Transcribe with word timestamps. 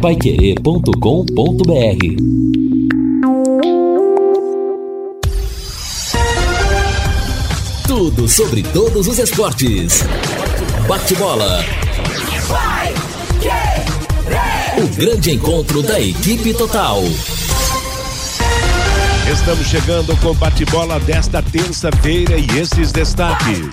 paiquerê.com.br 0.00 0.90
Tudo 7.86 8.26
sobre 8.26 8.62
todos 8.62 9.06
os 9.06 9.18
esportes. 9.18 10.02
Bate-bola. 10.88 11.62
O 14.78 14.88
grande 14.96 15.32
encontro 15.32 15.82
da 15.82 16.00
equipe 16.00 16.54
total. 16.54 17.02
Estamos 19.30 19.66
chegando 19.66 20.16
com 20.16 20.34
bate-bola 20.34 20.98
desta 21.00 21.42
terça-feira 21.42 22.38
e 22.38 22.46
esses 22.58 22.90
destaques. 22.90 23.68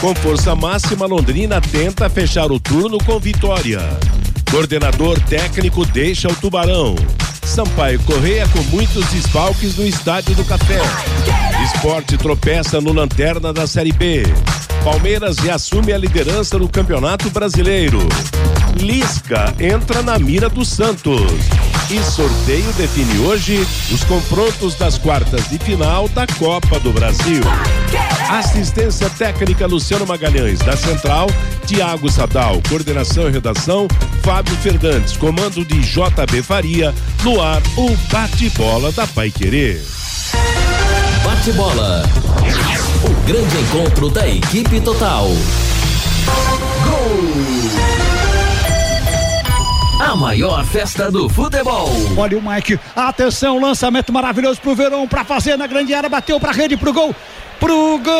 Com 0.00 0.12
força 0.16 0.56
máxima, 0.56 1.06
Londrina 1.06 1.60
tenta 1.60 2.10
fechar 2.10 2.50
o 2.50 2.58
turno 2.58 2.98
com 3.04 3.20
vitória. 3.20 3.78
Coordenador 4.52 5.18
técnico 5.18 5.82
deixa 5.86 6.28
o 6.28 6.36
Tubarão. 6.36 6.94
Sampaio 7.42 7.98
Correia 8.02 8.46
com 8.48 8.60
muitos 8.64 9.06
desfalques 9.06 9.78
no 9.78 9.86
Estádio 9.86 10.34
do 10.34 10.44
Café. 10.44 10.78
Esporte 11.64 12.18
tropeça 12.18 12.78
no 12.78 12.92
Lanterna 12.92 13.50
da 13.50 13.66
Série 13.66 13.92
B. 13.92 14.24
Palmeiras 14.84 15.38
reassume 15.38 15.94
a 15.94 15.96
liderança 15.96 16.58
no 16.58 16.68
Campeonato 16.68 17.30
Brasileiro. 17.30 18.00
Lisca 18.76 19.54
entra 19.58 20.02
na 20.02 20.18
mira 20.18 20.48
do 20.48 20.64
Santos. 20.64 21.30
E 21.90 22.02
sorteio 22.02 22.72
define 22.72 23.18
hoje 23.26 23.66
os 23.90 24.02
confrontos 24.04 24.74
das 24.74 24.96
quartas 24.96 25.48
de 25.50 25.58
final 25.58 26.08
da 26.08 26.26
Copa 26.26 26.80
do 26.80 26.92
Brasil. 26.92 27.42
Assistência 28.30 29.10
técnica 29.10 29.66
Luciano 29.66 30.06
Magalhães, 30.06 30.58
da 30.60 30.76
Central, 30.76 31.26
Tiago 31.66 32.10
Sadal, 32.10 32.62
coordenação 32.68 33.28
e 33.28 33.32
redação, 33.32 33.86
Fábio 34.22 34.56
Fernandes, 34.56 35.16
comando 35.16 35.64
de 35.64 35.80
JB 35.80 36.42
Faria, 36.42 36.94
no 37.22 37.40
ar, 37.42 37.60
o 37.76 37.94
bate-bola 38.10 38.90
da 38.92 39.06
Pai 39.06 39.30
Querer. 39.30 39.82
Bate-bola. 41.24 42.04
O 43.04 43.26
grande 43.26 43.58
encontro 43.58 44.08
da 44.08 44.28
equipe 44.28 44.80
total. 44.80 45.28
Maior 50.16 50.64
festa 50.64 51.10
do 51.10 51.28
futebol. 51.28 51.90
Olha 52.16 52.38
o 52.38 52.42
Mike. 52.42 52.78
Atenção, 52.94 53.58
lançamento 53.58 54.12
maravilhoso 54.12 54.60
pro 54.60 54.74
Verão 54.74 55.08
para 55.08 55.24
fazer 55.24 55.56
na 55.56 55.66
grande 55.66 55.94
área, 55.94 56.08
bateu 56.08 56.38
pra 56.38 56.52
rede 56.52 56.76
pro 56.76 56.92
gol. 56.92 57.14
Pro 57.58 57.98
gol! 57.98 58.12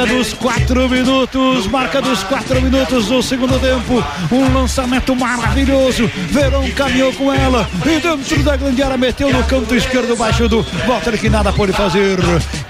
Marca 0.00 0.14
dos 0.14 0.32
quatro 0.32 0.88
minutos, 0.88 1.66
marca 1.66 2.00
dos 2.00 2.22
quatro 2.24 2.62
minutos 2.62 3.08
do 3.08 3.22
segundo 3.22 3.58
tempo. 3.58 4.02
Um 4.32 4.50
lançamento 4.54 5.14
maravilhoso. 5.14 6.10
Verão 6.30 6.66
caminhou 6.70 7.12
com 7.12 7.30
ela 7.30 7.68
e 7.84 8.00
dentro 8.00 8.42
da 8.42 8.56
grande 8.56 8.82
área 8.82 8.96
meteu 8.96 9.30
no 9.30 9.44
canto 9.44 9.74
esquerdo 9.74 10.16
baixo 10.16 10.48
do 10.48 10.62
Walter 10.86 11.18
que 11.18 11.28
nada 11.28 11.52
pode 11.52 11.74
fazer. 11.74 12.18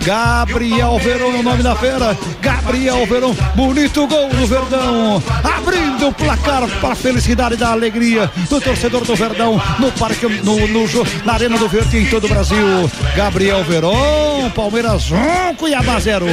Gabriel 0.04 0.98
Verão 0.98 1.32
no 1.32 1.42
nome 1.42 1.62
da 1.62 1.74
fera. 1.76 2.16
Gabriel 2.40 3.06
Verão, 3.06 3.34
bonito 3.54 4.06
gol 4.06 4.28
do 4.28 4.46
Verdão. 4.46 5.22
Abrindo 5.44 6.08
o 6.08 6.12
placar 6.12 6.66
para 6.80 6.92
a 6.92 6.96
felicidade 6.96 7.54
e 7.54 7.56
da 7.56 7.70
alegria 7.70 8.30
do 8.48 8.60
torcedor 8.60 9.04
do 9.04 9.14
Verdão 9.14 9.60
no 9.78 9.92
parque, 9.92 10.26
no, 10.26 10.66
no, 10.68 10.84
na 11.24 11.34
Arena 11.34 11.58
do 11.58 11.68
Verde 11.68 11.98
em 11.98 12.06
todo 12.06 12.24
o 12.24 12.28
Brasil. 12.28 12.90
Gabriel 13.14 13.62
Verão, 13.64 14.50
Palmeiras 14.54 15.10
1, 15.10 15.54
Cuiabá 15.56 15.98
0. 15.98 16.26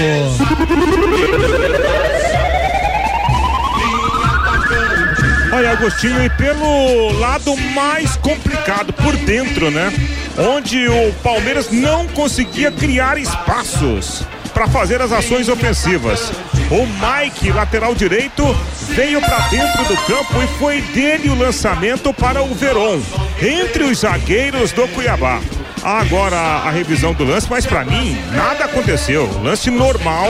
Olha, 5.57 5.71
Agostinho, 5.71 6.23
e 6.23 6.29
pelo 6.29 7.13
lado 7.13 7.57
mais 7.73 8.15
complicado, 8.17 8.93
por 8.93 9.15
dentro, 9.15 9.71
né? 9.71 9.91
Onde 10.37 10.87
o 10.87 11.11
Palmeiras 11.23 11.71
não 11.71 12.07
conseguia 12.09 12.71
criar 12.71 13.17
espaços 13.17 14.21
para 14.53 14.67
fazer 14.67 15.01
as 15.01 15.11
ações 15.11 15.49
ofensivas. 15.49 16.31
O 16.69 16.85
Mike, 16.85 17.51
lateral 17.51 17.95
direito, 17.95 18.43
veio 18.89 19.19
para 19.19 19.47
dentro 19.47 19.83
do 19.85 19.97
campo 20.03 20.43
e 20.43 20.59
foi 20.59 20.79
dele 20.79 21.27
o 21.29 21.35
lançamento 21.35 22.13
para 22.13 22.43
o 22.43 22.53
Veron, 22.53 23.01
entre 23.41 23.83
os 23.85 24.01
zagueiros 24.01 24.71
do 24.71 24.87
Cuiabá. 24.89 25.41
Agora 25.87 26.35
a 26.35 26.69
revisão 26.69 27.13
do 27.13 27.23
lance, 27.23 27.47
mas 27.49 27.65
para 27.65 27.85
mim 27.85 28.17
nada 28.33 28.65
aconteceu. 28.65 29.25
Lance 29.41 29.71
normal, 29.71 30.27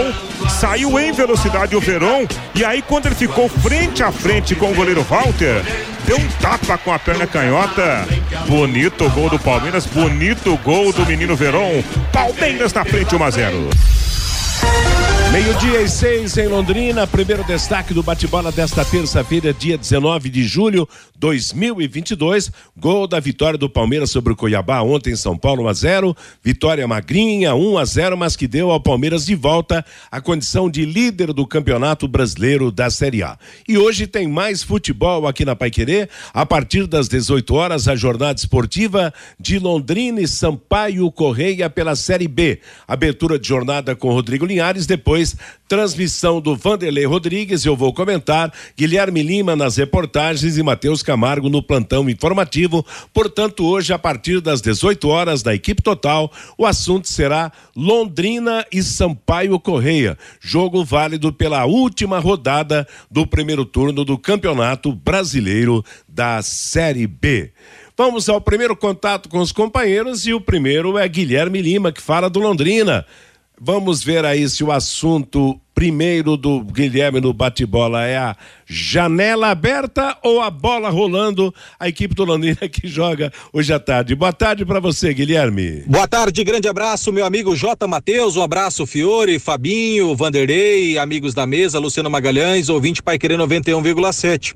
saiu 0.48 1.00
em 1.00 1.12
velocidade 1.12 1.76
o 1.76 1.82
Verón 1.82 2.28
e 2.54 2.64
aí 2.64 2.80
quando 2.84 3.08
ele 3.08 3.16
ficou 3.16 3.50
frente 3.50 4.04
a 4.04 4.12
frente 4.12 4.54
com 4.54 4.72
o 4.72 4.76
goleiro 4.76 5.02
Walter, 5.02 5.64
deu 6.06 6.16
um 6.16 6.28
tapa 6.40 6.78
com 6.78 6.94
a 6.94 7.00
perna 7.00 7.26
canhota. 7.26 8.08
Bonito 8.48 9.10
gol 9.10 9.32
do 9.32 9.40
Palmeiras, 9.40 9.88
bonito 9.88 10.56
gol 10.58 10.94
do 10.94 11.04
menino 11.08 11.36
Verón. 11.36 11.82
Palmeiras 12.14 12.72
na 12.72 12.86
frente 12.86 13.16
1 13.16 13.24
a 13.24 13.32
0. 13.32 13.70
Meio-dia 15.32 15.82
e 15.82 15.90
seis 15.90 16.38
em 16.38 16.48
Londrina, 16.48 17.06
primeiro 17.06 17.44
destaque 17.44 17.94
do 17.94 18.02
bate-bola 18.02 18.50
desta 18.50 18.86
terça-feira, 18.86 19.54
dia 19.54 19.78
19 19.78 20.30
de 20.30 20.44
julho 20.46 20.88
2022. 21.20 22.50
Gol 22.78 23.08
da 23.08 23.20
vitória 23.20 23.58
do 23.58 23.70
Palmeiras 23.70 24.10
sobre 24.10 24.32
o 24.32 24.36
Cuiabá 24.36 24.82
ontem 24.82 25.12
em 25.12 25.16
São 25.18 25.38
Paulo 25.38 25.64
1 25.64 25.68
a 25.68 25.74
0. 25.74 26.18
Vitória 26.42 26.88
magrinha 26.88 27.54
1 27.54 27.78
a 27.78 27.86
0, 27.86 28.18
mas 28.18 28.38
que 28.38 28.48
deu 28.48 28.72
ao 28.72 28.80
Palmeiras 28.80 29.26
de 29.26 29.36
volta 29.36 29.86
a 30.10 30.22
condição 30.22 30.70
de 30.70 30.86
líder 30.86 31.34
do 31.34 31.46
Campeonato 31.46 32.08
Brasileiro 32.08 32.72
da 32.72 32.90
Série 32.90 33.22
A. 33.22 33.38
E 33.68 33.78
hoje 33.78 34.08
tem 34.08 34.28
mais 34.28 34.64
futebol 34.64 35.28
aqui 35.28 35.44
na 35.44 35.56
Paiquerê. 35.56 36.08
A 36.34 36.46
partir 36.46 36.88
das 36.88 37.10
18 37.10 37.54
horas, 37.54 37.88
a 37.88 37.96
jornada 37.96 38.40
esportiva 38.40 39.14
de 39.38 39.60
Londrina 39.60 40.22
e 40.22 40.28
Sampaio 40.28 41.12
Correia 41.12 41.70
pela 41.70 41.96
Série 41.98 42.30
B. 42.30 42.62
Abertura 42.88 43.38
de 43.38 43.48
jornada 43.48 43.94
com 43.96 44.12
Rodrigo 44.12 44.46
Linhares, 44.46 44.86
depois 44.86 45.17
transmissão 45.68 46.40
do 46.40 46.56
Vanderlei 46.56 47.06
Rodrigues, 47.06 47.66
eu 47.66 47.76
vou 47.76 47.94
comentar, 47.94 48.54
Guilherme 48.78 49.22
Lima 49.22 49.56
nas 49.56 49.78
reportagens 49.78 50.58
e 50.58 50.64
Matheus 50.64 51.04
Camargo 51.04 51.50
no 51.50 51.62
plantão 51.62 52.10
informativo. 52.10 52.86
Portanto, 53.14 53.66
hoje, 53.66 53.94
a 53.94 54.00
partir 54.00 54.40
das 54.40 54.62
18 54.62 55.08
horas, 55.08 55.44
da 55.44 55.54
equipe 55.54 55.82
total, 55.82 56.32
o 56.58 56.66
assunto 56.66 57.08
será 57.08 57.52
Londrina 57.76 58.66
e 58.72 58.82
Sampaio 58.82 59.60
Correia. 59.60 60.18
Jogo 60.40 60.86
válido 60.86 61.34
pela 61.34 61.66
última 61.66 62.20
rodada 62.20 62.88
do 63.12 63.28
primeiro 63.28 63.66
turno 63.66 64.06
do 64.06 64.18
Campeonato 64.18 64.94
Brasileiro 64.94 65.84
da 66.08 66.42
Série 66.42 67.08
B. 67.08 67.52
Vamos 67.98 68.30
ao 68.30 68.40
primeiro 68.40 68.76
contato 68.76 69.28
com 69.28 69.40
os 69.40 69.52
companheiros 69.52 70.28
e 70.28 70.34
o 70.34 70.40
primeiro 70.40 71.00
é 71.00 71.08
Guilherme 71.08 71.62
Lima, 71.62 71.92
que 71.92 72.00
fala 72.00 72.30
do 72.30 72.40
Londrina. 72.40 73.04
Vamos 73.60 74.04
ver 74.04 74.24
aí 74.24 74.48
se 74.48 74.64
o 74.64 74.72
assunto 74.72 75.60
primeiro 75.74 76.38
do 76.38 76.62
Guilherme 76.62 77.20
no 77.20 77.34
bate-bola 77.34 78.06
é 78.06 78.16
a 78.16 78.36
janela 78.68 79.50
aberta 79.50 80.16
ou 80.24 80.40
a 80.42 80.52
bola 80.52 80.90
rolando. 80.90 81.52
A 81.80 81.88
equipe 81.88 82.14
do 82.14 82.24
Londrina 82.24 82.70
que 82.70 82.88
joga 82.88 83.34
hoje 83.52 83.74
à 83.74 83.80
tarde. 83.80 84.14
Boa 84.14 84.32
tarde 84.32 84.64
para 84.64 84.80
você, 84.80 85.12
Guilherme. 85.12 85.82
Boa 85.88 86.08
tarde, 86.08 86.44
grande 86.44 86.68
abraço, 86.68 87.12
meu 87.12 87.26
amigo 87.26 87.56
J. 87.56 87.88
Matheus. 87.88 88.36
Um 88.36 88.44
abraço, 88.44 88.86
Fiore, 88.86 89.40
Fabinho, 89.40 90.16
Vanderlei, 90.16 91.00
amigos 91.00 91.34
da 91.34 91.48
mesa, 91.48 91.80
Luciano 91.80 92.12
Magalhães, 92.12 92.70
ouvinte 92.70 93.02
Pai 93.02 93.18
Querer 93.18 93.40
91,7. 93.40 94.54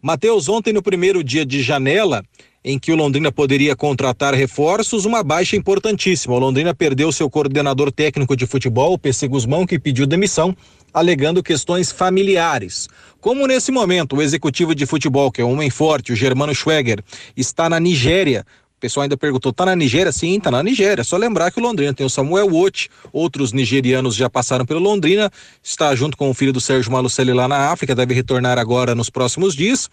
Matheus, 0.00 0.48
ontem 0.48 0.72
no 0.72 0.82
primeiro 0.82 1.22
dia 1.22 1.44
de 1.44 1.60
janela, 1.60 2.24
em 2.64 2.78
que 2.78 2.92
o 2.92 2.96
Londrina 2.96 3.30
poderia 3.30 3.76
contratar 3.76 4.34
reforços, 4.34 5.04
uma 5.04 5.22
baixa 5.22 5.56
importantíssima. 5.56 6.34
O 6.34 6.38
Londrina 6.38 6.74
perdeu 6.74 7.10
seu 7.12 7.30
coordenador 7.30 7.92
técnico 7.92 8.36
de 8.36 8.46
futebol, 8.46 8.94
o 8.94 8.98
PC 8.98 9.28
Guzmão, 9.28 9.66
que 9.66 9.78
pediu 9.78 10.06
demissão, 10.06 10.56
alegando 10.92 11.42
questões 11.42 11.92
familiares. 11.92 12.88
Como 13.20 13.46
nesse 13.46 13.70
momento 13.70 14.16
o 14.16 14.22
executivo 14.22 14.74
de 14.74 14.86
futebol, 14.86 15.30
que 15.30 15.40
é 15.40 15.44
um 15.44 15.52
homem 15.52 15.70
forte, 15.70 16.12
o 16.12 16.16
Germano 16.16 16.54
Schweger, 16.54 17.02
está 17.36 17.68
na 17.68 17.78
Nigéria, 17.78 18.44
o 18.78 18.80
pessoal 18.80 19.02
ainda 19.02 19.16
perguntou: 19.16 19.52
tá 19.52 19.66
na 19.66 19.74
Nigéria? 19.74 20.12
Sim, 20.12 20.38
tá 20.38 20.52
na 20.52 20.62
Nigéria. 20.62 21.02
É 21.02 21.04
só 21.04 21.16
lembrar 21.16 21.50
que 21.50 21.58
o 21.58 21.62
Londrina 21.62 21.92
tem 21.92 22.06
o 22.06 22.08
Samuel 22.08 22.46
Wout, 22.46 22.88
outros 23.12 23.52
nigerianos 23.52 24.14
já 24.14 24.30
passaram 24.30 24.64
pelo 24.64 24.78
Londrina, 24.78 25.32
está 25.60 25.92
junto 25.96 26.16
com 26.16 26.30
o 26.30 26.34
filho 26.34 26.52
do 26.52 26.60
Sérgio 26.60 26.92
Malucelli 26.92 27.32
lá 27.32 27.48
na 27.48 27.72
África, 27.72 27.92
deve 27.92 28.14
retornar 28.14 28.56
agora 28.56 28.94
nos 28.94 29.10
próximos 29.10 29.56
dias. 29.56 29.90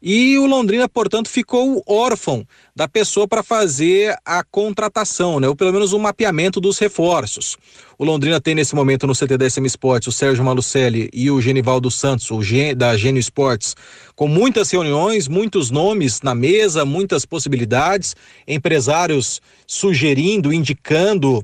E 0.00 0.36
o 0.38 0.44
Londrina, 0.44 0.86
portanto, 0.86 1.28
ficou 1.28 1.82
órfão 1.86 2.46
da 2.74 2.86
pessoa 2.86 3.26
para 3.26 3.42
fazer 3.42 4.14
a 4.24 4.44
contratação, 4.44 5.40
né? 5.40 5.48
ou 5.48 5.56
pelo 5.56 5.72
menos 5.72 5.94
o 5.94 5.96
um 5.96 6.00
mapeamento 6.00 6.60
dos 6.60 6.78
reforços. 6.78 7.56
O 7.98 8.04
Londrina 8.04 8.38
tem 8.38 8.54
nesse 8.54 8.74
momento 8.74 9.06
no 9.06 9.14
CT 9.14 9.38
da 9.38 9.48
SM 9.48 9.64
Sports 9.64 10.08
o 10.08 10.12
Sérgio 10.12 10.44
Malucelli 10.44 11.08
e 11.14 11.30
o 11.30 11.40
Genivaldo 11.40 11.90
Santos, 11.90 12.30
o 12.30 12.42
Gen, 12.42 12.76
da 12.76 12.94
Gênio 12.94 13.20
Sports, 13.20 13.74
com 14.14 14.28
muitas 14.28 14.70
reuniões, 14.70 15.28
muitos 15.28 15.70
nomes 15.70 16.20
na 16.20 16.34
mesa, 16.34 16.84
muitas 16.84 17.24
possibilidades, 17.24 18.14
empresários 18.46 19.40
sugerindo, 19.66 20.52
indicando 20.52 21.42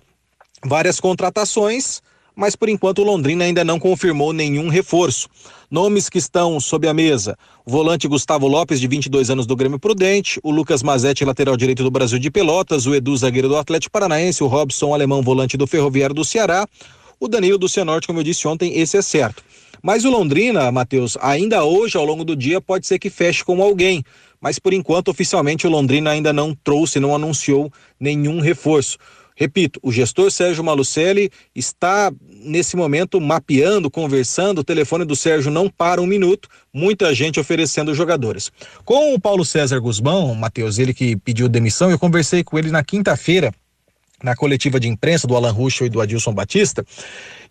várias 0.63 1.01
contratações, 1.01 2.03
mas 2.35 2.57
por 2.57 2.69
enquanto 2.69 3.01
o 3.01 3.05
Londrina 3.05 3.45
ainda 3.45 3.65
não 3.65 3.79
confirmou 3.79 4.33
nenhum 4.33 4.69
reforço. 4.69 5.29
Nomes 5.71 6.09
que 6.09 6.19
estão 6.19 6.59
sob 6.61 6.87
a 6.89 6.95
mesa: 6.95 7.37
o 7.65 7.71
volante 7.71 8.09
Gustavo 8.09 8.47
Lopes, 8.47 8.81
de 8.81 8.87
22 8.87 9.31
anos 9.31 9.47
do 9.47 9.57
Grêmio 9.57 9.79
Prudente, 9.79 10.41
o 10.43 10.51
Lucas 10.51 10.83
Mazetti, 10.83 11.25
lateral 11.25 11.57
direito 11.57 11.83
do 11.83 11.91
Brasil 11.91 12.19
de 12.19 12.31
Pelotas, 12.31 12.87
o 12.87 12.95
Edu, 12.95 13.17
zagueiro 13.17 13.49
do 13.49 13.57
Atlético 13.57 13.93
Paranaense, 13.93 14.43
o 14.43 14.47
Robson, 14.47 14.93
alemão, 14.93 15.23
volante 15.23 15.57
do 15.57 15.67
Ferroviário 15.67 16.15
do 16.15 16.25
Ceará, 16.25 16.67
o 17.19 17.29
Danilo 17.29 17.59
do 17.59 17.69
Cianorte, 17.69 18.07
como 18.07 18.21
eu 18.21 18.25
disse 18.25 18.47
ontem, 18.49 18.79
esse 18.79 18.97
é 18.97 19.03
certo. 19.03 19.43
Mas 19.83 20.05
o 20.05 20.11
Londrina, 20.11 20.71
Matheus, 20.71 21.19
ainda 21.21 21.65
hoje, 21.65 21.97
ao 21.97 22.05
longo 22.05 22.25
do 22.25 22.37
dia, 22.37 22.61
pode 22.61 22.87
ser 22.87 23.01
que 23.01 23.11
feche 23.11 23.45
com 23.45 23.61
alguém. 23.61 24.05
Mas 24.41 24.59
por 24.59 24.73
enquanto, 24.73 25.09
oficialmente, 25.09 25.67
o 25.67 25.71
Londrina 25.71 26.11
ainda 26.11 26.33
não 26.33 26.55
trouxe, 26.55 27.01
não 27.01 27.15
anunciou 27.15 27.73
nenhum 27.99 28.41
reforço. 28.41 28.97
Repito, 29.43 29.81
o 29.83 29.91
gestor 29.91 30.31
Sérgio 30.31 30.63
Malucelli 30.63 31.29
está 31.53 32.13
nesse 32.45 32.77
momento 32.77 33.21
mapeando, 33.21 33.91
conversando, 33.91 34.61
o 34.61 34.65
telefone 34.65 35.05
do 35.05 35.17
Sérgio 35.17 35.51
não 35.51 35.69
para 35.69 36.01
um 36.01 36.07
minuto, 36.07 36.49
muita 36.73 37.13
gente 37.13 37.41
oferecendo 37.41 37.93
jogadores. 37.93 38.53
Com 38.85 39.13
o 39.13 39.21
Paulo 39.21 39.45
César 39.45 39.81
Guzmão, 39.81 40.33
Matheus, 40.37 40.79
ele 40.79 40.95
que 40.95 41.17
pediu 41.17 41.49
demissão, 41.49 41.91
eu 41.91 41.99
conversei 41.99 42.45
com 42.45 42.57
ele 42.57 42.71
na 42.71 42.85
quinta-feira, 42.85 43.53
na 44.23 44.37
coletiva 44.37 44.79
de 44.79 44.87
imprensa 44.87 45.27
do 45.27 45.35
Alan 45.35 45.51
Ruschel 45.51 45.89
e 45.89 45.91
do 45.91 46.01
Adilson 46.01 46.33
Batista, 46.33 46.87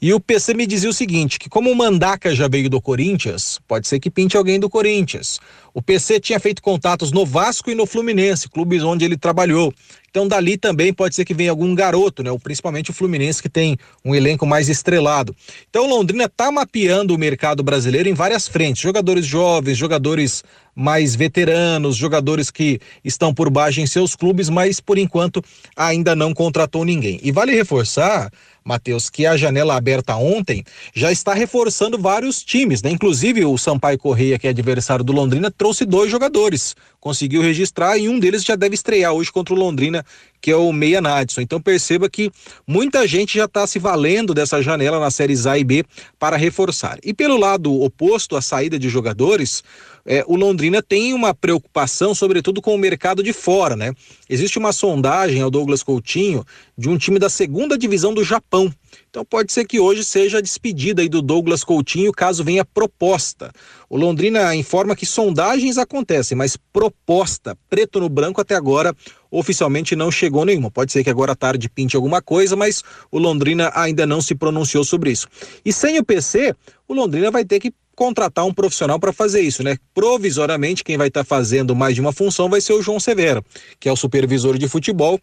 e 0.01 0.11
o 0.13 0.19
PC 0.19 0.55
me 0.55 0.65
dizia 0.65 0.89
o 0.89 0.93
seguinte, 0.93 1.37
que 1.37 1.47
como 1.47 1.69
o 1.69 1.75
Mandaca 1.75 2.33
já 2.33 2.47
veio 2.47 2.67
do 2.67 2.81
Corinthians, 2.81 3.59
pode 3.67 3.87
ser 3.87 3.99
que 3.99 4.09
pinte 4.09 4.35
alguém 4.35 4.59
do 4.59 4.67
Corinthians. 4.67 5.39
O 5.75 5.81
PC 5.81 6.19
tinha 6.19 6.39
feito 6.39 6.59
contatos 6.59 7.11
no 7.11 7.23
Vasco 7.23 7.69
e 7.69 7.75
no 7.75 7.85
Fluminense, 7.85 8.49
clubes 8.49 8.81
onde 8.81 9.05
ele 9.05 9.15
trabalhou. 9.15 9.71
Então 10.09 10.27
dali 10.27 10.57
também 10.57 10.91
pode 10.91 11.15
ser 11.15 11.23
que 11.23 11.33
venha 11.33 11.51
algum 11.51 11.73
garoto, 11.73 12.21
né? 12.23 12.29
Principalmente 12.43 12.89
o 12.89 12.93
Fluminense 12.93 13.41
que 13.41 13.47
tem 13.47 13.77
um 14.03 14.13
elenco 14.13 14.45
mais 14.45 14.67
estrelado. 14.67 15.35
Então 15.69 15.87
Londrina 15.87 16.25
está 16.25 16.51
mapeando 16.51 17.15
o 17.15 17.17
mercado 17.17 17.63
brasileiro 17.63 18.09
em 18.09 18.13
várias 18.13 18.47
frentes, 18.47 18.81
jogadores 18.81 19.25
jovens, 19.25 19.77
jogadores 19.77 20.43
mais 20.75 21.15
veteranos, 21.15 21.95
jogadores 21.95 22.49
que 22.49 22.79
estão 23.05 23.33
por 23.33 23.49
baixo 23.49 23.79
em 23.79 23.85
seus 23.85 24.15
clubes, 24.15 24.49
mas 24.49 24.79
por 24.79 24.97
enquanto 24.97 25.43
ainda 25.75 26.15
não 26.15 26.33
contratou 26.33 26.83
ninguém. 26.83 27.19
E 27.23 27.31
vale 27.31 27.53
reforçar 27.53 28.29
Matheus, 28.63 29.09
que 29.09 29.25
a 29.25 29.35
janela 29.35 29.75
aberta 29.75 30.15
ontem 30.15 30.63
já 30.93 31.11
está 31.11 31.33
reforçando 31.33 31.97
vários 31.97 32.43
times, 32.43 32.81
né? 32.81 32.91
Inclusive 32.91 33.43
o 33.45 33.57
Sampaio 33.57 33.97
Correia, 33.97 34.37
que 34.37 34.47
é 34.47 34.51
adversário 34.51 35.03
do 35.03 35.11
Londrina, 35.11 35.49
trouxe 35.49 35.85
dois 35.85 36.11
jogadores, 36.11 36.75
conseguiu 36.99 37.41
registrar 37.41 37.97
e 37.97 38.07
um 38.07 38.19
deles 38.19 38.43
já 38.43 38.55
deve 38.55 38.75
estrear 38.75 39.13
hoje 39.13 39.31
contra 39.31 39.53
o 39.53 39.57
Londrina, 39.57 40.05
que 40.41 40.51
é 40.51 40.55
o 40.55 40.73
Meia 40.73 40.99
Nadson. 40.99 41.41
Então 41.41 41.61
perceba 41.61 42.09
que 42.09 42.31
muita 42.67 43.07
gente 43.07 43.37
já 43.37 43.45
está 43.45 43.67
se 43.67 43.77
valendo 43.77 44.33
dessa 44.33 44.61
janela 44.61 44.99
na 44.99 45.11
séries 45.11 45.45
A 45.45 45.57
e 45.57 45.63
B 45.63 45.85
para 46.17 46.35
reforçar. 46.35 46.97
E 47.03 47.13
pelo 47.13 47.37
lado 47.37 47.81
oposto, 47.81 48.35
a 48.35 48.41
saída 48.41 48.79
de 48.79 48.89
jogadores, 48.89 49.63
é, 50.05 50.23
o 50.27 50.35
Londrina 50.35 50.81
tem 50.81 51.13
uma 51.13 51.33
preocupação, 51.33 52.15
sobretudo 52.15 52.61
com 52.61 52.73
o 52.73 52.77
mercado 52.77 53.21
de 53.21 53.31
fora, 53.33 53.75
né? 53.75 53.93
Existe 54.29 54.57
uma 54.57 54.73
sondagem 54.73 55.41
ao 55.41 55.51
Douglas 55.51 55.83
Coutinho 55.83 56.43
de 56.77 56.89
um 56.89 56.97
time 56.97 57.19
da 57.19 57.29
segunda 57.29 57.77
divisão 57.77 58.13
do 58.13 58.23
Japão. 58.23 58.73
Então 59.09 59.25
pode 59.25 59.51
ser 59.51 59.65
que 59.65 59.79
hoje 59.79 60.03
seja 60.03 60.37
a 60.37 60.41
despedida 60.41 61.07
do 61.09 61.21
Douglas 61.21 61.63
Coutinho, 61.63 62.11
caso 62.11 62.43
venha 62.43 62.63
proposta. 62.63 63.51
O 63.89 63.97
Londrina 63.97 64.55
informa 64.55 64.95
que 64.95 65.05
sondagens 65.05 65.77
acontecem, 65.77 66.37
mas 66.37 66.55
proposta, 66.55 67.57
preto 67.69 67.99
no 67.99 68.07
branco 68.07 68.39
até 68.39 68.55
agora, 68.55 68.95
oficialmente 69.29 69.95
não 69.95 70.09
chegou 70.09 70.45
nenhuma. 70.45 70.71
Pode 70.71 70.91
ser 70.91 71.03
que 71.03 71.09
agora 71.09 71.33
à 71.33 71.35
tarde 71.35 71.69
pinte 71.69 71.95
alguma 71.95 72.21
coisa, 72.21 72.55
mas 72.55 72.83
o 73.11 73.19
Londrina 73.19 73.71
ainda 73.75 74.05
não 74.05 74.21
se 74.21 74.33
pronunciou 74.33 74.83
sobre 74.83 75.11
isso. 75.11 75.27
E 75.65 75.73
sem 75.73 75.99
o 75.99 76.05
PC, 76.05 76.55
o 76.87 76.93
Londrina 76.93 77.29
vai 77.29 77.43
ter 77.43 77.59
que 77.59 77.73
contratar 77.95 78.45
um 78.45 78.53
profissional 78.53 78.99
para 78.99 79.13
fazer 79.13 79.41
isso, 79.41 79.63
né? 79.63 79.77
Provisoriamente, 79.93 80.83
quem 80.83 80.97
vai 80.97 81.09
estar 81.09 81.21
tá 81.21 81.25
fazendo 81.25 81.75
mais 81.75 81.93
de 81.93 82.01
uma 82.01 82.11
função 82.11 82.49
vai 82.49 82.59
ser 82.59 82.73
o 82.73 82.81
João 82.81 82.99
Severo, 82.99 83.43
que 83.79 83.87
é 83.87 83.91
o 83.91 83.95
supervisor 83.95 84.57
de 84.57 84.67
futebol 84.67 85.19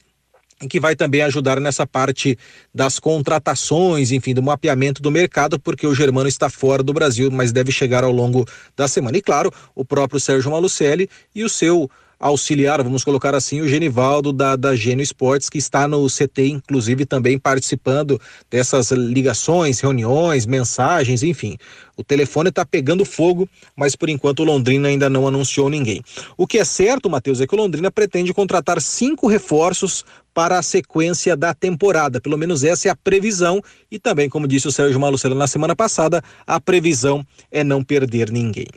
que 0.69 0.81
vai 0.81 0.97
também 0.97 1.23
ajudar 1.23 1.61
nessa 1.61 1.87
parte 1.87 2.37
das 2.75 2.99
contratações, 2.99 4.11
enfim, 4.11 4.35
do 4.35 4.43
mapeamento 4.43 5.01
do 5.01 5.11
mercado, 5.11 5.59
porque 5.59 5.87
o 5.87 5.95
Germano 5.95 6.29
está 6.29 6.51
fora 6.51 6.83
do 6.83 6.93
Brasil, 6.93 7.31
mas 7.31 7.53
deve 7.53 7.71
chegar 7.71 8.03
ao 8.03 8.13
longo 8.13 8.45
da 8.77 8.89
semana. 8.89 9.17
E 9.17 9.23
claro, 9.23 9.53
o 9.75 9.85
próprio 9.85 10.19
Sérgio 10.19 10.51
Malucelli 10.51 11.09
e 11.35 11.45
o 11.45 11.49
seu 11.49 11.89
auxiliar, 12.19 12.83
vamos 12.83 13.05
colocar 13.05 13.35
assim, 13.35 13.61
o 13.61 13.69
Genivaldo 13.69 14.33
da, 14.33 14.57
da 14.57 14.75
Gênio 14.75 15.03
Esportes, 15.03 15.49
que 15.49 15.59
está 15.59 15.87
no 15.87 16.05
CT, 16.09 16.49
inclusive 16.49 17.07
também 17.07 17.39
participando 17.39 18.21
dessas 18.51 18.91
ligações, 18.91 19.81
reuniões, 19.81 20.45
mensagens, 20.45 21.23
enfim. 21.23 21.57
O 21.97 22.03
telefone 22.03 22.49
está 22.49 22.67
pegando 22.67 23.05
fogo, 23.05 23.49
mas 23.77 23.95
por 23.95 24.09
enquanto 24.09 24.41
o 24.41 24.45
Londrina 24.45 24.89
ainda 24.89 25.09
não 25.09 25.29
anunciou 25.29 25.69
ninguém. 25.69 26.03
O 26.37 26.47
que 26.47 26.59
é 26.59 26.65
certo, 26.65 27.09
Matheus, 27.09 27.41
é 27.41 27.47
que 27.47 27.55
o 27.55 27.59
Londrina 27.59 27.91
pretende 27.91 28.35
contratar 28.35 28.81
cinco 28.81 29.29
reforços 29.29 30.05
para 30.39 30.57
a 30.57 30.63
sequência 30.63 31.37
da 31.37 31.53
temporada. 31.53 32.21
Pelo 32.21 32.39
menos 32.39 32.63
essa 32.63 32.87
é 32.87 32.91
a 32.93 32.95
previsão. 32.95 33.61
E 33.91 33.99
também, 33.99 34.29
como 34.29 34.47
disse 34.47 34.69
o 34.69 34.71
Sérgio 34.71 35.01
Malucelo 35.01 35.35
na 35.35 35.49
semana 35.49 35.75
passada, 35.75 36.23
a 36.47 36.61
previsão 36.61 37.27
é 37.51 37.65
não 37.65 37.83
perder 37.83 38.31
ninguém. 38.31 38.69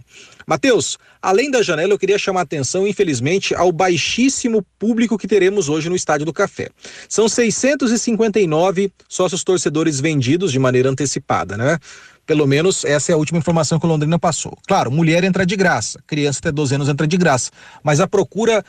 Matheus, 0.48 0.98
além 1.22 1.52
da 1.52 1.62
janela, 1.62 1.94
eu 1.94 2.00
queria 2.00 2.18
chamar 2.18 2.40
a 2.40 2.44
atenção, 2.44 2.88
infelizmente, 2.88 3.54
ao 3.54 3.72
baixíssimo 3.72 4.66
público 4.80 5.20
que 5.20 5.28
teremos 5.28 5.70
hoje 5.70 5.88
no 5.88 5.96
Estádio 5.96 6.26
do 6.26 6.34
Café. 6.34 6.68
São 7.08 7.30
659 7.30 8.92
sócios 9.08 9.44
torcedores 9.44 10.00
vendidos 10.00 10.52
de 10.52 10.58
maneira 10.58 10.90
antecipada, 10.90 11.56
né? 11.58 11.78
Pelo 12.26 12.48
menos 12.48 12.84
essa 12.86 13.12
é 13.12 13.14
a 13.14 13.18
última 13.18 13.38
informação 13.38 13.80
que 13.80 13.86
o 13.86 13.90
Londrina 13.90 14.18
passou. 14.18 14.58
Claro, 14.68 14.90
mulher 14.90 15.24
entra 15.24 15.46
de 15.46 15.56
graça, 15.56 16.02
criança 16.08 16.40
até 16.40 16.52
12 16.52 16.74
anos 16.74 16.90
entra 16.90 17.06
de 17.06 17.18
graça, 17.18 17.52
mas 17.84 18.00
a 18.00 18.08
procura 18.08 18.64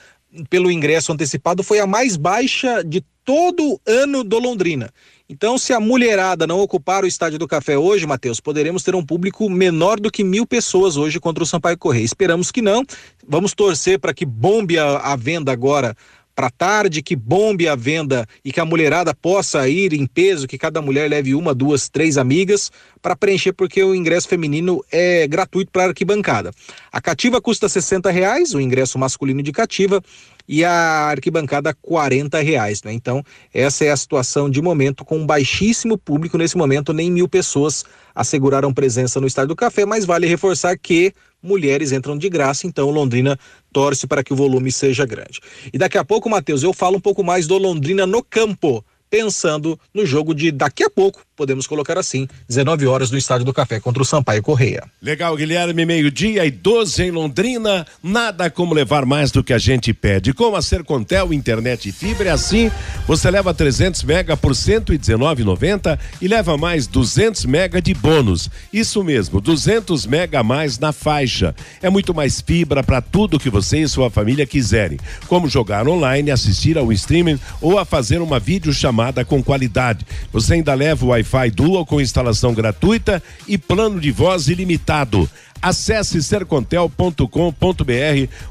pelo 0.49 0.71
ingresso 0.71 1.13
antecipado 1.13 1.63
foi 1.63 1.81
a 1.81 1.87
mais 1.87 2.17
baixa 2.17 2.83
de 2.83 3.05
todo 3.25 3.81
ano 3.87 4.25
do 4.25 4.39
Londrina. 4.39 4.91
Então, 5.29 5.57
se 5.57 5.73
a 5.73 5.81
mulherada 5.81 6.47
não 6.47 6.61
ocupar 6.61 7.05
o 7.05 7.07
Estádio 7.07 7.39
do 7.39 7.49
Café 7.49 7.79
hoje, 7.79 8.07
Matheus, 8.07 8.41
poderemos 8.41 8.83
ter 8.83 8.95
um 8.95 9.05
público 9.05 9.49
menor 9.49 9.99
do 9.99 10.11
que 10.11 10.23
mil 10.23 10.47
pessoas 10.47 10.97
hoje 10.97 11.19
contra 11.19 11.43
o 11.43 11.47
Sampaio 11.47 11.79
Correia. 11.79 12.05
Esperamos 12.05 12.51
que 12.51 12.61
não. 12.61 12.85
Vamos 13.27 13.55
torcer 13.55 13.99
para 13.99 14.13
que 14.13 14.27
bombe 14.27 14.79
a, 14.79 14.99
a 14.99 15.17
venda 15.17 15.51
agora 15.51 15.97
para 16.35 16.51
tarde, 16.51 17.03
que 17.03 17.15
bombe 17.15 17.69
a 17.69 17.77
venda 17.77 18.27
e 18.45 18.53
que 18.53 18.61
a 18.61 18.65
mulherada 18.65 19.15
possa 19.15 19.69
ir 19.69 19.93
em 19.93 20.07
peso, 20.07 20.49
que 20.49 20.59
cada 20.59 20.81
mulher 20.81 21.09
leve 21.09 21.35
uma, 21.35 21.55
duas, 21.55 21.89
três 21.89 22.17
amigas 22.17 22.71
para 23.01 23.17
preencher, 23.17 23.53
porque 23.53 23.83
o 23.83 23.95
ingresso 23.95 24.29
feminino 24.29 24.83
é 24.91 25.27
gratuito 25.27 25.71
para 25.71 25.85
arquibancada. 25.85 26.53
A 26.91 27.01
cativa 27.01 27.41
custa 27.41 27.69
60 27.69 28.11
reais, 28.11 28.55
o 28.55 28.61
ingresso 28.61 28.99
masculino 28.99 29.43
de 29.43 29.53
cativa, 29.53 30.03
e 30.49 30.65
a 30.65 30.73
arquibancada 31.07 31.75
40 31.81 32.41
reais, 32.41 32.83
né? 32.83 32.93
Então, 32.93 33.23
essa 33.55 33.85
é 33.85 33.91
a 33.91 33.97
situação 33.97 34.51
de 34.51 34.61
momento 34.61 35.05
com 35.05 35.19
um 35.19 35.27
baixíssimo 35.27 35.97
público 35.97 36.37
nesse 36.37 36.57
momento, 36.57 36.93
nem 36.93 37.11
mil 37.11 37.29
pessoas 37.29 37.85
asseguraram 38.15 38.75
presença 38.75 39.21
no 39.21 39.27
Estádio 39.27 39.49
do 39.49 39.57
Café, 39.57 39.87
mas 39.87 40.05
vale 40.05 40.27
reforçar 40.27 40.77
que 40.77 41.13
mulheres 41.43 41.93
entram 41.93 42.17
de 42.17 42.29
graça, 42.29 42.67
então 42.67 42.91
Londrina 42.91 43.39
torce 43.73 44.07
para 44.07 44.23
que 44.23 44.33
o 44.33 44.37
volume 44.37 44.71
seja 44.71 45.05
grande. 45.05 45.41
E 45.73 45.79
daqui 45.79 45.99
a 45.99 46.05
pouco, 46.05 46.31
Matheus, 46.31 46.63
eu 46.63 46.73
falo 46.73 46.99
um 46.99 47.01
pouco 47.01 47.25
mais 47.25 47.47
do 47.47 47.59
Londrina 47.59 48.07
no 48.07 48.23
campo, 48.23 48.85
pensando 49.11 49.79
no 49.93 50.07
jogo 50.07 50.35
de 50.35 50.51
daqui 50.51 50.85
a 50.85 50.91
pouco, 50.91 51.23
podemos 51.43 51.67
colocar 51.67 51.99
assim, 51.99 52.29
19 52.49 52.87
horas 52.87 53.11
no 53.11 53.19
Estádio 53.19 53.45
do 53.45 53.53
Café 53.53 53.81
contra 53.81 54.01
o 54.01 54.07
Sampaio 54.07 54.41
Correia. 54.41 54.85
Legal, 55.03 55.35
Guilherme, 55.35 55.85
meio-dia 55.85 56.47
e 56.47 56.53
12 56.53 57.03
em 57.03 57.11
Londrina, 57.11 57.85
nada 58.01 58.49
como 58.49 58.73
levar 58.73 59.05
mais 59.05 59.33
do 59.33 59.43
que 59.43 59.53
a 59.53 59.59
gente 59.59 59.93
pede. 59.93 60.33
Com 60.33 60.55
a 60.55 60.63
Sercontel 60.63 61.33
internet 61.35 61.89
e 61.89 61.93
fibra, 61.93 62.29
é 62.29 62.33
assim, 62.33 62.71
você 63.09 63.29
leva 63.29 63.53
300 63.53 64.05
mega 64.05 64.37
por 64.37 64.53
119,90 64.53 65.99
e 66.21 66.29
leva 66.29 66.57
mais 66.57 66.87
200 66.87 67.45
mega 67.47 67.83
de 67.83 67.93
bônus. 67.93 68.49
Isso 68.73 69.03
mesmo, 69.03 69.41
200 69.41 70.07
mega 70.07 70.39
a 70.39 70.43
mais 70.45 70.79
na 70.79 70.93
faixa. 70.93 71.57
É 71.83 71.91
muito 71.91 72.15
mais 72.15 72.41
fibra 72.41 72.85
para 72.85 73.01
tudo 73.01 73.41
que 73.41 73.51
você 73.51 73.79
e 73.79 73.89
sua 73.89 74.11
família 74.11 74.47
quiserem, 74.47 74.97
como 75.27 75.49
jogar 75.49 75.89
online, 75.89 76.31
assistir 76.31 76.79
ao 76.79 76.93
streaming 76.93 77.41
ou 77.61 77.81
a 77.81 77.85
fazer 77.85 78.23
uma 78.23 78.39
videochamada 78.39 79.25
com 79.25 79.43
qualidade. 79.43 80.07
Você 80.33 80.55
ainda 80.55 80.73
leva 80.73 81.05
o 81.05 81.09
Wi-Fi 81.09 81.32
Dual 81.51 81.87
com 81.87 82.01
instalação 82.01 82.53
gratuita 82.53 83.23
e 83.49 83.57
plano 83.57 83.99
de 83.99 84.11
voz 84.11 84.49
ilimitado. 84.49 85.29
Acesse 85.61 86.23
sercontel.com.br 86.23 87.27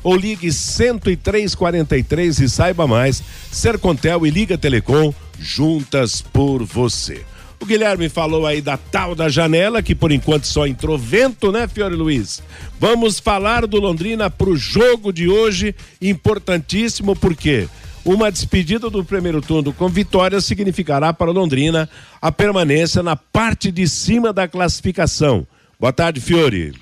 ou 0.02 0.16
ligue 0.16 0.50
10343 0.50 2.40
e 2.40 2.50
saiba 2.50 2.88
mais. 2.88 3.22
Sercontel 3.52 4.26
e 4.26 4.30
Liga 4.30 4.58
Telecom 4.58 5.14
juntas 5.40 6.22
por 6.22 6.64
você. 6.64 7.24
O 7.60 7.66
Guilherme 7.66 8.10
falou 8.10 8.48
aí 8.48 8.60
da 8.60 8.76
tal 8.76 9.14
da 9.14 9.30
janela, 9.30 9.84
que 9.84 9.94
por 9.94 10.12
enquanto 10.12 10.46
só 10.46 10.66
entrou 10.66 10.98
vento, 10.98 11.52
né, 11.52 11.68
Fiore 11.68 11.94
Luiz? 11.94 12.42
Vamos 12.80 13.20
falar 13.20 13.68
do 13.68 13.80
Londrina 13.80 14.32
para 14.32 14.50
o 14.50 14.58
jogo 14.58 15.14
de 15.14 15.30
hoje, 15.30 15.76
importantíssimo, 16.02 17.16
porque 17.16 17.68
Uma 18.04 18.32
despedida 18.32 18.90
do 18.90 19.06
primeiro 19.06 19.42
turno 19.42 19.72
com 19.72 19.88
vitória 19.88 20.42
significará 20.42 21.14
para 21.14 21.30
Londrina 21.30 21.88
a 22.20 22.32
permanência 22.32 23.04
na 23.04 23.16
parte 23.16 23.72
de 23.72 23.88
cima 23.88 24.34
da 24.34 24.48
classificação. 24.48 25.46
Boa 25.80 25.94
tarde, 25.94 26.20
Fiore. 26.20 26.74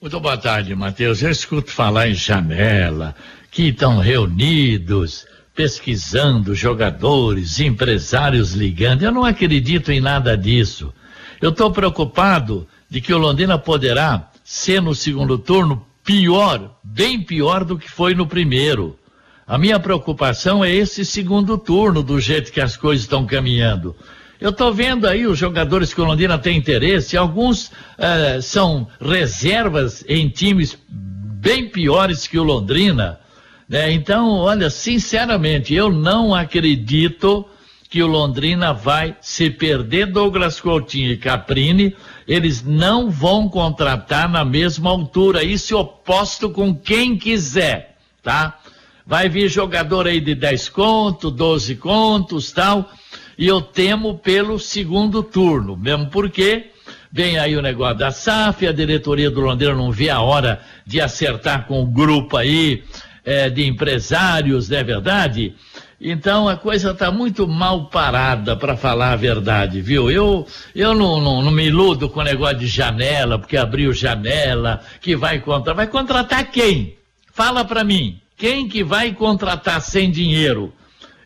Muito 0.00 0.18
boa 0.18 0.36
tarde, 0.36 0.74
Matheus. 0.74 1.22
Eu 1.22 1.30
escuto 1.30 1.70
falar 1.70 2.08
em 2.08 2.14
janela, 2.14 3.14
que 3.52 3.68
estão 3.68 3.98
reunidos, 3.98 5.24
pesquisando 5.54 6.56
jogadores, 6.56 7.60
empresários 7.60 8.52
ligando. 8.52 9.04
Eu 9.04 9.12
não 9.12 9.24
acredito 9.24 9.92
em 9.92 10.00
nada 10.00 10.36
disso. 10.36 10.92
Eu 11.40 11.50
estou 11.50 11.70
preocupado 11.70 12.66
de 12.90 13.00
que 13.00 13.14
o 13.14 13.18
Londrina 13.18 13.56
poderá 13.56 14.28
ser 14.42 14.82
no 14.82 14.94
segundo 14.94 15.38
turno 15.38 15.86
pior, 16.04 16.76
bem 16.82 17.22
pior 17.22 17.64
do 17.64 17.78
que 17.78 17.88
foi 17.88 18.12
no 18.12 18.26
primeiro. 18.26 18.98
A 19.46 19.58
minha 19.58 19.78
preocupação 19.78 20.64
é 20.64 20.74
esse 20.74 21.04
segundo 21.04 21.58
turno, 21.58 22.02
do 22.02 22.18
jeito 22.18 22.50
que 22.50 22.62
as 22.62 22.76
coisas 22.76 23.04
estão 23.04 23.26
caminhando. 23.26 23.94
Eu 24.40 24.50
estou 24.50 24.72
vendo 24.72 25.06
aí 25.06 25.26
os 25.26 25.38
jogadores 25.38 25.92
que 25.92 26.00
o 26.00 26.04
Londrina 26.04 26.38
tem 26.38 26.56
interesse, 26.56 27.16
alguns 27.16 27.66
uh, 27.66 28.40
são 28.40 28.88
reservas 29.00 30.04
em 30.08 30.28
times 30.28 30.78
bem 30.88 31.68
piores 31.68 32.26
que 32.26 32.38
o 32.38 32.42
Londrina. 32.42 33.20
Né? 33.68 33.92
Então, 33.92 34.30
olha, 34.30 34.70
sinceramente, 34.70 35.74
eu 35.74 35.92
não 35.92 36.34
acredito 36.34 37.46
que 37.90 38.02
o 38.02 38.06
Londrina 38.06 38.72
vai 38.72 39.14
se 39.20 39.50
perder 39.50 40.06
Douglas 40.06 40.58
Coutinho 40.58 41.12
e 41.12 41.18
Caprini, 41.18 41.94
eles 42.26 42.62
não 42.62 43.10
vão 43.10 43.48
contratar 43.48 44.28
na 44.28 44.44
mesma 44.44 44.90
altura. 44.90 45.44
Isso 45.44 45.74
eu 45.74 45.84
posto 45.84 46.50
com 46.50 46.74
quem 46.74 47.16
quiser, 47.16 47.96
tá? 48.22 48.58
Vai 49.06 49.28
vir 49.28 49.48
jogador 49.48 50.06
aí 50.06 50.20
de 50.20 50.34
10 50.34 50.68
contos, 50.70 51.32
12 51.32 51.76
contos, 51.76 52.52
tal. 52.52 52.90
E 53.36 53.46
eu 53.46 53.60
temo 53.60 54.18
pelo 54.18 54.58
segundo 54.58 55.22
turno, 55.22 55.76
mesmo 55.76 56.06
porque 56.08 56.70
vem 57.12 57.38
aí 57.38 57.56
o 57.56 57.62
negócio 57.62 57.98
da 57.98 58.10
SAF, 58.10 58.66
a 58.66 58.72
diretoria 58.72 59.30
do 59.30 59.40
Londrina 59.40 59.74
não 59.74 59.92
vê 59.92 60.08
a 60.08 60.20
hora 60.20 60.60
de 60.86 61.00
acertar 61.00 61.66
com 61.66 61.82
o 61.82 61.86
grupo 61.86 62.36
aí 62.36 62.82
é, 63.24 63.50
de 63.50 63.66
empresários, 63.66 64.68
não 64.68 64.78
é 64.78 64.84
verdade? 64.84 65.54
Então 66.00 66.48
a 66.48 66.56
coisa 66.56 66.90
está 66.90 67.10
muito 67.10 67.46
mal 67.46 67.86
parada, 67.86 68.56
para 68.56 68.76
falar 68.76 69.12
a 69.12 69.16
verdade, 69.16 69.80
viu? 69.80 70.10
Eu, 70.10 70.46
eu 70.74 70.94
não, 70.94 71.20
não, 71.20 71.42
não, 71.42 71.50
me 71.50 71.66
iludo 71.66 72.08
com 72.08 72.20
o 72.20 72.24
negócio 72.24 72.58
de 72.58 72.66
janela, 72.66 73.38
porque 73.38 73.56
abriu 73.56 73.92
janela, 73.92 74.82
que 75.00 75.16
vai 75.16 75.38
contratar. 75.40 75.74
Vai 75.74 75.86
contratar 75.86 76.50
quem? 76.50 76.96
Fala 77.32 77.64
para 77.64 77.84
mim. 77.84 78.20
Quem 78.36 78.68
que 78.68 78.82
vai 78.82 79.12
contratar 79.12 79.80
sem 79.80 80.10
dinheiro? 80.10 80.72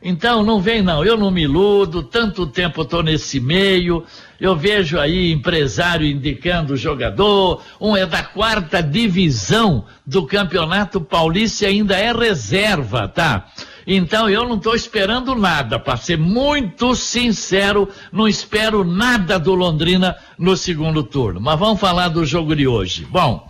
Então 0.03 0.45
não 0.45 0.61
vem 0.61 0.81
não, 0.81 1.05
eu 1.05 1.17
não 1.17 1.31
me 1.31 1.43
iludo, 1.43 2.05
tanto 2.05 2.47
tempo 2.47 2.83
estou 2.83 3.03
nesse 3.03 3.41
meio, 3.41 4.05
eu 4.41 4.55
vejo 4.55 4.99
aí 4.99 5.33
empresário 5.33 6.07
indicando 6.07 6.77
jogador, 6.77 7.63
um 7.81 7.97
é 7.97 8.07
da 8.07 8.23
quarta 8.23 8.81
divisão 8.81 9.85
do 10.07 10.25
Campeonato 10.25 11.01
Paulista 11.01 11.65
e 11.65 11.69
ainda 11.69 11.97
é 11.99 12.13
reserva, 12.13 13.09
tá? 13.09 13.49
Então 13.85 14.29
eu 14.29 14.47
não 14.47 14.57
estou 14.57 14.75
esperando 14.75 15.35
nada, 15.35 15.81
para 15.81 15.97
ser 15.97 16.19
muito 16.19 16.95
sincero, 16.95 17.89
não 18.13 18.29
espero 18.29 18.85
nada 18.85 19.39
do 19.39 19.55
Londrina 19.55 20.15
no 20.39 20.57
segundo 20.57 21.03
turno. 21.03 21.41
Mas 21.41 21.59
vamos 21.59 21.81
falar 21.81 22.09
do 22.09 22.25
jogo 22.25 22.55
de 22.55 22.69
hoje. 22.69 23.07
Bom, 23.11 23.49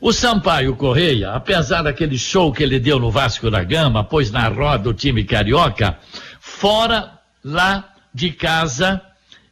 o 0.00 0.12
Sampaio 0.12 0.76
Correia, 0.76 1.32
apesar 1.32 1.82
daquele 1.82 2.16
show 2.16 2.52
que 2.52 2.62
ele 2.62 2.78
deu 2.78 3.00
no 3.00 3.10
Vasco 3.10 3.50
da 3.50 3.64
Gama, 3.64 4.04
pôs 4.04 4.30
na 4.30 4.48
roda 4.48 4.90
o 4.90 4.94
time 4.94 5.24
carioca, 5.24 5.98
fora 6.40 7.18
lá 7.42 7.94
de 8.14 8.30
casa, 8.30 9.02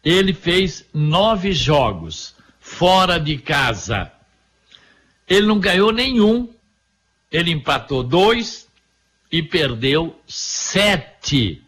ele 0.04 0.32
fez 0.32 0.84
nove 0.94 1.52
jogos. 1.52 2.34
Fora 2.60 3.18
de 3.18 3.38
casa. 3.38 4.10
Ele 5.28 5.46
não 5.46 5.58
ganhou 5.58 5.92
nenhum. 5.92 6.52
Ele 7.30 7.50
empatou 7.50 8.02
dois 8.02 8.68
e 9.30 9.42
perdeu 9.42 10.20
sete. 10.26 11.62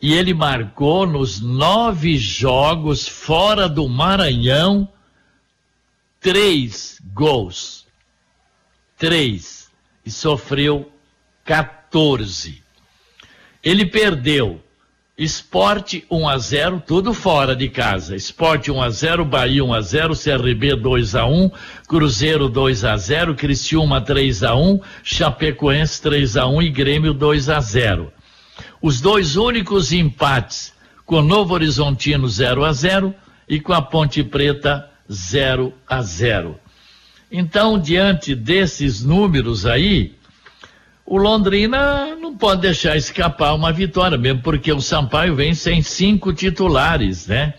E 0.00 0.12
ele 0.12 0.34
marcou 0.34 1.06
nos 1.06 1.40
nove 1.40 2.16
jogos 2.18 3.08
fora 3.08 3.68
do 3.68 3.88
Maranhão 3.88 4.88
três 6.24 7.02
gols. 7.12 7.84
Três. 8.96 9.70
E 10.06 10.10
sofreu 10.10 10.90
14. 11.44 12.62
Ele 13.62 13.84
perdeu 13.84 14.58
Esporte 15.16 16.04
1 16.10 16.28
a 16.28 16.38
0, 16.38 16.82
tudo 16.84 17.12
fora 17.12 17.54
de 17.54 17.68
casa. 17.68 18.16
Esporte 18.16 18.70
1 18.70 18.82
a 18.82 18.90
0, 18.90 19.24
Bahia 19.26 19.62
1 19.62 19.74
a 19.74 19.80
0, 19.82 20.14
CRB 20.16 20.74
2 20.76 21.14
a 21.14 21.26
1, 21.26 21.50
Cruzeiro 21.86 22.48
2 22.48 22.84
a 22.84 22.96
0, 22.96 23.34
Criciúma 23.34 24.00
3 24.00 24.42
a 24.42 24.56
1, 24.56 24.80
Chapecoense 25.04 26.00
3 26.02 26.38
a 26.38 26.46
1 26.46 26.62
e 26.62 26.70
Grêmio 26.70 27.12
2 27.12 27.48
a 27.50 27.60
0. 27.60 28.12
Os 28.80 29.00
dois 29.00 29.36
únicos 29.36 29.92
empates 29.92 30.72
com 31.04 31.20
Novo 31.20 31.52
Horizontino 31.54 32.26
0 32.26 32.64
a 32.64 32.72
0 32.72 33.14
e 33.46 33.60
com 33.60 33.74
a 33.74 33.82
Ponte 33.82 34.24
Preta 34.24 34.88
0 34.88 34.93
a 35.86 36.02
0. 36.02 36.58
Então, 37.30 37.78
diante 37.78 38.34
desses 38.34 39.04
números 39.04 39.66
aí, 39.66 40.14
o 41.04 41.18
Londrina 41.18 42.16
não 42.16 42.34
pode 42.36 42.62
deixar 42.62 42.96
escapar 42.96 43.54
uma 43.54 43.72
vitória, 43.72 44.16
mesmo 44.16 44.40
porque 44.40 44.72
o 44.72 44.80
Sampaio 44.80 45.34
vem 45.34 45.52
sem 45.54 45.82
cinco 45.82 46.32
titulares, 46.32 47.26
né? 47.26 47.54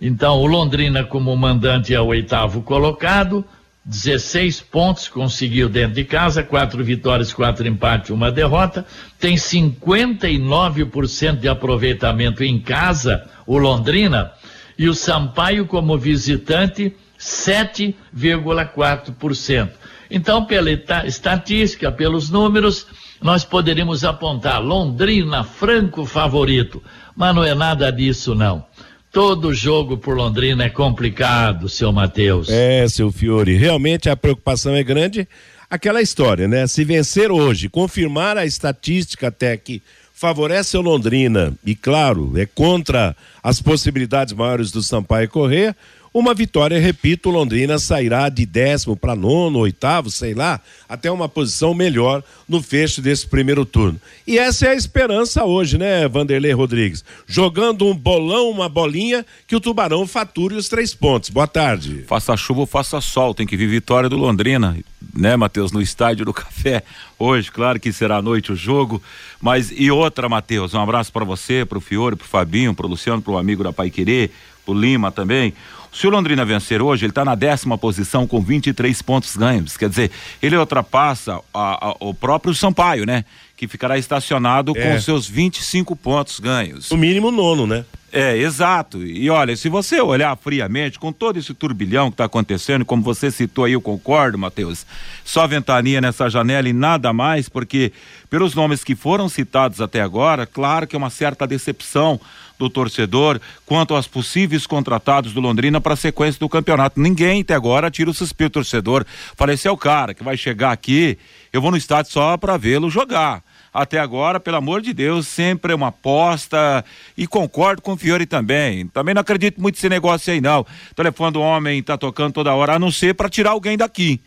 Então, 0.00 0.38
o 0.38 0.46
Londrina, 0.46 1.04
como 1.04 1.36
mandante, 1.36 1.94
é 1.94 2.00
o 2.00 2.06
oitavo 2.06 2.62
colocado, 2.62 3.44
16 3.84 4.62
pontos 4.62 5.08
conseguiu 5.08 5.68
dentro 5.68 5.94
de 5.94 6.04
casa, 6.04 6.42
quatro 6.42 6.82
vitórias, 6.82 7.34
quatro 7.34 7.68
empates, 7.68 8.10
uma 8.10 8.32
derrota, 8.32 8.86
tem 9.18 9.36
59% 9.36 11.38
de 11.38 11.48
aproveitamento 11.48 12.42
em 12.42 12.58
casa, 12.58 13.28
o 13.46 13.58
Londrina, 13.58 14.32
e 14.78 14.88
o 14.88 14.94
Sampaio, 14.94 15.66
como 15.66 15.98
visitante, 15.98 16.94
7,4%. 17.18 19.70
Então, 20.10 20.44
pela 20.44 20.70
estatística, 21.06 21.90
pelos 21.90 22.28
números, 22.30 22.86
nós 23.20 23.44
poderíamos 23.44 24.04
apontar 24.04 24.62
Londrina 24.62 25.42
franco 25.44 26.04
favorito, 26.04 26.82
mas 27.16 27.34
não 27.34 27.42
é 27.42 27.54
nada 27.54 27.90
disso 27.90 28.34
não. 28.34 28.66
Todo 29.10 29.54
jogo 29.54 29.96
por 29.96 30.14
Londrina 30.16 30.64
é 30.64 30.68
complicado, 30.68 31.66
seu 31.68 31.92
Matheus. 31.92 32.48
É, 32.48 32.86
seu 32.88 33.12
Fiore, 33.12 33.56
realmente 33.56 34.10
a 34.10 34.16
preocupação 34.16 34.74
é 34.74 34.82
grande. 34.82 35.28
Aquela 35.70 36.02
história, 36.02 36.48
né? 36.48 36.66
Se 36.66 36.84
vencer 36.84 37.30
hoje, 37.30 37.68
confirmar 37.68 38.36
a 38.36 38.44
estatística 38.44 39.28
até 39.28 39.56
que 39.56 39.80
favorece 40.14 40.76
o 40.78 40.80
Londrina 40.80 41.52
e, 41.66 41.74
claro, 41.74 42.38
é 42.38 42.46
contra 42.46 43.16
as 43.42 43.60
possibilidades 43.60 44.32
maiores 44.32 44.70
do 44.70 44.80
Sampaio 44.80 45.28
correr, 45.28 45.76
uma 46.14 46.32
vitória, 46.32 46.78
repito, 46.78 47.28
Londrina 47.28 47.76
sairá 47.76 48.28
de 48.28 48.46
décimo 48.46 48.96
para 48.96 49.16
nono, 49.16 49.58
oitavo, 49.58 50.12
sei 50.12 50.32
lá, 50.32 50.60
até 50.88 51.10
uma 51.10 51.28
posição 51.28 51.74
melhor 51.74 52.22
no 52.48 52.62
fecho 52.62 53.02
desse 53.02 53.26
primeiro 53.26 53.66
turno. 53.66 54.00
E 54.24 54.38
essa 54.38 54.66
é 54.66 54.68
a 54.70 54.74
esperança 54.76 55.44
hoje, 55.44 55.76
né, 55.76 56.06
Vanderlei 56.06 56.52
Rodrigues? 56.52 57.04
Jogando 57.26 57.84
um 57.84 57.96
bolão, 57.96 58.48
uma 58.48 58.68
bolinha, 58.68 59.26
que 59.48 59.56
o 59.56 59.60
Tubarão 59.60 60.06
fature 60.06 60.54
os 60.54 60.68
três 60.68 60.94
pontos. 60.94 61.30
Boa 61.30 61.48
tarde. 61.48 62.04
Faça 62.06 62.36
chuva 62.36 62.60
ou 62.60 62.66
faça 62.66 63.00
sol, 63.00 63.34
tem 63.34 63.44
que 63.44 63.56
vir 63.56 63.66
vitória 63.66 64.08
do 64.08 64.16
Londrina, 64.16 64.78
né, 65.12 65.34
Matheus, 65.34 65.72
no 65.72 65.82
estádio 65.82 66.24
do 66.24 66.32
Café. 66.32 66.84
Hoje, 67.18 67.50
claro 67.50 67.80
que 67.80 67.92
será 67.92 68.18
à 68.18 68.22
noite 68.22 68.52
o 68.52 68.56
jogo, 68.56 69.02
mas 69.42 69.72
e 69.76 69.90
outra, 69.90 70.28
Matheus, 70.28 70.74
um 70.74 70.80
abraço 70.80 71.12
para 71.12 71.24
você, 71.24 71.64
para 71.64 71.78
o 71.78 71.80
Fiore, 71.80 72.14
para 72.14 72.24
o 72.24 72.28
Fabinho, 72.28 72.72
para 72.72 72.86
o 72.86 72.88
Luciano, 72.88 73.20
para 73.20 73.32
o 73.32 73.38
amigo 73.38 73.64
da 73.64 73.72
Pai 73.72 73.90
Querer, 73.90 74.30
o 74.64 74.72
Lima 74.72 75.10
também. 75.10 75.52
Se 75.94 76.08
o 76.08 76.10
Londrina 76.10 76.44
vencer 76.44 76.82
hoje, 76.82 77.04
ele 77.04 77.12
está 77.12 77.24
na 77.24 77.36
décima 77.36 77.78
posição 77.78 78.26
com 78.26 78.40
23 78.40 79.00
pontos 79.00 79.36
ganhos. 79.36 79.76
Quer 79.76 79.88
dizer, 79.88 80.10
ele 80.42 80.56
ultrapassa 80.56 81.40
a, 81.54 81.88
a, 81.88 81.96
o 82.00 82.12
próprio 82.12 82.52
Sampaio, 82.52 83.06
né? 83.06 83.24
Que 83.56 83.68
ficará 83.68 83.96
estacionado 83.96 84.72
é. 84.76 84.82
com 84.82 85.00
seus 85.00 85.28
25 85.28 85.94
pontos 85.94 86.40
ganhos. 86.40 86.90
O 86.90 86.96
mínimo 86.96 87.30
nono, 87.30 87.64
né? 87.64 87.84
É, 88.12 88.36
exato. 88.36 89.04
E 89.04 89.30
olha, 89.30 89.56
se 89.56 89.68
você 89.68 90.00
olhar 90.00 90.36
friamente, 90.36 90.98
com 90.98 91.12
todo 91.12 91.36
esse 91.36 91.54
turbilhão 91.54 92.10
que 92.10 92.14
está 92.14 92.24
acontecendo, 92.24 92.84
como 92.84 93.02
você 93.02 93.30
citou 93.30 93.64
aí, 93.64 93.72
eu 93.72 93.80
concordo, 93.80 94.38
Matheus, 94.38 94.86
só 95.24 95.46
ventania 95.46 96.00
nessa 96.00 96.28
janela 96.28 96.68
e 96.68 96.72
nada 96.72 97.12
mais, 97.12 97.48
porque 97.48 97.92
pelos 98.30 98.54
nomes 98.54 98.84
que 98.84 98.94
foram 98.94 99.28
citados 99.28 99.80
até 99.80 100.00
agora, 100.00 100.46
claro 100.46 100.86
que 100.86 100.94
é 100.94 100.98
uma 100.98 101.10
certa 101.10 101.44
decepção 101.44 102.20
do 102.58 102.70
torcedor 102.70 103.40
quanto 103.66 103.94
aos 103.94 104.06
possíveis 104.06 104.66
contratados 104.66 105.32
do 105.32 105.40
Londrina 105.40 105.80
para 105.80 105.94
a 105.94 105.96
sequência 105.96 106.38
do 106.38 106.48
campeonato. 106.48 107.00
Ninguém 107.00 107.40
até 107.40 107.54
agora 107.54 107.90
tira 107.90 108.10
o 108.10 108.14
suspiro 108.14 108.50
torcedor. 108.50 109.04
Falei, 109.36 109.54
esse 109.54 109.68
é 109.68 109.70
o 109.70 109.76
cara 109.76 110.14
que 110.14 110.22
vai 110.22 110.36
chegar 110.36 110.72
aqui, 110.72 111.18
eu 111.52 111.60
vou 111.60 111.70
no 111.70 111.76
estádio 111.76 112.12
só 112.12 112.36
para 112.36 112.56
vê-lo 112.56 112.90
jogar. 112.90 113.42
até 113.72 113.98
agora, 113.98 114.38
pelo 114.38 114.56
amor 114.56 114.80
de 114.80 114.92
Deus, 114.92 115.26
sempre 115.26 115.72
é 115.72 115.74
uma 115.74 115.88
aposta 115.88 116.84
e 117.16 117.26
concordo 117.26 117.82
com 117.82 117.94
o 117.94 117.96
Fiore 117.96 118.24
também. 118.24 118.86
Também 118.86 119.14
não 119.14 119.20
acredito 119.20 119.60
muito 119.60 119.74
nesse 119.74 119.88
negócio 119.88 120.32
aí 120.32 120.40
não. 120.40 120.60
O 120.60 120.94
telefone 120.94 121.32
do 121.32 121.40
homem 121.40 121.82
tá 121.82 121.98
tocando 121.98 122.34
toda 122.34 122.54
hora, 122.54 122.74
a 122.74 122.78
não 122.78 122.92
ser 122.92 123.14
para 123.14 123.28
tirar 123.28 123.50
alguém 123.50 123.76
daqui 123.76 124.20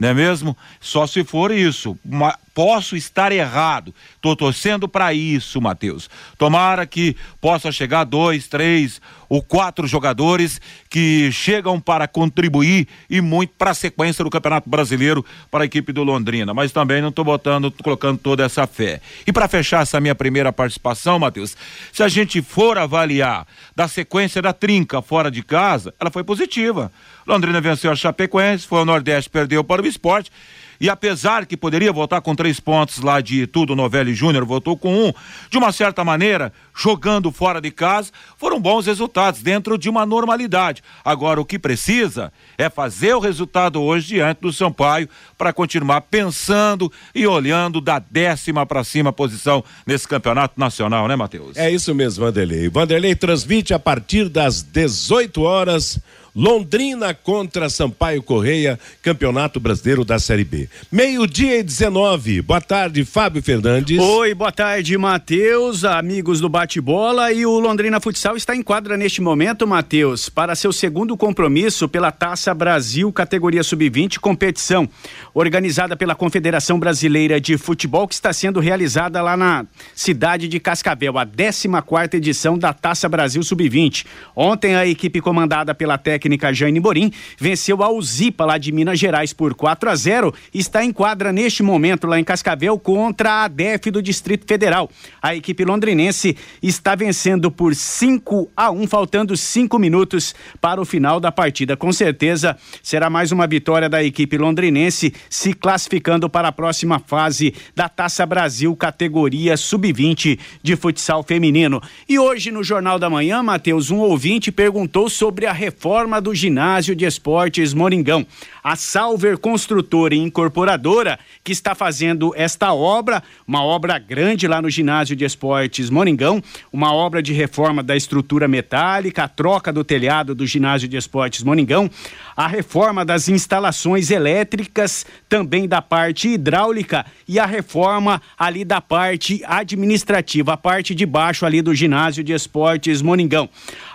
não 0.00 0.08
é 0.08 0.14
mesmo? 0.14 0.56
Só 0.80 1.06
se 1.06 1.22
for 1.22 1.50
isso. 1.52 1.94
Uma, 2.02 2.34
posso 2.54 2.96
estar 2.96 3.32
errado. 3.32 3.94
Estou 4.16 4.34
torcendo 4.36 4.88
para 4.88 5.12
isso, 5.14 5.60
Matheus. 5.60 6.10
Tomara 6.36 6.86
que 6.86 7.16
possa 7.40 7.70
chegar 7.72 8.04
dois, 8.04 8.48
três 8.48 9.00
ou 9.28 9.40
quatro 9.40 9.86
jogadores 9.86 10.60
que 10.88 11.30
chegam 11.30 11.80
para 11.80 12.08
contribuir 12.08 12.88
e 13.08 13.20
muito 13.20 13.52
para 13.56 13.70
a 13.70 13.74
sequência 13.74 14.24
do 14.24 14.30
Campeonato 14.30 14.68
Brasileiro 14.68 15.24
para 15.50 15.62
a 15.62 15.66
equipe 15.66 15.92
do 15.92 16.02
Londrina. 16.02 16.52
Mas 16.52 16.72
também 16.72 17.00
não 17.00 17.10
estou 17.10 17.24
botando, 17.24 17.72
colocando 17.82 18.18
toda 18.18 18.44
essa 18.44 18.66
fé. 18.66 19.00
E 19.24 19.32
para 19.32 19.46
fechar 19.46 19.82
essa 19.82 20.00
minha 20.00 20.16
primeira 20.16 20.52
participação, 20.52 21.18
Matheus, 21.18 21.56
se 21.92 22.02
a 22.02 22.08
gente 22.08 22.42
for 22.42 22.76
avaliar 22.76 23.46
da 23.74 23.86
sequência 23.86 24.42
da 24.42 24.52
trinca 24.52 25.00
fora 25.00 25.30
de 25.30 25.42
casa, 25.44 25.94
ela 26.00 26.10
foi 26.10 26.24
positiva. 26.24 26.90
Londrina 27.24 27.60
venceu 27.60 27.92
a 27.92 27.96
Chapecoense, 27.96 28.66
foi 28.66 28.80
ao 28.80 28.84
Nordeste, 28.84 29.30
perdeu 29.30 29.62
para 29.62 29.80
o 29.80 29.86
esporte. 29.86 30.32
E 30.80 30.88
apesar 30.88 31.44
que 31.44 31.58
poderia 31.58 31.92
voltar 31.92 32.22
com 32.22 32.34
três 32.34 32.58
pontos 32.58 33.00
lá 33.00 33.20
de 33.20 33.46
tudo, 33.46 33.76
Novelli 33.76 34.14
Júnior 34.14 34.46
voltou 34.46 34.78
com 34.78 35.08
um, 35.08 35.12
de 35.50 35.58
uma 35.58 35.72
certa 35.72 36.02
maneira, 36.02 36.52
jogando 36.74 37.30
fora 37.30 37.60
de 37.60 37.70
casa, 37.70 38.10
foram 38.38 38.58
bons 38.58 38.86
resultados, 38.86 39.42
dentro 39.42 39.76
de 39.76 39.90
uma 39.90 40.06
normalidade. 40.06 40.82
Agora, 41.04 41.38
o 41.38 41.44
que 41.44 41.58
precisa 41.58 42.32
é 42.56 42.70
fazer 42.70 43.14
o 43.14 43.20
resultado 43.20 43.82
hoje 43.82 44.14
diante 44.14 44.40
do 44.40 44.52
Sampaio 44.52 45.06
para 45.36 45.52
continuar 45.52 46.00
pensando 46.00 46.90
e 47.14 47.26
olhando 47.26 47.80
da 47.80 47.98
décima 47.98 48.64
para 48.64 48.82
cima 48.82 49.12
posição 49.12 49.62
nesse 49.86 50.08
campeonato 50.08 50.58
nacional, 50.58 51.06
né, 51.06 51.14
Matheus? 51.14 51.58
É 51.58 51.70
isso 51.70 51.94
mesmo, 51.94 52.24
Vanderlei. 52.24 52.70
Vanderlei 52.70 53.14
transmite 53.14 53.74
a 53.74 53.78
partir 53.78 54.30
das 54.30 54.62
18 54.62 55.42
horas 55.42 56.00
Londrina 56.34 57.12
contra 57.12 57.68
Sampaio 57.68 58.22
Correia, 58.22 58.78
Campeonato 59.02 59.58
Brasileiro 59.58 60.04
da 60.04 60.18
Série 60.18 60.44
B. 60.44 60.68
Meio-dia 60.90 61.58
e 61.58 61.62
19. 61.62 62.42
Boa 62.42 62.60
tarde, 62.60 63.04
Fábio 63.04 63.42
Fernandes. 63.42 63.98
Oi, 63.98 64.34
boa 64.34 64.52
tarde, 64.52 64.96
Matheus, 64.96 65.84
amigos 65.84 66.40
do 66.40 66.48
bate-bola. 66.48 67.32
E 67.32 67.44
o 67.44 67.58
Londrina 67.58 68.00
Futsal 68.00 68.36
está 68.36 68.54
em 68.54 68.62
quadra 68.62 68.96
neste 68.96 69.20
momento, 69.20 69.66
Matheus, 69.66 70.28
para 70.28 70.54
seu 70.54 70.72
segundo 70.72 71.16
compromisso 71.16 71.88
pela 71.88 72.12
Taça 72.12 72.54
Brasil, 72.54 73.12
categoria 73.12 73.64
sub-20, 73.64 74.20
competição 74.20 74.88
organizada 75.34 75.96
pela 75.96 76.14
Confederação 76.14 76.78
Brasileira 76.78 77.40
de 77.40 77.58
Futebol, 77.58 78.06
que 78.06 78.14
está 78.14 78.32
sendo 78.32 78.60
realizada 78.60 79.20
lá 79.20 79.36
na 79.36 79.66
cidade 79.94 80.46
de 80.46 80.60
Cascavel, 80.60 81.18
a 81.18 81.26
14 81.26 81.68
quarta 81.84 82.16
edição 82.16 82.56
da 82.56 82.72
Taça 82.72 83.08
Brasil 83.08 83.42
Sub-20. 83.42 84.06
Ontem 84.36 84.76
a 84.76 84.86
equipe 84.86 85.20
comandada 85.20 85.74
pela 85.74 85.98
técnica 85.98 86.19
técnica 86.20 86.52
Jane 86.52 86.78
Borim, 86.78 87.10
venceu 87.38 87.82
a 87.82 87.90
Uzipa 87.90 88.44
lá 88.44 88.58
de 88.58 88.70
Minas 88.70 88.98
Gerais 88.98 89.32
por 89.32 89.54
4 89.54 89.88
a 89.88 89.96
0 89.96 90.34
e 90.52 90.58
está 90.58 90.84
em 90.84 90.92
quadra 90.92 91.32
neste 91.32 91.62
momento 91.62 92.06
lá 92.06 92.20
em 92.20 92.24
Cascavel 92.24 92.78
contra 92.78 93.30
a 93.30 93.44
ADEF 93.44 93.90
do 93.90 94.02
Distrito 94.02 94.44
Federal. 94.46 94.90
A 95.22 95.34
equipe 95.34 95.64
londrinense 95.64 96.36
está 96.62 96.94
vencendo 96.94 97.50
por 97.50 97.74
5 97.74 98.50
a 98.54 98.70
1, 98.70 98.86
faltando 98.86 99.34
cinco 99.34 99.78
minutos 99.78 100.34
para 100.60 100.80
o 100.80 100.84
final 100.84 101.18
da 101.18 101.32
partida. 101.32 101.74
Com 101.76 101.90
certeza 101.90 102.56
será 102.82 103.08
mais 103.08 103.32
uma 103.32 103.46
vitória 103.46 103.88
da 103.88 104.04
equipe 104.04 104.36
londrinense 104.36 105.14
se 105.30 105.54
classificando 105.54 106.28
para 106.28 106.48
a 106.48 106.52
próxima 106.52 106.98
fase 106.98 107.54
da 107.74 107.88
Taça 107.88 108.26
Brasil 108.26 108.76
categoria 108.76 109.56
sub-20 109.56 110.38
de 110.62 110.76
futsal 110.76 111.22
feminino. 111.22 111.80
E 112.06 112.18
hoje 112.18 112.50
no 112.50 112.62
Jornal 112.62 112.98
da 112.98 113.08
Manhã, 113.08 113.42
Matheus, 113.42 113.90
um 113.90 113.98
ouvinte 113.98 114.52
perguntou 114.52 115.08
sobre 115.08 115.46
a 115.46 115.52
reforma 115.52 116.09
reforma 116.10 116.20
do 116.20 116.34
ginásio 116.34 116.96
de 116.96 117.04
esportes 117.04 117.72
Moringão. 117.72 118.26
A 118.62 118.76
Salver 118.76 119.38
Construtora 119.38 120.14
e 120.14 120.18
Incorporadora, 120.18 121.18
que 121.42 121.52
está 121.52 121.74
fazendo 121.74 122.32
esta 122.36 122.72
obra, 122.72 123.22
uma 123.46 123.64
obra 123.64 123.98
grande 123.98 124.46
lá 124.46 124.60
no 124.60 124.68
ginásio 124.68 125.16
de 125.16 125.24
esportes 125.24 125.90
Moringão, 125.90 126.42
uma 126.72 126.92
obra 126.92 127.22
de 127.22 127.32
reforma 127.32 127.82
da 127.82 127.96
estrutura 127.96 128.46
metálica, 128.46 129.24
a 129.24 129.28
troca 129.28 129.72
do 129.72 129.82
telhado 129.82 130.34
do 130.34 130.46
ginásio 130.46 130.88
de 130.88 130.96
esportes 130.96 131.42
Moringão, 131.42 131.90
a 132.36 132.46
reforma 132.46 133.04
das 133.04 133.28
instalações 133.28 134.10
elétricas, 134.10 135.06
também 135.28 135.66
da 135.66 135.80
parte 135.82 136.28
hidráulica 136.28 137.06
e 137.26 137.38
a 137.38 137.46
reforma 137.46 138.20
ali 138.38 138.64
da 138.64 138.80
parte 138.80 139.42
administrativa, 139.46 140.52
a 140.52 140.56
parte 140.56 140.94
de 140.94 141.06
baixo 141.06 141.46
ali 141.46 141.62
do 141.62 141.74
ginásio 141.74 142.22
de 142.22 142.32
esportes 142.32 143.02
Moningão. 143.02 143.48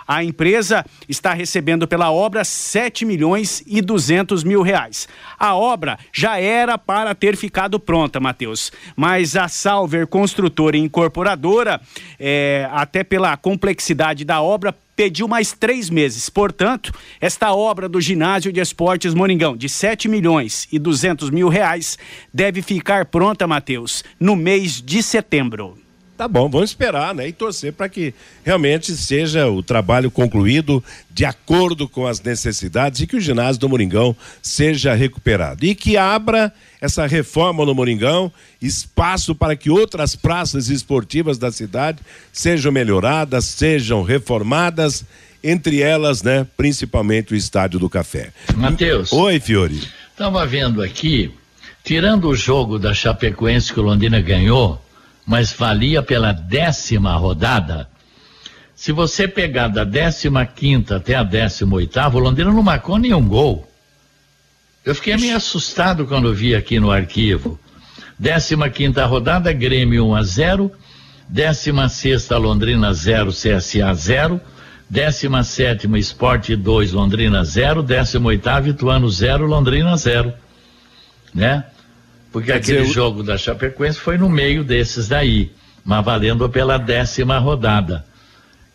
A 0.06 0.22
empresa 0.22 0.84
está 1.08 1.32
recebendo 1.32 1.88
pela 1.88 2.12
obra 2.12 2.44
7 2.44 3.04
milhões 3.04 3.62
e 3.66 3.82
200 3.82 4.44
mil 4.44 4.55
reais. 4.62 5.08
A 5.38 5.54
obra 5.54 5.98
já 6.12 6.38
era 6.38 6.78
para 6.78 7.14
ter 7.14 7.36
ficado 7.36 7.78
pronta, 7.78 8.20
Matheus, 8.20 8.72
mas 8.94 9.36
a 9.36 9.48
Salver 9.48 10.06
Construtora 10.06 10.76
e 10.76 10.80
Incorporadora, 10.80 11.80
é, 12.18 12.68
até 12.72 13.04
pela 13.04 13.36
complexidade 13.36 14.24
da 14.24 14.40
obra, 14.40 14.74
pediu 14.96 15.28
mais 15.28 15.52
três 15.52 15.90
meses. 15.90 16.30
Portanto, 16.30 16.92
esta 17.20 17.52
obra 17.54 17.88
do 17.88 18.00
ginásio 18.00 18.52
de 18.52 18.60
esportes 18.60 19.14
Moringão, 19.14 19.56
de 19.56 19.68
7 19.68 20.08
milhões 20.08 20.66
e 20.72 20.78
200 20.78 21.30
mil 21.30 21.48
reais, 21.48 21.98
deve 22.32 22.62
ficar 22.62 23.04
pronta, 23.04 23.46
Matheus, 23.46 24.02
no 24.18 24.34
mês 24.34 24.80
de 24.80 25.02
setembro. 25.02 25.85
Tá 26.16 26.26
bom, 26.26 26.48
vamos 26.48 26.70
esperar, 26.70 27.14
né? 27.14 27.28
E 27.28 27.32
torcer 27.32 27.74
para 27.74 27.90
que 27.90 28.14
realmente 28.42 28.96
seja 28.96 29.48
o 29.48 29.62
trabalho 29.62 30.10
concluído 30.10 30.82
de 31.10 31.26
acordo 31.26 31.86
com 31.86 32.06
as 32.06 32.22
necessidades 32.22 33.00
e 33.00 33.06
que 33.06 33.16
o 33.16 33.20
ginásio 33.20 33.60
do 33.60 33.68
Moringão 33.68 34.16
seja 34.40 34.94
recuperado. 34.94 35.66
E 35.66 35.74
que 35.74 35.98
abra 35.98 36.50
essa 36.80 37.06
reforma 37.06 37.66
no 37.66 37.74
Moringão 37.74 38.32
espaço 38.62 39.34
para 39.34 39.54
que 39.54 39.68
outras 39.68 40.16
praças 40.16 40.70
esportivas 40.70 41.36
da 41.36 41.52
cidade 41.52 41.98
sejam 42.32 42.72
melhoradas, 42.72 43.44
sejam 43.44 44.02
reformadas, 44.02 45.04
entre 45.44 45.82
elas, 45.82 46.22
né, 46.22 46.46
principalmente 46.56 47.34
o 47.34 47.36
Estádio 47.36 47.78
do 47.78 47.90
Café. 47.90 48.32
Matheus. 48.56 49.12
Oi, 49.12 49.38
Fiore. 49.38 49.82
Estava 50.10 50.46
vendo 50.46 50.82
aqui, 50.82 51.30
tirando 51.84 52.26
o 52.28 52.34
jogo 52.34 52.78
da 52.78 52.94
Chapecoense 52.94 53.70
que 53.70 53.78
o 53.78 53.82
Londrina 53.82 54.20
ganhou, 54.20 54.80
mas 55.26 55.52
valia 55.52 56.02
pela 56.02 56.32
décima 56.32 57.16
rodada. 57.16 57.88
Se 58.76 58.92
você 58.92 59.26
pegar 59.26 59.68
da 59.68 59.82
décima 59.82 60.46
quinta 60.46 60.96
até 60.96 61.14
a 61.14 61.22
décima 61.22 61.76
oitava, 61.76 62.16
o 62.16 62.20
Londrina 62.20 62.52
não 62.52 62.62
marcou 62.62 62.98
nenhum 62.98 63.26
gol. 63.26 63.68
Eu 64.84 64.94
fiquei 64.94 65.16
meio 65.16 65.36
assustado 65.36 66.06
quando 66.06 66.32
vi 66.32 66.54
aqui 66.54 66.78
no 66.78 66.92
arquivo. 66.92 67.58
Décima 68.18 68.70
quinta 68.70 69.04
rodada, 69.04 69.52
Grêmio 69.52 70.06
1 70.06 70.14
a 70.14 70.22
0. 70.22 70.72
Décima 71.28 71.88
sexta, 71.88 72.36
Londrina 72.36 72.92
0, 72.94 73.30
CSA 73.32 73.92
0. 73.92 74.40
Décima 74.88 75.42
sétima, 75.42 75.98
Esporte 75.98 76.54
2, 76.54 76.92
Londrina 76.92 77.42
0. 77.44 77.82
Décima 77.82 78.28
oitava, 78.28 78.68
Ituano 78.68 79.10
0, 79.10 79.44
Londrina 79.44 79.96
0. 79.96 80.32
Né? 81.34 81.64
Porque 82.36 82.52
Quer 82.52 82.58
aquele 82.58 82.82
dizer, 82.82 82.92
jogo 82.92 83.22
da 83.22 83.38
Chapecoense 83.38 83.98
foi 83.98 84.18
no 84.18 84.28
meio 84.28 84.62
desses 84.62 85.08
daí, 85.08 85.52
mas 85.82 86.04
valendo 86.04 86.46
pela 86.50 86.76
décima 86.76 87.38
rodada. 87.38 88.04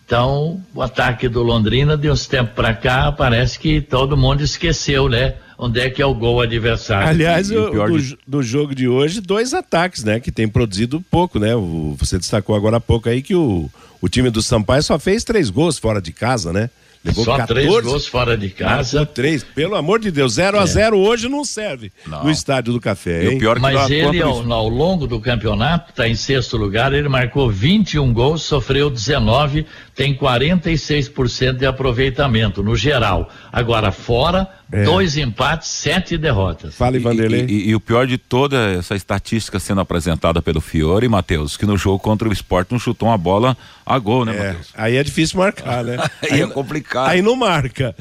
Então, 0.03 0.59
o 0.73 0.81
ataque 0.81 1.29
do 1.29 1.43
Londrina, 1.43 1.95
de 1.95 2.09
uns 2.09 2.25
tempos 2.25 2.55
para 2.55 2.73
cá, 2.73 3.11
parece 3.11 3.59
que 3.59 3.79
todo 3.79 4.17
mundo 4.17 4.41
esqueceu, 4.41 5.07
né? 5.07 5.35
Onde 5.59 5.79
é 5.79 5.91
que 5.91 6.01
é 6.01 6.05
o 6.07 6.15
gol 6.15 6.41
adversário. 6.41 7.07
Aliás, 7.07 7.51
o, 7.51 7.69
o 7.69 7.87
do, 7.87 7.99
de... 7.99 8.17
do, 8.25 8.41
jogo 8.41 8.73
de 8.73 8.87
hoje, 8.87 9.21
dois 9.21 9.53
ataques, 9.53 10.03
né? 10.03 10.19
Que 10.19 10.31
tem 10.31 10.47
produzido 10.47 10.99
pouco, 10.99 11.37
né? 11.37 11.55
O, 11.55 11.95
você 11.99 12.17
destacou 12.17 12.55
agora 12.55 12.77
há 12.77 12.81
pouco 12.81 13.09
aí 13.09 13.21
que 13.21 13.35
o, 13.35 13.69
o 14.01 14.09
time 14.09 14.31
do 14.31 14.41
Sampaio 14.41 14.81
só 14.81 14.97
fez 14.97 15.23
três 15.23 15.51
gols 15.51 15.77
fora 15.77 16.01
de 16.01 16.11
casa, 16.11 16.51
né? 16.51 16.67
Levou 17.03 17.25
Só 17.25 17.37
14, 17.37 17.53
três 17.53 17.83
gols 17.83 18.05
fora 18.05 18.37
de 18.37 18.49
casa. 18.49 19.05
três, 19.07 19.43
pelo 19.43 19.75
amor 19.75 19.99
de 19.99 20.11
Deus, 20.11 20.33
0 20.33 20.59
a 20.59 20.65
0 20.67 20.95
é. 20.95 20.99
hoje 20.99 21.27
não 21.27 21.43
serve 21.43 21.91
não. 22.05 22.25
no 22.25 22.29
estádio 22.29 22.73
do 22.73 22.79
Café. 22.79 23.25
Hein? 23.25 23.39
pior 23.39 23.55
que 23.55 23.61
Mas 23.61 23.89
ele, 23.89 24.21
ao, 24.21 24.51
ao, 24.53 24.69
longo 24.69 25.07
do 25.07 25.19
campeonato, 25.19 25.89
está 25.89 26.07
em 26.07 26.13
sexto 26.13 26.57
lugar, 26.57 26.93
ele 26.93 27.09
marcou 27.09 27.49
21 27.49 28.13
gols, 28.13 28.43
sofreu 28.43 28.87
19, 28.87 29.65
tem 29.95 30.15
46% 30.15 31.57
de 31.57 31.65
aproveitamento 31.65 32.61
no 32.61 32.75
geral. 32.75 33.29
Agora, 33.51 33.91
fora, 33.91 34.47
é. 34.71 34.83
dois 34.83 35.17
empates, 35.17 35.67
sete 35.67 36.17
derrotas. 36.17 36.75
Fala, 36.75 36.99
Vanderlei. 36.99 37.45
E, 37.47 37.51
e, 37.51 37.69
e, 37.69 37.75
o 37.75 37.79
pior 37.79 38.07
de 38.07 38.17
toda 38.17 38.57
essa 38.71 38.95
estatística 38.95 39.59
sendo 39.59 39.81
apresentada 39.81 40.41
pelo 40.41 40.61
Fiore, 40.61 41.07
Matheus, 41.07 41.57
que 41.57 41.65
no 41.65 41.77
jogo 41.77 41.99
contra 41.99 42.27
o 42.27 42.33
Sport 42.33 42.71
não 42.71 42.79
chutou 42.79 43.09
uma 43.09 43.17
bola 43.17 43.57
a 43.85 43.99
gol, 43.99 44.25
né, 44.25 44.35
é. 44.35 44.47
Matheus? 44.47 44.67
Aí 44.73 44.95
é 44.95 45.03
difícil 45.03 45.39
marcar, 45.39 45.83
né? 45.83 45.97
aí, 46.21 46.31
aí 46.33 46.41
é 46.41 46.47
complicado. 46.47 47.09
Aí 47.09 47.21
não 47.21 47.35
marca. 47.35 47.95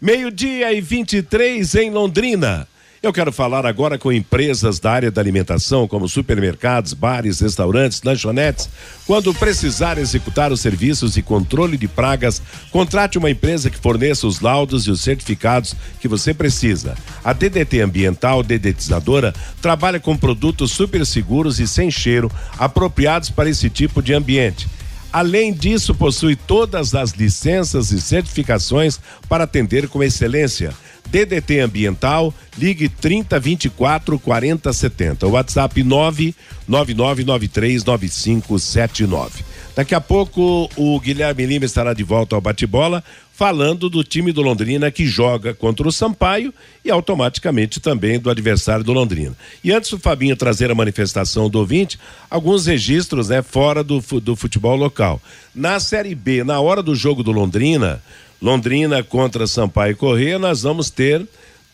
Meio-dia 0.00 0.72
e 0.72 0.80
23 0.80 1.74
em 1.76 1.90
Londrina. 1.90 2.66
Eu 3.02 3.12
quero 3.12 3.30
falar 3.30 3.66
agora 3.66 3.98
com 3.98 4.10
empresas 4.10 4.80
da 4.80 4.90
área 4.90 5.10
da 5.10 5.20
alimentação, 5.20 5.86
como 5.86 6.08
supermercados, 6.08 6.94
bares, 6.94 7.40
restaurantes, 7.40 8.02
lanchonetes. 8.02 8.70
Quando 9.06 9.34
precisar 9.34 9.98
executar 9.98 10.50
os 10.50 10.60
serviços 10.60 11.12
de 11.12 11.22
controle 11.22 11.76
de 11.76 11.86
pragas, 11.86 12.40
contrate 12.70 13.18
uma 13.18 13.30
empresa 13.30 13.68
que 13.68 13.78
forneça 13.78 14.26
os 14.26 14.40
laudos 14.40 14.86
e 14.86 14.90
os 14.90 15.02
certificados 15.02 15.76
que 16.00 16.08
você 16.08 16.32
precisa. 16.32 16.94
A 17.22 17.34
DDT 17.34 17.82
Ambiental 17.82 18.42
Dedetizadora 18.42 19.34
trabalha 19.60 20.00
com 20.00 20.16
produtos 20.16 20.72
super 20.72 21.04
seguros 21.04 21.60
e 21.60 21.68
sem 21.68 21.90
cheiro, 21.90 22.32
apropriados 22.58 23.28
para 23.28 23.50
esse 23.50 23.68
tipo 23.68 24.02
de 24.02 24.14
ambiente. 24.14 24.66
Além 25.12 25.52
disso, 25.52 25.94
possui 25.94 26.34
todas 26.34 26.94
as 26.94 27.12
licenças 27.12 27.90
e 27.90 28.00
certificações 28.00 28.98
para 29.28 29.44
atender 29.44 29.88
com 29.88 30.02
excelência. 30.02 30.74
DDT 31.06 31.60
Ambiental, 31.60 32.34
ligue 32.58 32.88
30 32.88 33.38
24 33.38 34.18
40 34.18 34.72
70. 34.72 35.26
WhatsApp 35.26 35.84
999939579. 36.68 39.44
Daqui 39.74 39.94
a 39.94 40.00
pouco 40.00 40.70
o 40.74 40.98
Guilherme 40.98 41.44
Lima 41.44 41.66
estará 41.66 41.92
de 41.92 42.02
volta 42.02 42.34
ao 42.34 42.40
bate-bola, 42.40 43.04
falando 43.36 43.90
do 43.90 44.02
time 44.02 44.32
do 44.32 44.40
Londrina 44.40 44.90
que 44.90 45.04
joga 45.04 45.52
contra 45.52 45.86
o 45.86 45.92
Sampaio 45.92 46.54
e 46.82 46.90
automaticamente 46.90 47.78
também 47.78 48.18
do 48.18 48.30
adversário 48.30 48.82
do 48.82 48.94
Londrina. 48.94 49.36
E 49.62 49.70
antes 49.70 49.90
do 49.90 49.98
Fabinho 49.98 50.34
trazer 50.34 50.70
a 50.70 50.74
manifestação 50.74 51.50
do 51.50 51.58
ouvinte, 51.58 51.98
alguns 52.30 52.64
registros 52.64 53.28
né, 53.28 53.42
fora 53.42 53.84
do, 53.84 54.02
do 54.22 54.34
futebol 54.34 54.74
local. 54.74 55.20
Na 55.54 55.78
Série 55.78 56.14
B, 56.14 56.42
na 56.42 56.58
hora 56.58 56.82
do 56.82 56.94
jogo 56.94 57.22
do 57.22 57.30
Londrina, 57.30 58.02
Londrina 58.40 59.02
contra 59.02 59.46
Sampaio 59.46 59.96
Corrêa, 59.96 60.38
nós 60.38 60.62
vamos 60.62 60.90
ter 60.90 61.26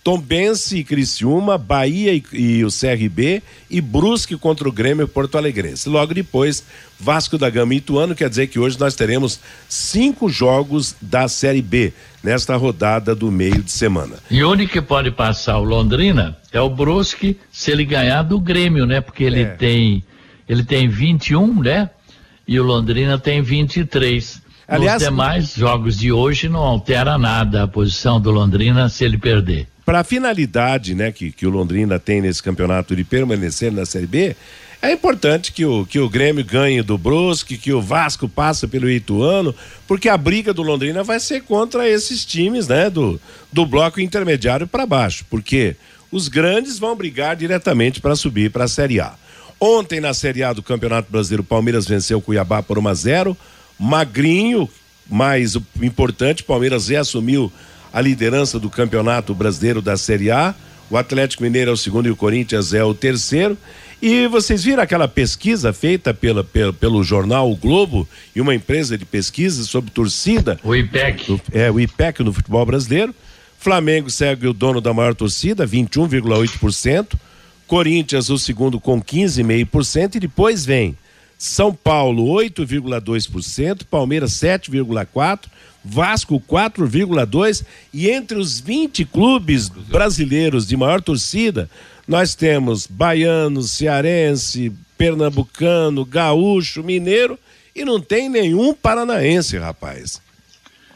Tombense 0.04 0.78
e 0.78 0.84
Criciúma, 0.84 1.56
Bahia 1.56 2.12
e, 2.12 2.24
e, 2.32 2.64
o 2.64 2.68
CRB 2.68 3.40
e 3.70 3.80
Brusque 3.80 4.36
contra 4.36 4.68
o 4.68 4.72
Grêmio 4.72 5.06
Porto 5.06 5.38
Alegrense. 5.38 5.88
Logo 5.88 6.12
depois, 6.12 6.64
Vasco 6.98 7.38
da 7.38 7.48
Gama 7.48 7.74
e 7.74 7.76
Ituano, 7.76 8.14
quer 8.14 8.28
dizer 8.28 8.48
que 8.48 8.58
hoje 8.58 8.78
nós 8.80 8.96
teremos 8.96 9.38
cinco 9.68 10.28
jogos 10.28 10.96
da 11.00 11.28
Série 11.28 11.62
B 11.62 11.92
nesta 12.22 12.56
rodada 12.56 13.14
do 13.14 13.30
meio 13.30 13.62
de 13.62 13.70
semana. 13.70 14.16
E 14.28 14.42
onde 14.42 14.66
que 14.66 14.82
pode 14.82 15.12
passar 15.12 15.58
o 15.58 15.64
Londrina 15.64 16.36
é 16.52 16.60
o 16.60 16.68
Brusque 16.68 17.38
se 17.52 17.70
ele 17.70 17.84
ganhar 17.84 18.22
do 18.22 18.40
Grêmio, 18.40 18.86
né? 18.86 19.00
Porque 19.00 19.22
ele 19.22 19.42
é. 19.42 19.50
tem 19.50 20.04
ele 20.48 20.64
tem 20.64 20.88
21, 20.88 21.62
né? 21.62 21.88
E 22.46 22.58
o 22.58 22.64
Londrina 22.64 23.18
tem 23.18 23.40
23. 23.40 24.42
Aliás, 24.66 25.02
Nos 25.02 25.10
demais 25.10 25.54
jogos 25.54 25.98
de 25.98 26.12
hoje 26.12 26.48
não 26.48 26.60
altera 26.60 27.18
nada 27.18 27.64
a 27.64 27.68
posição 27.68 28.20
do 28.20 28.30
Londrina 28.30 28.88
se 28.88 29.04
ele 29.04 29.18
perder 29.18 29.66
para 29.84 30.00
a 30.00 30.04
finalidade 30.04 30.94
né, 30.94 31.12
que, 31.12 31.30
que 31.30 31.46
o 31.46 31.50
Londrina 31.50 31.98
tem 31.98 32.20
nesse 32.20 32.42
campeonato 32.42 32.94
de 32.94 33.04
permanecer 33.04 33.72
na 33.72 33.84
Série 33.84 34.06
B, 34.06 34.36
é 34.80 34.90
importante 34.90 35.52
que 35.52 35.64
o, 35.64 35.86
que 35.86 36.00
o 36.00 36.08
Grêmio 36.08 36.44
ganhe 36.44 36.82
do 36.82 36.98
Brusque, 36.98 37.56
que 37.56 37.72
o 37.72 37.80
Vasco 37.80 38.28
passe 38.28 38.66
pelo 38.66 38.90
Ituano, 38.90 39.54
porque 39.86 40.08
a 40.08 40.16
briga 40.16 40.52
do 40.52 40.62
Londrina 40.62 41.04
vai 41.04 41.20
ser 41.20 41.42
contra 41.42 41.88
esses 41.88 42.24
times 42.24 42.66
né, 42.68 42.90
do, 42.90 43.20
do 43.52 43.64
bloco 43.64 44.00
intermediário 44.00 44.66
para 44.66 44.86
baixo, 44.86 45.24
porque 45.30 45.76
os 46.10 46.26
grandes 46.26 46.78
vão 46.78 46.96
brigar 46.96 47.36
diretamente 47.36 48.00
para 48.00 48.16
subir 48.16 48.50
para 48.50 48.64
a 48.64 48.68
Série 48.68 49.00
A. 49.00 49.14
Ontem, 49.60 50.00
na 50.00 50.12
Série 50.12 50.42
A 50.42 50.52
do 50.52 50.62
Campeonato 50.62 51.12
Brasileiro, 51.12 51.42
o 51.42 51.46
Palmeiras 51.46 51.86
venceu 51.86 52.18
o 52.18 52.22
Cuiabá 52.22 52.60
por 52.60 52.76
1 52.78 52.88
a 52.88 52.94
0 52.94 53.36
Magrinho, 53.82 54.68
mas 55.10 55.56
o 55.56 55.62
importante, 55.82 56.44
Palmeiras 56.44 56.86
reassumiu 56.86 57.52
a 57.92 58.00
liderança 58.00 58.60
do 58.60 58.70
Campeonato 58.70 59.34
Brasileiro 59.34 59.82
da 59.82 59.96
Série 59.96 60.30
A. 60.30 60.54
O 60.88 60.96
Atlético 60.96 61.42
Mineiro 61.42 61.72
é 61.72 61.74
o 61.74 61.76
segundo 61.76 62.06
e 62.06 62.10
o 62.12 62.14
Corinthians 62.14 62.72
é 62.72 62.84
o 62.84 62.94
terceiro. 62.94 63.58
E 64.00 64.28
vocês 64.28 64.62
viram 64.62 64.84
aquela 64.84 65.08
pesquisa 65.08 65.72
feita 65.72 66.14
pela, 66.14 66.44
pela, 66.44 66.72
pelo 66.72 67.02
jornal 67.02 67.50
o 67.50 67.56
Globo 67.56 68.08
e 68.36 68.40
uma 68.40 68.54
empresa 68.54 68.96
de 68.96 69.04
pesquisa 69.04 69.64
sobre 69.64 69.90
torcida? 69.90 70.60
O 70.62 70.76
IPEC. 70.76 71.40
É, 71.52 71.68
o 71.68 71.80
IPEC 71.80 72.22
no 72.22 72.32
futebol 72.32 72.64
brasileiro. 72.64 73.12
Flamengo 73.58 74.10
segue 74.10 74.46
o 74.46 74.52
dono 74.52 74.80
da 74.80 74.94
maior 74.94 75.14
torcida, 75.14 75.66
21,8%. 75.66 77.14
Corinthians, 77.66 78.30
o 78.30 78.38
segundo, 78.38 78.78
com 78.78 79.02
15,5%. 79.02 80.14
E 80.14 80.20
depois 80.20 80.64
vem 80.64 80.96
São 81.42 81.74
Paulo, 81.74 82.26
8,2%. 82.26 83.82
Palmeiras, 83.90 84.30
7,4%. 84.34 85.40
Vasco 85.84 86.40
4,2 86.40 87.64
e 87.92 88.08
entre 88.08 88.38
os 88.38 88.60
20 88.60 89.04
clubes 89.04 89.68
brasileiros 89.68 90.64
de 90.64 90.76
maior 90.76 91.02
torcida, 91.02 91.68
nós 92.06 92.36
temos 92.36 92.86
baiano, 92.86 93.64
cearense, 93.64 94.72
pernambucano, 94.96 96.04
gaúcho, 96.04 96.84
mineiro 96.84 97.36
e 97.74 97.84
não 97.84 98.00
tem 98.00 98.28
nenhum 98.28 98.72
paranaense, 98.72 99.58
rapaz. 99.58 100.21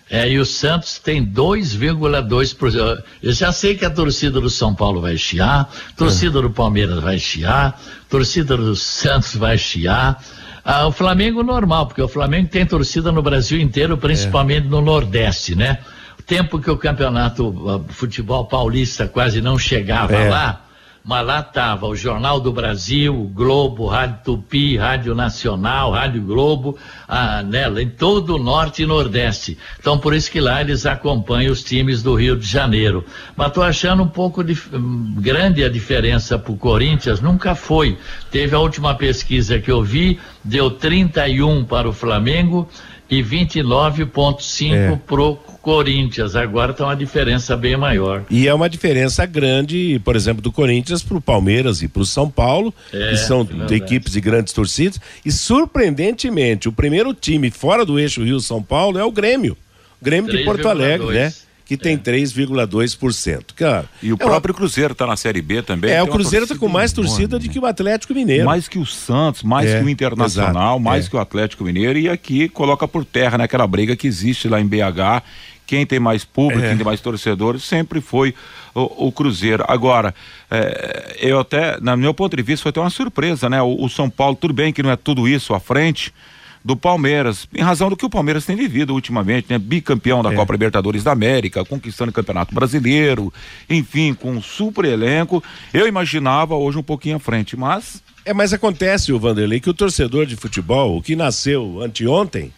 É, 0.09 0.29
e 0.29 0.39
o 0.39 0.47
Santos 0.47 1.01
tem 1.01 1.25
2,2%. 1.27 3.03
Eu 3.21 3.33
já 3.33 3.51
sei 3.51 3.75
que 3.75 3.85
a 3.85 3.91
torcida 3.91 4.41
do 4.41 4.49
São 4.49 4.73
Paulo 4.73 5.01
vai 5.01 5.17
chiar, 5.17 5.69
torcida 5.97 6.39
é. 6.39 6.43
do 6.43 6.51
Palmeiras 6.51 7.01
vai 7.01 7.19
chiar, 7.19 7.81
torcida 8.09 8.57
do 8.57 8.77
Santos 8.77 9.35
vai 9.35 9.59
chiar. 9.59 10.23
Ah, 10.65 10.87
o 10.87 10.93
Flamengo 10.93 11.43
normal, 11.43 11.87
porque 11.87 12.03
o 12.03 12.09
Flamengo 12.09 12.49
tem 12.49 12.65
torcida 12.65 13.11
no 13.11 13.23
Brasil 13.23 13.61
inteiro, 13.61 13.97
principalmente 13.99 14.67
é. 14.67 14.71
no 14.71 14.81
Nordeste, 14.81 15.57
né? 15.57 15.79
O 16.19 16.23
tempo 16.23 16.61
que 16.61 16.71
o 16.71 16.77
campeonato 16.77 17.49
uh, 17.49 17.85
futebol 17.89 18.47
paulista 18.47 19.09
quase 19.09 19.41
não 19.41 19.59
chegava 19.59 20.15
é. 20.15 20.29
lá, 20.29 20.66
mas 21.07 21.25
lá 21.25 21.39
estava 21.39 21.87
o 21.87 21.95
Jornal 21.95 22.41
do 22.41 22.53
Brasil, 22.53 23.15
o 23.15 23.29
Globo, 23.29 23.87
Rádio 23.87 24.19
Tupi, 24.25 24.77
Rádio 24.77 25.15
Nacional, 25.15 25.93
Rádio 25.93 26.21
Globo, 26.21 26.77
a, 27.07 27.45
nela, 27.45 27.81
em 27.81 27.89
todo 27.89 28.35
o 28.35 28.43
norte 28.43 28.83
e 28.83 28.87
nordeste. 28.87 29.57
Então, 29.79 29.97
por 29.97 30.13
isso 30.13 30.29
que 30.29 30.41
lá 30.41 30.61
eles 30.61 30.85
acompanham 30.85 31.53
os 31.53 31.63
times 31.63 32.03
do 32.03 32.17
Rio 32.17 32.37
de 32.37 32.45
Janeiro. 32.45 33.05
Mas 33.37 33.47
estou 33.47 33.63
achando 33.63 34.03
um 34.03 34.09
pouco 34.09 34.43
de, 34.43 34.59
um, 34.73 35.15
grande 35.19 35.63
a 35.63 35.69
diferença 35.69 36.37
para 36.37 36.51
o 36.51 36.57
Corinthians, 36.57 37.21
nunca 37.21 37.55
foi. 37.55 37.97
Teve 38.33 38.57
a 38.57 38.59
última 38.59 38.93
pesquisa 38.97 39.61
que 39.61 39.71
eu 39.71 39.85
vi, 39.85 40.19
deu 40.43 40.73
31 40.73 41.65
para 41.67 41.89
o 41.89 41.93
Flamengo 41.93 42.69
e 43.09 43.23
29,5 43.23 44.73
é. 44.73 44.97
pro 45.07 45.39
Corinthians. 45.67 46.37
Agora 46.37 46.71
está 46.71 46.85
uma 46.85 46.95
diferença 46.95 47.57
bem 47.57 47.77
maior. 47.77 48.23
E 48.31 48.47
é 48.47 48.55
uma 48.55 48.71
diferença 48.71 49.27
grande, 49.27 50.01
por 50.05 50.15
exemplo, 50.15 50.41
do 50.41 50.53
Corinthians 50.53 51.03
para 51.03 51.17
o 51.17 51.21
Palmeiras 51.21 51.83
e 51.83 51.89
para 51.89 52.03
o 52.03 52.07
São 52.07 52.31
Paulo, 52.31 52.73
é, 52.93 53.11
que 53.11 53.17
são 53.17 53.45
é 53.69 53.75
equipes 53.75 54.13
de 54.13 54.21
grandes 54.21 54.53
torcidas. 54.53 55.01
E 55.25 55.33
surpreendentemente, 55.33 56.69
o 56.69 56.73
primeiro 56.73 57.13
time 57.13 57.51
fora 57.51 57.85
do 57.85 57.99
eixo 57.99 58.23
Rio-São 58.23 58.63
Paulo 58.63 58.97
é 58.97 59.05
o 59.05 59.11
Grêmio. 59.11 59.57
Grêmio 60.01 60.31
3, 60.31 60.39
de 60.39 60.45
Porto 60.45 60.69
Alegre, 60.69 61.07
2. 61.07 61.17
né? 61.17 61.33
que 61.65 61.77
tem 61.77 61.95
é. 61.95 61.99
3,2%. 61.99 63.47
Cara, 63.57 63.87
e 64.01 64.13
o 64.13 64.15
é 64.15 64.19
próprio 64.19 64.53
uma... 64.53 64.57
Cruzeiro 64.57 64.93
está 64.93 65.05
na 65.05 65.17
Série 65.17 65.43
B 65.43 65.63
também. 65.63 65.91
É, 65.91 66.01
o 66.01 66.07
Cruzeiro 66.07 66.45
está 66.45 66.57
com 66.57 66.69
mais 66.69 66.93
torcida 66.93 67.41
do 67.41 67.49
que 67.49 67.59
o 67.59 67.67
Atlético 67.67 68.15
Mineiro. 68.15 68.47
Mais 68.47 68.69
que 68.69 68.79
o 68.79 68.87
Santos, 68.87 69.43
mais 69.43 69.69
é, 69.69 69.81
que 69.81 69.85
o 69.85 69.89
Internacional, 69.89 70.75
exato, 70.75 70.81
mais 70.81 71.07
é. 71.07 71.11
que 71.11 71.17
o 71.17 71.19
Atlético 71.19 71.65
Mineiro 71.65 71.99
e 71.99 72.09
aqui 72.09 72.49
coloca 72.49 72.87
por 72.87 73.05
terra 73.05 73.37
naquela 73.37 73.67
briga 73.67 73.97
que 73.97 74.07
existe 74.07 74.49
lá 74.49 74.61
em 74.61 74.67
BH 74.67 75.25
quem 75.67 75.85
tem 75.85 75.99
mais 75.99 76.25
público, 76.25 76.65
é. 76.65 76.69
quem 76.69 76.77
tem 76.77 76.87
mais 76.87 77.01
torcedores, 77.01 77.65
sempre 77.65 78.01
foi 78.01 78.35
o, 78.75 79.09
o 79.09 79.13
Cruzeiro. 79.13 79.65
Agora, 79.67 80.15
é, 80.51 81.17
eu 81.21 81.41
até, 81.41 81.79
no 81.81 81.97
meu 81.97 82.15
ponto 82.15 82.37
de 82.37 82.43
vista, 82.43 82.63
foi 82.63 82.71
até 82.71 82.81
uma 82.81 82.91
surpresa, 82.91 83.51
né? 83.51 83.61
O, 83.61 83.85
o, 83.85 83.89
São 83.89 84.09
Paulo, 84.09 84.37
tudo 84.37 84.55
bem 84.55 84.73
que 84.73 84.83
não 84.83 84.91
é 84.91 84.97
tudo 84.97 85.27
isso 85.27 85.53
à 85.55 85.61
frente 85.61 86.15
do 86.65 86.77
Palmeiras, 86.77 87.49
em 87.55 87.63
razão 87.63 87.89
do 87.89 87.97
que 87.97 88.05
o 88.05 88.11
Palmeiras 88.11 88.45
tem 88.45 88.57
vivido 88.57 88.93
ultimamente, 88.93 89.47
né? 89.49 89.59
Bicampeão 89.59 90.23
da 90.23 90.33
é. 90.33 90.35
Copa 90.35 90.53
Libertadores 90.53 91.05
da 91.05 91.13
América, 91.13 91.65
conquistando 91.65 92.11
o 92.11 92.15
Campeonato 92.15 92.55
Brasileiro, 92.55 93.33
enfim, 93.71 94.15
com 94.15 94.33
um 94.33 94.43
super 94.43 94.85
elenco. 94.85 95.43
Eu 95.73 95.87
imaginava 95.87 96.57
hoje 96.57 96.79
um 96.79 96.83
pouquinho 96.83 97.17
à 97.17 97.21
frente, 97.21 97.57
mas. 97.57 98.03
É, 98.25 98.35
mas 98.35 98.53
acontece, 98.53 99.13
o 99.13 99.19
Vanderlei, 99.19 99.61
que 99.61 99.71
o 99.71 99.75
torcedor 99.75 100.27
de 100.27 100.35
futebol, 100.35 100.97
o 100.97 101.03
que 101.03 101.15
nasceu 101.15 101.81
anteontem, 101.81 102.53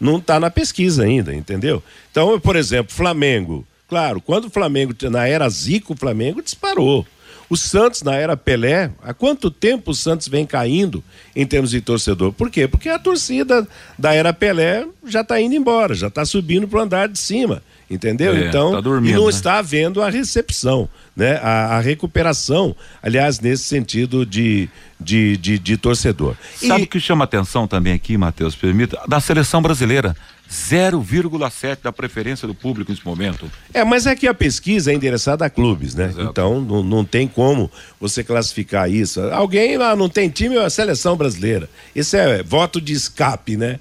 não 0.00 0.18
está 0.18 0.38
na 0.38 0.50
pesquisa 0.50 1.04
ainda, 1.04 1.34
entendeu? 1.34 1.82
Então, 2.10 2.38
por 2.40 2.56
exemplo, 2.56 2.94
Flamengo. 2.94 3.66
Claro, 3.88 4.20
quando 4.20 4.46
o 4.46 4.50
Flamengo, 4.50 4.94
na 5.10 5.26
era 5.28 5.48
Zico, 5.48 5.92
o 5.92 5.96
Flamengo 5.96 6.42
disparou. 6.42 7.06
O 7.48 7.56
Santos, 7.56 8.02
na 8.02 8.16
era 8.16 8.36
Pelé, 8.36 8.90
há 9.00 9.14
quanto 9.14 9.50
tempo 9.50 9.92
o 9.92 9.94
Santos 9.94 10.26
vem 10.26 10.44
caindo 10.44 11.02
em 11.34 11.46
termos 11.46 11.70
de 11.70 11.80
torcedor? 11.80 12.32
Por 12.32 12.50
quê? 12.50 12.66
Porque 12.66 12.88
a 12.88 12.98
torcida 12.98 13.66
da 13.96 14.12
era 14.12 14.32
Pelé 14.32 14.84
já 15.04 15.20
está 15.20 15.40
indo 15.40 15.54
embora, 15.54 15.94
já 15.94 16.08
está 16.08 16.24
subindo 16.24 16.66
para 16.66 16.80
o 16.80 16.82
andar 16.82 17.08
de 17.08 17.18
cima. 17.18 17.62
Entendeu? 17.90 18.34
É, 18.34 18.48
então, 18.48 18.72
tá 18.72 18.80
dormindo, 18.80 19.12
e 19.12 19.14
não 19.14 19.24
né? 19.24 19.30
está 19.30 19.58
havendo 19.58 20.02
a 20.02 20.10
recepção, 20.10 20.88
né? 21.16 21.36
A, 21.42 21.76
a 21.76 21.80
recuperação, 21.80 22.74
aliás, 23.02 23.40
nesse 23.40 23.64
sentido 23.64 24.24
de, 24.26 24.68
de, 25.00 25.36
de, 25.36 25.58
de 25.58 25.76
torcedor. 25.76 26.36
Sabe 26.56 26.82
o 26.82 26.84
E- 26.84 26.86
que 26.86 27.00
chama 27.00 27.24
atenção 27.24 27.66
também 27.66 27.92
aqui, 27.92 28.16
Matheus, 28.16 28.54
permita? 28.54 28.98
Da 29.08 29.20
seleção 29.20 29.62
brasileira. 29.62 30.16
0,7 30.48 31.78
da 31.82 31.92
preferência 31.92 32.46
do 32.46 32.54
público 32.54 32.92
nesse 32.92 33.04
momento. 33.04 33.50
É, 33.74 33.82
mas 33.84 34.06
é 34.06 34.14
que 34.14 34.28
a 34.28 34.34
pesquisa 34.34 34.92
é 34.92 34.94
endereçada 34.94 35.44
a 35.44 35.50
clubes, 35.50 35.94
né? 35.94 36.06
Exato. 36.06 36.22
Então 36.30 36.60
não, 36.60 36.82
não 36.84 37.04
tem 37.04 37.26
como 37.26 37.68
você 38.00 38.22
classificar 38.22 38.88
isso. 38.90 39.20
Alguém 39.32 39.76
lá 39.76 39.96
não 39.96 40.08
tem 40.08 40.28
time, 40.28 40.56
é 40.56 40.64
a 40.64 40.70
seleção 40.70 41.16
brasileira. 41.16 41.68
Esse 41.96 42.16
é 42.16 42.42
voto 42.44 42.80
de 42.80 42.92
escape, 42.92 43.56
né? 43.56 43.80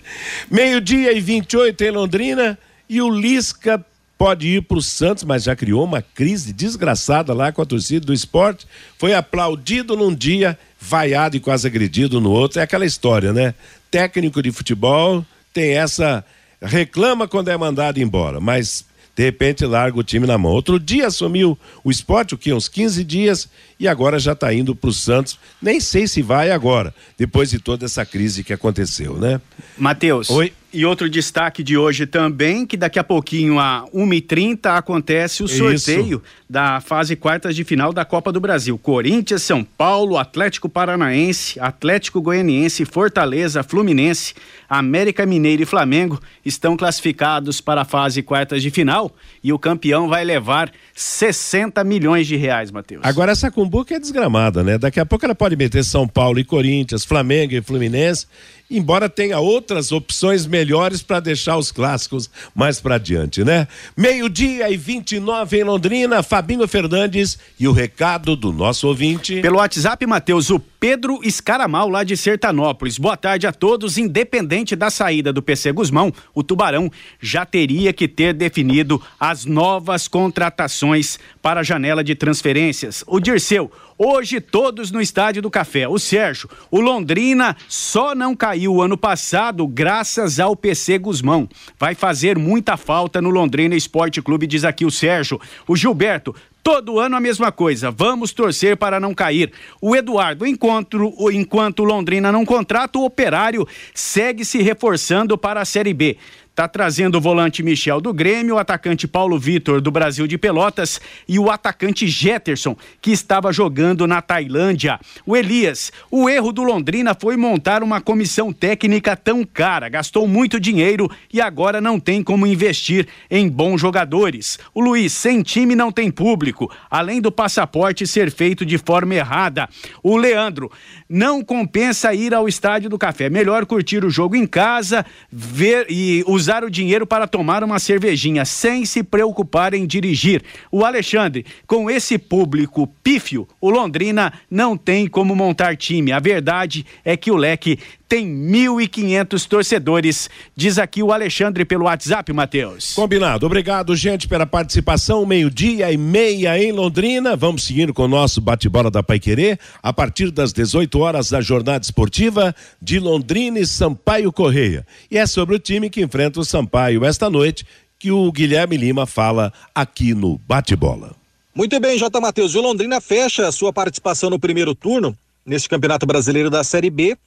Meio-dia 0.50 1.14
e 1.14 1.22
28 1.22 1.84
em 1.84 1.92
Londrina 1.92 2.58
e 2.90 3.00
o 3.02 3.10
Lisca 3.10 3.84
pode 4.18 4.48
ir 4.48 4.62
para 4.62 4.78
o 4.78 4.82
Santos, 4.82 5.24
mas 5.24 5.44
já 5.44 5.56
criou 5.56 5.84
uma 5.84 6.02
crise 6.02 6.54
desgraçada 6.54 7.34
lá 7.34 7.52
com 7.52 7.62
a 7.62 7.66
torcida 7.66 8.06
do 8.06 8.14
esporte. 8.14 8.66
Foi 8.98 9.14
aplaudido 9.14 9.96
num 9.96 10.14
dia, 10.14 10.58
vaiado 10.80 11.36
e 11.36 11.40
quase 11.40 11.68
agredido 11.68 12.22
no 12.22 12.32
outro. 12.32 12.60
É 12.60 12.64
aquela 12.64 12.86
história, 12.86 13.34
né? 13.34 13.54
Técnico 13.92 14.42
de 14.42 14.52
futebol 14.52 15.26
tem 15.54 15.78
essa 15.78 16.24
reclama 16.62 17.28
quando 17.28 17.50
é 17.50 17.58
mandado 17.58 18.00
embora, 18.00 18.40
mas 18.40 18.86
de 19.16 19.24
repente 19.24 19.66
larga 19.66 19.98
o 19.98 20.04
time 20.04 20.28
na 20.28 20.38
mão. 20.38 20.52
Outro 20.52 20.80
dia 20.80 21.08
assumiu 21.08 21.58
o 21.84 21.90
esporte, 21.90 22.36
o 22.36 22.38
que? 22.38 22.54
Uns 22.54 22.68
15 22.68 23.04
dias, 23.04 23.50
e 23.80 23.88
agora 23.88 24.20
já 24.20 24.34
está 24.34 24.54
indo 24.54 24.76
para 24.76 24.90
o 24.90 24.94
Santos. 24.94 25.38
Nem 25.62 25.80
sei 25.80 26.08
se 26.08 26.22
vai 26.22 26.52
agora, 26.52 26.94
depois 27.18 27.50
de 27.50 27.60
toda 27.60 27.86
essa 27.86 28.06
crise 28.06 28.44
que 28.44 28.54
aconteceu, 28.54 29.16
né? 29.18 29.42
Matheus. 29.78 30.30
Oi. 30.30 30.52
E 30.76 30.86
outro 30.86 31.10
destaque 31.10 31.64
de 31.64 31.78
hoje 31.78 32.06
também, 32.06 32.66
que 32.66 32.76
daqui 32.76 33.00
a 33.00 33.04
pouquinho, 33.04 33.58
a 33.58 33.86
1h30, 33.94 34.76
acontece 34.76 35.42
o 35.42 35.46
Isso. 35.46 35.58
sorteio 35.58 36.22
da 36.50 36.82
fase 36.82 37.16
quartas 37.16 37.56
de 37.56 37.64
final 37.64 37.94
da 37.94 38.04
Copa 38.04 38.30
do 38.30 38.42
Brasil. 38.42 38.78
Corinthians, 38.78 39.42
São 39.42 39.64
Paulo, 39.64 40.18
Atlético 40.18 40.68
Paranaense, 40.68 41.58
Atlético 41.62 42.22
Goianiense, 42.22 42.84
Fortaleza, 42.84 43.64
Fluminense, 43.64 44.34
América 44.68 45.26
Mineiro 45.26 45.64
e 45.64 45.66
Flamengo 45.66 46.20
estão 46.44 46.76
classificados 46.76 47.62
para 47.62 47.84
a 47.84 47.86
fase 47.86 48.22
quartas 48.22 48.62
de 48.62 48.70
final 48.70 49.16
e 49.42 49.54
o 49.54 49.60
campeão 49.60 50.10
vai 50.10 50.26
levar 50.26 50.72
60 50.94 51.84
milhões 51.86 52.28
de 52.28 52.36
reais, 52.36 52.70
Matheus. 52.70 53.02
Agora 53.06 53.32
essa 53.32 53.50
cumbuca 53.66 53.96
é 53.96 54.00
desgramada, 54.00 54.64
né? 54.64 54.78
Daqui 54.78 55.00
a 55.00 55.06
pouco 55.06 55.26
ela 55.26 55.36
pode 55.36 55.56
meter 55.56 55.84
São 55.84 56.08
Paulo 56.08 56.40
e 56.40 56.44
Corinthians, 56.44 57.04
Flamengo 57.04 57.54
e 57.54 57.62
Fluminense, 57.62 58.28
embora 58.70 59.08
tenha 59.08 59.40
outras 59.40 59.92
opções 59.92 60.46
melhores 60.46 61.02
para 61.02 61.20
deixar 61.20 61.58
os 61.58 61.72
clássicos 61.72 62.30
mais 62.54 62.80
para 62.80 62.96
adiante, 62.96 63.44
né? 63.44 63.68
Meio-dia 63.96 64.70
e 64.70 64.78
29 64.78 65.60
em 65.60 65.64
Londrina, 65.64 66.24
Fabinho 66.24 66.68
Fernandes 66.68 67.38
e 67.60 67.68
o 67.68 67.72
recado 67.72 68.36
do 68.36 68.52
nosso 68.52 68.88
ouvinte. 68.88 69.42
Pelo 69.42 69.58
WhatsApp, 69.58 70.06
Matheus, 70.06 70.50
o 70.50 70.60
Pedro 70.60 71.20
Escaramal, 71.24 71.90
lá 71.90 72.04
de 72.04 72.16
Sertanópolis. 72.16 72.98
Boa 72.98 73.18
tarde 73.18 73.48
a 73.48 73.52
todos. 73.52 73.98
Independente 73.98 74.76
da 74.76 74.90
saída 74.90 75.34
do 75.34 75.42
PC 75.42 75.72
Guzmão, 75.72 76.14
o 76.34 76.44
Tubarão 76.44 76.92
já 77.20 77.46
teria 77.46 77.92
que 77.92 78.08
ter 78.08 78.34
definido 78.34 79.02
as 79.20 79.46
novas 79.46 80.08
contratações 80.08 81.18
para 81.42 81.62
a 81.62 81.64
janela 81.64 82.04
de 82.04 82.14
transferências. 82.14 83.04
O 83.08 83.20
Dirceu, 83.20 83.72
hoje 83.98 84.40
todos 84.42 84.92
no 84.92 85.02
Estádio 85.02 85.42
do 85.42 85.50
Café. 85.50 85.88
O 85.88 85.98
Sérgio, 85.98 86.50
o 86.70 86.80
Londrina 86.80 87.56
só 87.68 88.14
não 88.14 88.36
caiu 88.36 88.82
ano 88.82 88.98
passado 88.98 89.68
graças 89.68 90.40
ao 90.40 90.56
PC 90.56 90.98
Guzmão. 90.98 91.48
Vai 91.80 91.96
fazer 91.96 92.38
muita 92.38 92.78
falta 92.78 93.22
no 93.22 93.30
Londrina 93.30 93.76
Esporte 93.76 94.22
Clube, 94.22 94.48
diz 94.48 94.64
aqui 94.64 94.86
o 94.86 94.92
Sérgio. 94.92 95.40
O 95.68 95.76
Gilberto, 95.76 96.36
Todo 96.66 97.00
ano 97.00 97.16
a 97.16 97.20
mesma 97.20 97.52
coisa. 97.52 97.92
Vamos 97.92 98.34
torcer 98.34 98.76
para 98.76 99.00
não 99.00 99.14
cair. 99.14 99.52
O 99.80 99.96
Eduardo, 99.96 100.48
enquanto, 100.48 101.14
enquanto 101.32 101.84
Londrina 101.84 102.32
não 102.32 102.44
contrata, 102.44 102.98
o 102.98 103.06
operário 103.06 103.68
segue 103.94 104.44
se 104.44 104.64
reforçando 104.64 105.38
para 105.38 105.62
a 105.62 105.66
Série 105.66 105.94
B. 105.94 106.18
Tá 106.56 106.70
trazendo 106.70 107.18
o 107.18 107.22
volante 107.22 107.62
Michel 107.62 108.00
do 108.00 108.14
Grêmio, 108.14 108.56
o 108.56 108.58
atacante 108.58 109.10
Paulo 109.10 109.38
Vitor 109.38 109.82
do 109.82 109.92
Brasil 109.92 110.26
de 110.26 110.38
Pelotas 110.38 111.02
e 111.28 111.38
o 111.38 111.52
atacante 111.52 112.08
Jetterson, 112.08 112.78
que 113.02 113.12
estava 113.12 113.52
jogando 113.52 114.08
na 114.08 114.22
Tailândia. 114.22 114.98
O 115.26 115.36
Elias, 115.36 115.92
o 116.10 116.30
erro 116.30 116.54
do 116.54 116.64
Londrina 116.64 117.14
foi 117.14 117.36
montar 117.36 117.84
uma 117.84 118.00
comissão 118.00 118.54
técnica 118.54 119.18
tão 119.18 119.44
cara, 119.44 119.90
gastou 119.90 120.26
muito 120.30 120.58
dinheiro 120.58 121.12
e 121.34 121.42
agora 121.42 121.82
não 121.82 122.00
tem 122.00 122.24
como 122.24 122.48
investir 122.48 123.06
em 123.30 123.50
bons 123.50 123.82
jogadores. 123.82 124.58
O 124.74 124.80
Luiz, 124.80 125.12
sem 125.12 125.42
time 125.42 125.76
não 125.76 125.92
tem 125.92 126.10
público, 126.10 126.72
além 126.90 127.20
do 127.20 127.34
passaporte 127.34 128.08
ser 128.08 128.32
feito 128.32 128.66
de 128.66 128.78
forma 128.78 129.14
errada. 129.14 129.68
O 130.02 130.16
Leandro, 130.16 130.72
não 131.10 131.44
compensa 131.44 132.14
ir 132.14 132.34
ao 132.34 132.48
estádio 132.48 132.90
do 132.90 132.98
café, 132.98 133.30
melhor 133.30 133.66
curtir 133.66 134.06
o 134.06 134.10
jogo 134.10 134.38
em 134.38 134.48
casa, 134.48 135.06
ver 135.30 135.88
e 135.90 136.24
usar 136.26 136.45
o 136.64 136.70
dinheiro 136.70 137.08
para 137.08 137.28
tomar 137.28 137.64
uma 137.64 137.80
cervejinha 137.80 138.46
sem 138.46 138.86
se 138.86 139.04
preocupar 139.04 139.74
em 139.74 139.86
dirigir. 139.86 140.44
O 140.72 140.86
Alexandre, 140.86 141.46
com 141.66 141.90
esse 141.90 142.18
público 142.18 142.88
pífio, 143.04 143.48
o 143.60 143.70
Londrina 143.70 144.34
não 144.50 144.78
tem 144.78 145.08
como 145.08 145.36
montar 145.36 145.76
time. 145.76 146.12
A 146.12 146.20
verdade 146.20 146.86
é 147.04 147.18
que 147.18 147.32
o 147.32 147.36
Leque 147.36 147.80
tem 148.08 148.28
1.500 148.28 149.48
torcedores, 149.48 150.30
diz 150.56 150.78
aqui 150.78 151.02
o 151.02 151.12
Alexandre 151.12 151.66
pelo 151.66 151.86
WhatsApp, 151.86 152.32
Matheus. 152.32 152.94
Combinado. 152.94 153.46
Obrigado, 153.46 153.96
gente, 153.96 154.28
pela 154.28 154.46
participação. 154.46 155.26
Meio-dia 155.26 155.92
e 155.92 155.98
meia 155.98 156.58
em 156.62 156.72
Londrina. 156.72 157.36
Vamos 157.36 157.64
seguindo 157.64 157.94
com 157.94 158.04
o 158.04 158.08
nosso 158.08 158.40
bate-bola 158.40 158.92
da 158.92 159.02
Paiquerê. 159.02 159.58
A 159.82 159.92
partir 159.92 160.32
das 160.32 160.54
18 160.54 161.00
horas 161.00 161.30
da 161.30 161.42
jornada 161.42 161.84
esportiva 161.84 162.56
de 162.82 163.00
Londrina 163.00 163.60
e 163.60 163.66
Sampaio 163.66 164.32
Correia. 164.32 164.86
E 165.10 165.18
é 165.18 165.26
sobre 165.26 165.56
o 165.56 165.60
time 165.60 165.90
que 165.90 166.02
enfrenta 166.02 166.40
o 166.40 166.46
Sampaio 166.46 167.04
esta 167.04 167.30
noite 167.30 167.66
que 167.98 168.12
o 168.12 168.32
Guilherme 168.32 168.78
Lima 168.78 169.06
fala 169.06 169.52
aqui 169.74 170.14
no 170.14 170.38
Bate-Bola. 170.48 171.16
Muito 171.56 171.80
bem, 171.80 171.98
J. 171.98 172.20
Matheus. 172.20 172.54
E 172.54 172.58
o 172.58 172.62
Londrina 172.62 173.00
fecha 173.00 173.48
a 173.48 173.52
sua 173.52 173.72
participação 173.72 174.30
no 174.30 174.38
primeiro 174.38 174.76
turno, 174.76 175.18
neste 175.46 175.70
Campeonato 175.70 176.06
Brasileiro 176.06 176.50
da 176.50 176.64
Série 176.64 176.90
B, 176.90 177.18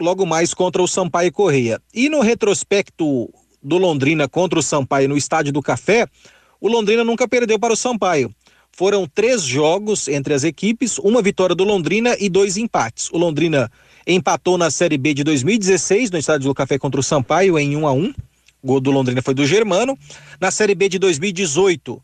logo 0.00 0.24
mais 0.24 0.54
contra 0.54 0.82
o 0.82 0.88
Sampaio 0.88 1.30
Correia. 1.30 1.80
E 1.94 2.08
no 2.08 2.20
retrospecto 2.20 3.32
do 3.62 3.78
Londrina 3.78 4.26
contra 4.26 4.58
o 4.58 4.62
Sampaio 4.62 5.08
no 5.08 5.16
Estádio 5.16 5.52
do 5.52 5.62
Café, 5.62 6.06
o 6.60 6.68
Londrina 6.68 7.04
nunca 7.04 7.28
perdeu 7.28 7.58
para 7.58 7.74
o 7.74 7.76
Sampaio. 7.76 8.34
Foram 8.72 9.06
três 9.06 9.42
jogos 9.42 10.08
entre 10.08 10.32
as 10.32 10.42
equipes, 10.42 10.98
uma 10.98 11.20
vitória 11.20 11.54
do 11.54 11.64
Londrina 11.64 12.16
e 12.18 12.28
dois 12.28 12.56
empates. 12.56 13.10
O 13.12 13.18
Londrina 13.18 13.70
empatou 14.06 14.56
na 14.56 14.70
Série 14.70 14.96
B 14.96 15.12
de 15.12 15.22
2016 15.22 16.10
no 16.10 16.18
Estádio 16.18 16.48
do 16.48 16.54
Café 16.54 16.78
contra 16.78 17.00
o 17.00 17.02
Sampaio 17.04 17.58
em 17.58 17.76
1 17.76 17.86
a 17.86 17.92
1. 17.92 18.14
O 18.62 18.66
gol 18.66 18.80
do 18.80 18.90
Londrina 18.90 19.20
foi 19.20 19.34
do 19.34 19.46
Germano. 19.46 19.98
Na 20.40 20.50
Série 20.50 20.74
B 20.74 20.88
de 20.88 20.98
2018, 20.98 22.02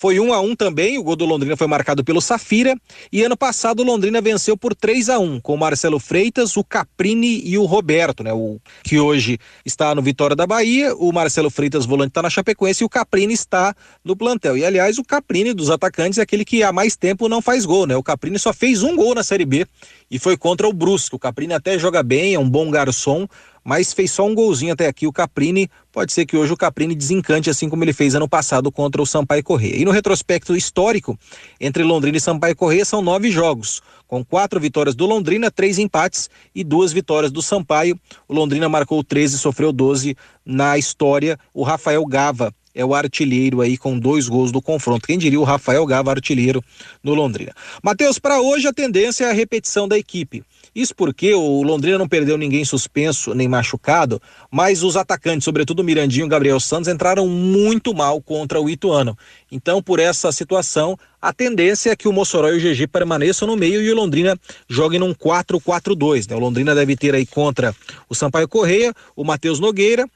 foi 0.00 0.20
1 0.20 0.32
a 0.32 0.40
1 0.40 0.54
também, 0.54 0.96
o 0.96 1.02
gol 1.02 1.16
do 1.16 1.24
Londrina 1.24 1.56
foi 1.56 1.66
marcado 1.66 2.04
pelo 2.04 2.20
Safira. 2.20 2.76
E 3.12 3.24
ano 3.24 3.36
passado 3.36 3.80
o 3.80 3.84
Londrina 3.84 4.20
venceu 4.20 4.56
por 4.56 4.72
3 4.72 5.08
a 5.08 5.18
1 5.18 5.40
com 5.40 5.54
o 5.54 5.58
Marcelo 5.58 5.98
Freitas, 5.98 6.56
o 6.56 6.62
Caprini 6.62 7.42
e 7.44 7.58
o 7.58 7.64
Roberto, 7.64 8.22
né? 8.22 8.32
O 8.32 8.60
que 8.84 8.96
hoje 9.00 9.40
está 9.66 9.92
no 9.96 10.00
Vitória 10.00 10.36
da 10.36 10.46
Bahia. 10.46 10.94
O 10.94 11.12
Marcelo 11.12 11.50
Freitas, 11.50 11.84
volante, 11.84 12.10
está 12.10 12.22
na 12.22 12.30
Chapecoense 12.30 12.84
e 12.84 12.86
o 12.86 12.88
Caprini 12.88 13.34
está 13.34 13.74
no 14.04 14.14
plantel. 14.14 14.56
E 14.56 14.64
aliás, 14.64 14.98
o 14.98 15.04
Caprini 15.04 15.52
dos 15.52 15.68
atacantes 15.68 16.20
é 16.20 16.22
aquele 16.22 16.44
que 16.44 16.62
há 16.62 16.72
mais 16.72 16.94
tempo 16.94 17.28
não 17.28 17.42
faz 17.42 17.64
gol, 17.64 17.84
né? 17.84 17.96
O 17.96 18.02
Caprini 18.02 18.38
só 18.38 18.52
fez 18.52 18.84
um 18.84 18.94
gol 18.94 19.16
na 19.16 19.24
Série 19.24 19.44
B 19.44 19.66
e 20.08 20.16
foi 20.16 20.36
contra 20.36 20.68
o 20.68 20.72
Brusque. 20.72 21.16
O 21.16 21.18
Caprini 21.18 21.54
até 21.54 21.76
joga 21.76 22.04
bem, 22.04 22.34
é 22.34 22.38
um 22.38 22.48
bom 22.48 22.70
garçom, 22.70 23.26
mas 23.68 23.92
fez 23.92 24.10
só 24.10 24.24
um 24.24 24.34
golzinho 24.34 24.72
até 24.72 24.86
aqui. 24.86 25.06
O 25.06 25.12
Caprini, 25.12 25.68
pode 25.92 26.10
ser 26.14 26.24
que 26.24 26.38
hoje 26.38 26.50
o 26.50 26.56
Caprini 26.56 26.94
desencante, 26.94 27.50
assim 27.50 27.68
como 27.68 27.84
ele 27.84 27.92
fez 27.92 28.14
ano 28.14 28.26
passado 28.26 28.72
contra 28.72 29.02
o 29.02 29.04
Sampaio 29.04 29.44
Corrêa. 29.44 29.76
E 29.76 29.84
no 29.84 29.90
retrospecto 29.90 30.56
histórico, 30.56 31.18
entre 31.60 31.82
Londrina 31.82 32.16
e 32.16 32.20
Sampaio 32.20 32.56
Corrêa, 32.56 32.82
são 32.82 33.02
nove 33.02 33.30
jogos, 33.30 33.82
com 34.06 34.24
quatro 34.24 34.58
vitórias 34.58 34.94
do 34.94 35.04
Londrina, 35.04 35.50
três 35.50 35.78
empates 35.78 36.30
e 36.54 36.64
duas 36.64 36.94
vitórias 36.94 37.30
do 37.30 37.42
Sampaio. 37.42 38.00
O 38.26 38.32
Londrina 38.32 38.70
marcou 38.70 39.04
13 39.04 39.36
e 39.36 39.38
sofreu 39.38 39.70
12 39.70 40.16
na 40.46 40.78
história. 40.78 41.38
O 41.52 41.62
Rafael 41.62 42.06
Gava 42.06 42.54
é 42.74 42.82
o 42.82 42.94
artilheiro 42.94 43.60
aí 43.60 43.76
com 43.76 43.98
dois 43.98 44.28
gols 44.28 44.50
do 44.50 44.62
confronto. 44.62 45.06
Quem 45.06 45.18
diria 45.18 45.38
o 45.38 45.44
Rafael 45.44 45.84
Gava 45.84 46.10
artilheiro 46.10 46.64
no 47.02 47.12
Londrina. 47.12 47.52
Matheus, 47.82 48.18
para 48.18 48.40
hoje 48.40 48.66
a 48.66 48.72
tendência 48.72 49.26
é 49.26 49.30
a 49.30 49.34
repetição 49.34 49.86
da 49.86 49.98
equipe. 49.98 50.42
Isso 50.78 50.94
porque 50.94 51.34
o 51.34 51.60
Londrina 51.60 51.98
não 51.98 52.06
perdeu 52.06 52.38
ninguém 52.38 52.64
suspenso 52.64 53.34
nem 53.34 53.48
machucado, 53.48 54.22
mas 54.48 54.84
os 54.84 54.96
atacantes, 54.96 55.44
sobretudo 55.44 55.80
o 55.80 55.84
Mirandinho 55.84 56.22
e 56.22 56.26
o 56.26 56.28
Gabriel 56.28 56.60
Santos, 56.60 56.86
entraram 56.86 57.26
muito 57.26 57.92
mal 57.92 58.22
contra 58.22 58.60
o 58.60 58.70
Ituano. 58.70 59.18
Então, 59.50 59.82
por 59.82 59.98
essa 59.98 60.30
situação, 60.30 60.96
a 61.20 61.32
tendência 61.32 61.90
é 61.90 61.96
que 61.96 62.06
o 62.06 62.12
Mossoró 62.12 62.50
e 62.50 62.58
o 62.58 62.60
GG 62.60 62.86
permaneçam 62.86 63.48
no 63.48 63.56
meio 63.56 63.82
e 63.82 63.90
o 63.90 63.96
Londrina 63.96 64.38
jogue 64.68 65.00
num 65.00 65.12
4-4-2. 65.12 66.30
Né? 66.30 66.36
O 66.36 66.38
Londrina 66.38 66.76
deve 66.76 66.94
ter 66.94 67.12
aí 67.12 67.26
contra 67.26 67.74
o 68.08 68.14
Sampaio 68.14 68.46
Correia, 68.46 68.94
o 69.16 69.24
Matheus 69.24 69.58
Nogueira, 69.58 70.06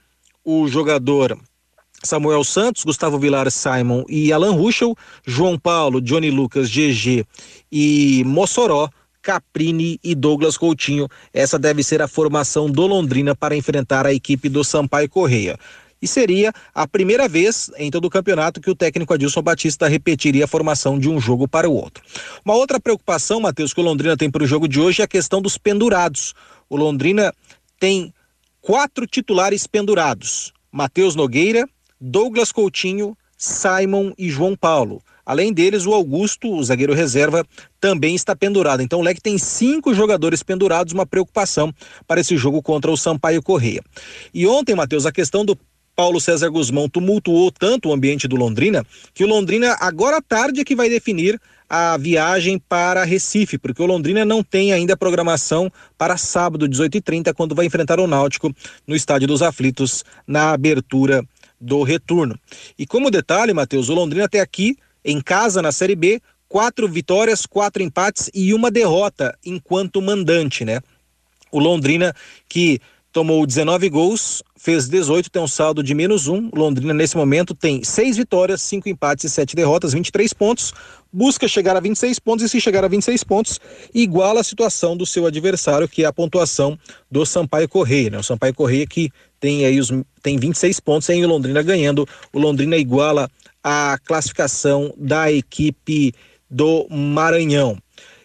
o 0.44 0.68
jogador 0.68 1.36
Samuel 2.04 2.44
Santos, 2.44 2.84
Gustavo 2.84 3.18
Vilar, 3.18 3.50
Simon 3.50 4.04
e 4.08 4.32
Alan 4.32 4.52
Ruschel, 4.52 4.94
João 5.26 5.58
Paulo, 5.58 6.00
Johnny 6.00 6.30
Lucas, 6.30 6.70
GG 6.70 7.26
e 7.70 8.22
Mossoró, 8.24 8.88
Caprini 9.22 10.00
e 10.02 10.14
Douglas 10.14 10.58
Coutinho. 10.58 11.08
Essa 11.32 11.58
deve 11.58 11.82
ser 11.82 12.02
a 12.02 12.08
formação 12.08 12.68
do 12.68 12.86
Londrina 12.86 13.34
para 13.34 13.56
enfrentar 13.56 14.06
a 14.06 14.12
equipe 14.12 14.48
do 14.48 14.64
Sampaio 14.64 15.08
Correia. 15.08 15.56
E 16.02 16.08
seria 16.08 16.52
a 16.74 16.88
primeira 16.88 17.28
vez 17.28 17.70
em 17.76 17.88
todo 17.88 18.06
o 18.06 18.10
campeonato 18.10 18.60
que 18.60 18.68
o 18.68 18.74
técnico 18.74 19.14
Adilson 19.14 19.40
Batista 19.40 19.86
repetiria 19.86 20.44
a 20.44 20.48
formação 20.48 20.98
de 20.98 21.08
um 21.08 21.20
jogo 21.20 21.46
para 21.46 21.70
o 21.70 21.74
outro. 21.74 22.02
Uma 22.44 22.54
outra 22.54 22.80
preocupação, 22.80 23.40
Matheus, 23.40 23.72
que 23.72 23.80
o 23.80 23.84
Londrina 23.84 24.16
tem 24.16 24.28
para 24.28 24.42
o 24.42 24.46
jogo 24.46 24.66
de 24.66 24.80
hoje 24.80 25.00
é 25.00 25.04
a 25.04 25.08
questão 25.08 25.40
dos 25.40 25.56
pendurados. 25.56 26.34
O 26.68 26.76
Londrina 26.76 27.32
tem 27.78 28.12
quatro 28.60 29.06
titulares 29.06 29.64
pendurados: 29.68 30.52
Matheus 30.72 31.14
Nogueira, 31.14 31.68
Douglas 32.00 32.50
Coutinho, 32.50 33.16
Simon 33.38 34.12
e 34.18 34.28
João 34.28 34.56
Paulo. 34.56 35.00
Além 35.24 35.52
deles, 35.52 35.86
o 35.86 35.92
Augusto, 35.92 36.52
o 36.52 36.62
zagueiro 36.62 36.94
reserva, 36.94 37.44
também 37.80 38.14
está 38.14 38.34
pendurado. 38.34 38.82
Então 38.82 39.00
o 39.00 39.02
Leque 39.02 39.20
tem 39.20 39.38
cinco 39.38 39.94
jogadores 39.94 40.42
pendurados, 40.42 40.92
uma 40.92 41.06
preocupação 41.06 41.72
para 42.06 42.20
esse 42.20 42.36
jogo 42.36 42.62
contra 42.62 42.90
o 42.90 42.96
Sampaio 42.96 43.42
Correia. 43.42 43.82
E 44.34 44.46
ontem, 44.46 44.74
Matheus, 44.74 45.06
a 45.06 45.12
questão 45.12 45.44
do 45.44 45.56
Paulo 45.94 46.20
César 46.20 46.48
Guzmão 46.48 46.88
tumultuou 46.88 47.50
tanto 47.52 47.88
o 47.88 47.92
ambiente 47.92 48.26
do 48.26 48.36
Londrina 48.36 48.84
que 49.12 49.24
o 49.24 49.26
Londrina 49.26 49.76
agora 49.78 50.16
à 50.16 50.22
tarde 50.22 50.60
é 50.60 50.64
que 50.64 50.74
vai 50.74 50.88
definir 50.88 51.38
a 51.68 51.96
viagem 51.96 52.58
para 52.58 53.02
Recife, 53.04 53.56
porque 53.56 53.82
o 53.82 53.86
Londrina 53.86 54.24
não 54.24 54.42
tem 54.42 54.72
ainda 54.72 54.96
programação 54.96 55.72
para 55.96 56.18
sábado, 56.18 56.68
18h30, 56.68 57.32
quando 57.32 57.54
vai 57.54 57.64
enfrentar 57.64 57.98
o 57.98 58.06
Náutico 58.06 58.54
no 58.86 58.94
Estádio 58.94 59.26
dos 59.26 59.40
Aflitos, 59.40 60.04
na 60.26 60.50
abertura 60.50 61.24
do 61.58 61.82
retorno. 61.82 62.38
E 62.78 62.86
como 62.86 63.10
detalhe, 63.10 63.54
Matheus, 63.54 63.88
o 63.88 63.94
Londrina 63.94 64.26
até 64.26 64.40
aqui, 64.40 64.76
em 65.04 65.20
casa 65.20 65.62
na 65.62 65.72
Série 65.72 65.96
B, 65.96 66.20
quatro 66.48 66.88
vitórias, 66.88 67.46
quatro 67.46 67.82
empates 67.82 68.30
e 68.34 68.52
uma 68.52 68.70
derrota 68.70 69.36
enquanto 69.44 70.02
mandante, 70.02 70.64
né? 70.64 70.80
O 71.50 71.58
Londrina 71.58 72.14
que 72.48 72.80
tomou 73.12 73.46
19 73.46 73.88
gols, 73.90 74.42
fez 74.56 74.88
18, 74.88 75.30
tem 75.30 75.42
um 75.42 75.46
saldo 75.46 75.82
de 75.82 75.94
menos 75.94 76.28
um. 76.28 76.48
Londrina, 76.54 76.94
nesse 76.94 77.16
momento, 77.16 77.54
tem 77.54 77.84
seis 77.84 78.16
vitórias, 78.16 78.62
cinco 78.62 78.88
empates 78.88 79.24
e 79.24 79.30
sete 79.30 79.54
derrotas, 79.54 79.92
23 79.92 80.32
pontos. 80.32 80.72
Busca 81.12 81.46
chegar 81.46 81.76
a 81.76 81.80
26 81.80 82.18
pontos 82.18 82.44
e, 82.44 82.48
se 82.48 82.58
chegar 82.58 82.84
a 82.84 82.88
26 82.88 83.22
pontos, 83.24 83.60
iguala 83.94 84.40
a 84.40 84.44
situação 84.44 84.96
do 84.96 85.04
seu 85.04 85.26
adversário, 85.26 85.86
que 85.86 86.04
é 86.04 86.06
a 86.06 86.12
pontuação 86.12 86.78
do 87.10 87.26
Sampaio 87.26 87.68
Correia. 87.68 88.10
Né? 88.10 88.18
O 88.18 88.22
Sampaio 88.22 88.54
Correia 88.54 88.86
que 88.86 89.10
tem 89.38 89.66
aí 89.66 89.78
os 89.78 89.92
tem 90.22 90.38
26 90.38 90.80
pontos, 90.80 91.08
o 91.08 91.26
Londrina 91.26 91.60
ganhando. 91.62 92.08
O 92.32 92.38
Londrina 92.38 92.76
iguala 92.76 93.28
a 93.62 93.98
classificação 94.04 94.92
da 94.96 95.30
equipe 95.30 96.12
do 96.50 96.86
Maranhão. 96.90 97.78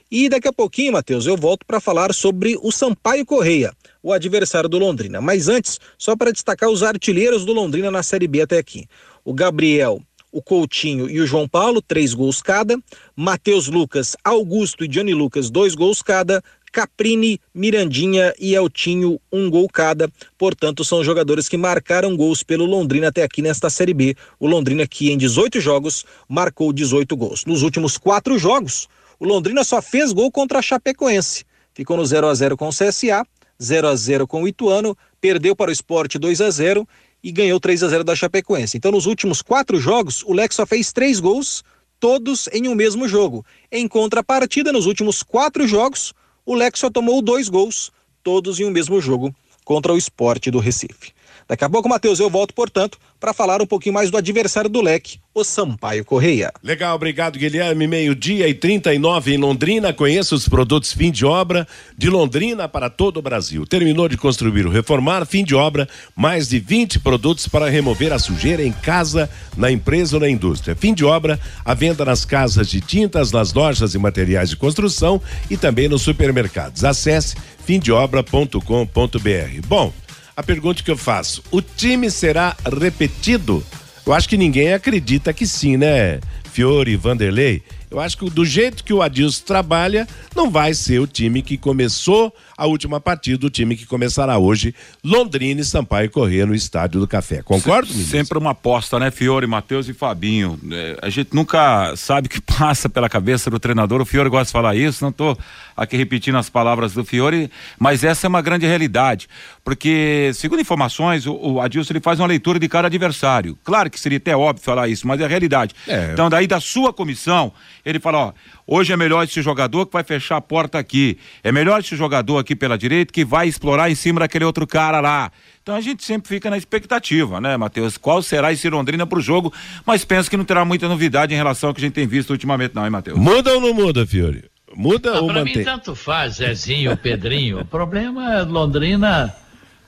E 0.09 0.29
daqui 0.29 0.47
a 0.47 0.53
pouquinho, 0.53 0.93
Matheus, 0.93 1.25
eu 1.25 1.35
volto 1.35 1.65
para 1.65 1.81
falar 1.81 2.13
sobre 2.13 2.57
o 2.61 2.71
Sampaio 2.71 3.25
Correia, 3.25 3.73
o 4.01 4.13
adversário 4.13 4.69
do 4.69 4.77
Londrina. 4.77 5.19
Mas 5.19 5.49
antes, 5.49 5.79
só 5.97 6.15
para 6.15 6.31
destacar 6.31 6.69
os 6.69 6.81
artilheiros 6.81 7.45
do 7.45 7.51
Londrina 7.51 7.91
na 7.91 8.01
Série 8.01 8.27
B 8.27 8.41
até 8.41 8.57
aqui. 8.57 8.87
O 9.25 9.33
Gabriel, 9.33 10.01
o 10.31 10.41
Coutinho 10.41 11.09
e 11.09 11.19
o 11.19 11.27
João 11.27 11.47
Paulo, 11.47 11.81
três 11.81 12.13
gols 12.13 12.41
cada. 12.41 12.77
Matheus 13.15 13.67
Lucas, 13.67 14.15
Augusto 14.23 14.85
e 14.85 14.87
Johnny 14.87 15.13
Lucas, 15.13 15.49
dois 15.49 15.75
gols 15.75 16.01
cada. 16.01 16.41
Caprini, 16.77 17.41
Mirandinha 17.55 18.35
e 18.39 18.53
Eltinho, 18.53 19.19
um 19.33 19.49
gol 19.49 19.67
cada. 19.67 20.07
Portanto, 20.37 20.85
são 20.85 21.03
jogadores 21.03 21.49
que 21.49 21.57
marcaram 21.57 22.15
gols 22.15 22.43
pelo 22.43 22.67
Londrina 22.67 23.07
até 23.07 23.23
aqui 23.23 23.41
nesta 23.41 23.67
Série 23.67 23.95
B. 23.95 24.15
O 24.39 24.45
Londrina, 24.45 24.85
que 24.85 25.09
em 25.11 25.17
18 25.17 25.59
jogos, 25.59 26.05
marcou 26.29 26.71
18 26.71 27.17
gols. 27.17 27.45
Nos 27.45 27.63
últimos 27.63 27.97
quatro 27.97 28.37
jogos, 28.37 28.87
o 29.19 29.25
Londrina 29.25 29.63
só 29.63 29.81
fez 29.81 30.11
gol 30.11 30.31
contra 30.31 30.59
a 30.59 30.61
Chapecoense. 30.61 31.45
Ficou 31.73 31.97
no 31.97 32.05
0 32.05 32.27
a 32.27 32.33
0 32.35 32.55
com 32.55 32.67
o 32.67 32.71
CSA, 32.71 33.25
0 33.59 33.87
a 33.87 33.95
0 33.95 34.27
com 34.27 34.43
o 34.43 34.47
Ituano, 34.47 34.95
perdeu 35.19 35.55
para 35.55 35.71
o 35.71 35.73
Esporte 35.73 36.19
2 36.19 36.41
a 36.41 36.51
0 36.51 36.87
e 37.23 37.31
ganhou 37.31 37.59
3 37.59 37.81
a 37.81 37.87
0 37.87 38.03
da 38.03 38.15
Chapecoense. 38.15 38.77
Então, 38.77 38.91
nos 38.91 39.07
últimos 39.07 39.41
quatro 39.41 39.79
jogos, 39.79 40.21
o 40.27 40.31
Lex 40.31 40.53
só 40.53 40.65
fez 40.67 40.93
três 40.93 41.19
gols, 41.19 41.63
todos 41.99 42.47
em 42.53 42.67
um 42.67 42.75
mesmo 42.75 43.07
jogo. 43.07 43.43
Em 43.71 43.87
contrapartida, 43.87 44.71
nos 44.71 44.85
últimos 44.85 45.23
quatro 45.23 45.67
jogos, 45.67 46.13
o 46.47 46.55
Lex 46.55 46.79
só 46.79 46.89
tomou 46.89 47.21
dois 47.21 47.49
gols, 47.49 47.91
todos 48.23 48.57
em 48.57 48.65
um 48.65 48.71
mesmo 48.71 49.01
jogo, 49.01 49.35
contra 49.65 49.93
o 49.93 49.97
Esporte 49.97 50.49
do 50.49 50.59
Recife. 50.59 51.11
Daqui 51.47 51.63
a 51.63 51.69
pouco, 51.69 51.87
Matheus, 51.87 52.19
eu 52.19 52.29
volto, 52.29 52.53
portanto, 52.53 52.97
para 53.19 53.33
falar 53.33 53.61
um 53.61 53.65
pouquinho 53.65 53.93
mais 53.93 54.11
do 54.11 54.17
adversário 54.17 54.69
do 54.69 54.81
leque, 54.81 55.19
o 55.33 55.43
Sampaio 55.43 56.03
Correia. 56.03 56.51
Legal, 56.61 56.95
obrigado, 56.95 57.39
Guilherme. 57.39 57.87
Meio-dia 57.87 58.49
e 58.49 58.53
39 58.53 59.33
em 59.33 59.37
Londrina. 59.37 59.93
Conheça 59.93 60.35
os 60.35 60.49
produtos 60.49 60.91
fim 60.91 61.09
de 61.09 61.25
obra 61.25 61.65
de 61.97 62.09
Londrina 62.09 62.67
para 62.67 62.89
todo 62.89 63.17
o 63.17 63.21
Brasil. 63.21 63.65
Terminou 63.65 64.09
de 64.09 64.17
construir 64.17 64.65
ou 64.65 64.71
reformar, 64.71 65.25
fim 65.25 65.43
de 65.43 65.55
obra, 65.55 65.87
mais 66.15 66.49
de 66.49 66.59
20 66.59 66.99
produtos 66.99 67.47
para 67.47 67.69
remover 67.69 68.11
a 68.11 68.19
sujeira 68.19 68.63
em 68.63 68.73
casa, 68.73 69.29
na 69.55 69.71
empresa 69.71 70.17
ou 70.17 70.19
na 70.19 70.29
indústria. 70.29 70.75
Fim 70.75 70.93
de 70.93 71.05
obra, 71.05 71.39
a 71.63 71.73
venda 71.73 72.03
nas 72.03 72.25
casas 72.25 72.67
de 72.67 72.81
tintas, 72.81 73.31
nas 73.31 73.53
lojas 73.53 73.93
e 73.93 73.97
materiais 73.97 74.49
de 74.49 74.57
construção 74.57 75.21
e 75.49 75.55
também 75.55 75.87
nos 75.87 76.01
supermercados. 76.01 76.83
Acesse 76.83 77.37
fimdeobra.com.br. 77.65 79.67
Bom, 79.67 79.93
a 80.37 80.43
pergunta 80.43 80.83
que 80.83 80.91
eu 80.91 80.95
faço: 80.95 81.43
o 81.49 81.61
time 81.61 82.11
será 82.11 82.55
repetido? 82.79 83.65
Eu 84.05 84.13
acho 84.13 84.29
que 84.29 84.37
ninguém 84.37 84.71
acredita 84.71 85.33
que 85.33 85.47
sim, 85.47 85.75
né? 85.75 86.21
Fiore, 86.53 86.95
Vanderlei. 86.95 87.63
Eu 87.89 87.99
acho 87.99 88.17
que 88.17 88.29
do 88.29 88.45
jeito 88.45 88.83
que 88.83 88.93
o 88.93 89.01
Adilson 89.01 89.43
trabalha, 89.43 90.07
não 90.35 90.49
vai 90.49 90.73
ser 90.73 90.99
o 90.99 91.07
time 91.07 91.41
que 91.41 91.57
começou 91.57 92.33
a 92.57 92.65
última 92.65 92.99
partida, 92.99 93.45
o 93.45 93.49
time 93.49 93.75
que 93.75 93.85
começará 93.85 94.37
hoje, 94.39 94.73
Londrina 95.03 95.61
e 95.61 95.65
Sampaio 95.65 96.09
correr 96.09 96.45
no 96.45 96.55
Estádio 96.55 96.99
do 96.99 97.07
Café. 97.07 97.43
Concordo, 97.43 97.87
Se, 97.87 98.05
Sempre 98.05 98.39
uma 98.39 98.51
aposta, 98.51 98.97
né, 98.97 99.11
Fiore, 99.11 99.45
Matheus 99.45 99.87
e 99.87 99.93
Fabinho. 99.93 100.59
É, 100.71 100.97
a 101.01 101.09
gente 101.09 101.35
nunca 101.35 101.95
sabe 101.95 102.27
o 102.27 102.29
que 102.29 102.41
passa 102.57 102.89
pela 102.89 103.07
cabeça 103.07 103.51
do 103.51 103.59
treinador. 103.59 104.01
O 104.01 104.05
Fiore 104.05 104.29
gosta 104.29 104.45
de 104.45 104.51
falar 104.51 104.75
isso, 104.75 105.03
não 105.03 105.11
estou 105.11 105.37
aqui 105.75 105.95
repetindo 105.95 106.37
as 106.37 106.49
palavras 106.49 106.93
do 106.93 107.05
Fiore, 107.05 107.51
mas 107.77 108.03
essa 108.03 108.25
é 108.25 108.27
uma 108.27 108.41
grande 108.41 108.65
realidade. 108.65 109.29
Porque, 109.63 110.31
segundo 110.33 110.59
informações, 110.59 111.27
o, 111.27 111.33
o 111.35 111.61
Adilson 111.61 111.93
ele 111.93 111.99
faz 111.99 112.19
uma 112.19 112.27
leitura 112.27 112.57
de 112.57 112.67
cada 112.67 112.87
adversário. 112.87 113.55
Claro 113.63 113.91
que 113.91 113.99
seria 113.99 114.17
até 114.17 114.35
óbvio 114.35 114.63
falar 114.63 114.87
isso, 114.87 115.07
mas 115.07 115.21
é 115.21 115.25
a 115.25 115.27
realidade. 115.27 115.75
É. 115.87 116.09
Então, 116.11 116.27
daí 116.27 116.47
da 116.47 116.59
sua 116.59 116.91
comissão, 116.91 117.51
ele 117.85 117.99
fala, 117.99 118.17
ó, 118.17 118.33
hoje 118.67 118.91
é 118.91 118.97
melhor 118.97 119.23
esse 119.23 119.41
jogador 119.41 119.85
que 119.85 119.93
vai 119.93 120.03
fechar 120.03 120.37
a 120.37 120.41
porta 120.41 120.77
aqui. 120.77 121.17
É 121.43 121.51
melhor 121.51 121.79
esse 121.79 121.95
jogador 121.95 122.37
aqui 122.37 122.55
pela 122.55 122.77
direita 122.77 123.11
que 123.11 123.25
vai 123.25 123.47
explorar 123.47 123.89
em 123.89 123.95
cima 123.95 124.19
daquele 124.19 124.45
outro 124.45 124.67
cara 124.67 124.99
lá. 124.99 125.31
Então 125.63 125.75
a 125.75 125.81
gente 125.81 126.03
sempre 126.03 126.27
fica 126.29 126.49
na 126.49 126.57
expectativa, 126.57 127.41
né, 127.41 127.55
Matheus? 127.57 127.97
Qual 127.97 128.21
será 128.21 128.51
esse 128.51 128.69
Londrina 128.69 129.07
pro 129.07 129.21
jogo? 129.21 129.51
Mas 129.85 130.05
penso 130.05 130.29
que 130.29 130.37
não 130.37 130.45
terá 130.45 130.63
muita 130.63 130.87
novidade 130.87 131.33
em 131.33 131.37
relação 131.37 131.69
ao 131.69 131.73
que 131.73 131.81
a 131.81 131.85
gente 131.85 131.93
tem 131.93 132.07
visto 132.07 132.29
ultimamente, 132.29 132.75
não, 132.75 132.83
hein, 132.83 132.91
Matheus? 132.91 133.17
Muda 133.17 133.53
ou 133.53 133.61
não 133.61 133.73
muda, 133.73 134.05
Fiore? 134.05 134.45
Muda 134.75 135.13
não, 135.13 135.21
ou 135.21 135.27
pra 135.27 135.39
mantém? 135.39 135.57
mim 135.57 135.63
tanto 135.63 135.95
faz, 135.95 136.35
Zezinho, 136.35 136.95
Pedrinho. 136.97 137.61
o 137.61 137.65
problema 137.65 138.35
é 138.35 138.43
Londrina 138.43 139.33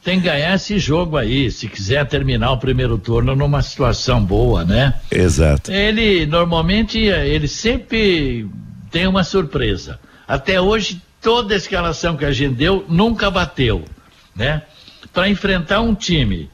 tem 0.03 0.19
que 0.19 0.25
ganhar 0.25 0.55
esse 0.55 0.79
jogo 0.79 1.17
aí, 1.17 1.51
se 1.51 1.67
quiser 1.67 2.05
terminar 2.07 2.51
o 2.51 2.57
primeiro 2.57 2.97
turno 2.97 3.35
numa 3.35 3.61
situação 3.61 4.23
boa, 4.23 4.63
né? 4.63 4.93
Exato. 5.11 5.71
Ele 5.71 6.25
normalmente 6.25 6.97
ele 6.97 7.47
sempre 7.47 8.47
tem 8.89 9.07
uma 9.07 9.23
surpresa. 9.23 9.99
Até 10.27 10.59
hoje 10.59 11.01
toda 11.21 11.53
a 11.53 11.57
escalação 11.57 12.15
que 12.15 12.25
a 12.25 12.31
gente 12.31 12.55
deu 12.55 12.85
nunca 12.87 13.29
bateu, 13.29 13.85
né? 14.35 14.63
Para 15.13 15.29
enfrentar 15.29 15.81
um 15.81 15.95
time 15.95 16.49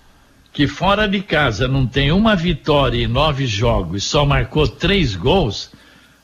que 0.54 0.68
fora 0.68 1.08
de 1.08 1.22
casa 1.22 1.68
não 1.68 1.86
tem 1.86 2.12
uma 2.12 2.36
vitória 2.36 3.04
em 3.04 3.08
nove 3.08 3.46
jogos 3.46 4.04
e 4.04 4.06
só 4.06 4.26
marcou 4.26 4.68
três 4.68 5.16
gols, 5.16 5.72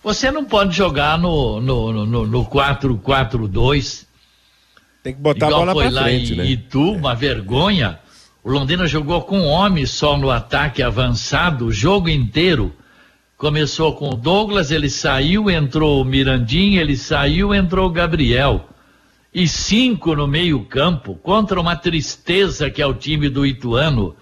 você 0.02 0.32
não 0.32 0.46
pode 0.46 0.76
jogar 0.76 1.18
no 1.18 1.60
no, 1.60 2.06
no, 2.06 2.28
no 2.28 2.46
4-4-2 2.46 4.06
tem 5.04 5.14
que 5.14 5.20
botar 5.20 5.48
Igual 5.48 5.64
a 5.64 5.66
bola 5.66 5.74
foi 5.74 5.84
pra 5.86 5.94
lá 5.94 6.04
frente, 6.04 6.34
em 6.34 6.38
né? 6.38 6.46
Itu, 6.46 6.92
uma 6.94 7.16
vergonha. 7.16 8.00
O 8.44 8.52
Londrina 8.52 8.88
jogou 8.88 9.22
com 9.22 9.40
um 9.40 9.48
homem 9.48 9.86
só 9.86 10.18
no 10.18 10.30
ataque 10.30 10.82
avançado 10.82 11.66
o 11.66 11.72
jogo 11.72 12.10
inteiro. 12.10 12.74
Começou 13.42 13.96
com 13.96 14.10
o 14.10 14.16
Douglas, 14.16 14.70
ele 14.70 14.88
saiu, 14.88 15.50
entrou 15.50 16.00
o 16.00 16.06
Mirandinha, 16.06 16.80
ele 16.80 16.96
saiu, 16.96 17.56
entrou 17.56 17.88
o 17.88 17.92
Gabriel. 17.92 18.70
E 19.34 19.48
cinco 19.48 20.16
no 20.16 20.28
meio-campo, 20.28 21.16
contra 21.16 21.60
uma 21.60 21.76
tristeza 21.76 22.70
que 22.70 22.84
é 22.84 22.86
o 22.86 22.94
time 22.94 23.30
do 23.30 23.44
Ituano. 23.44 24.16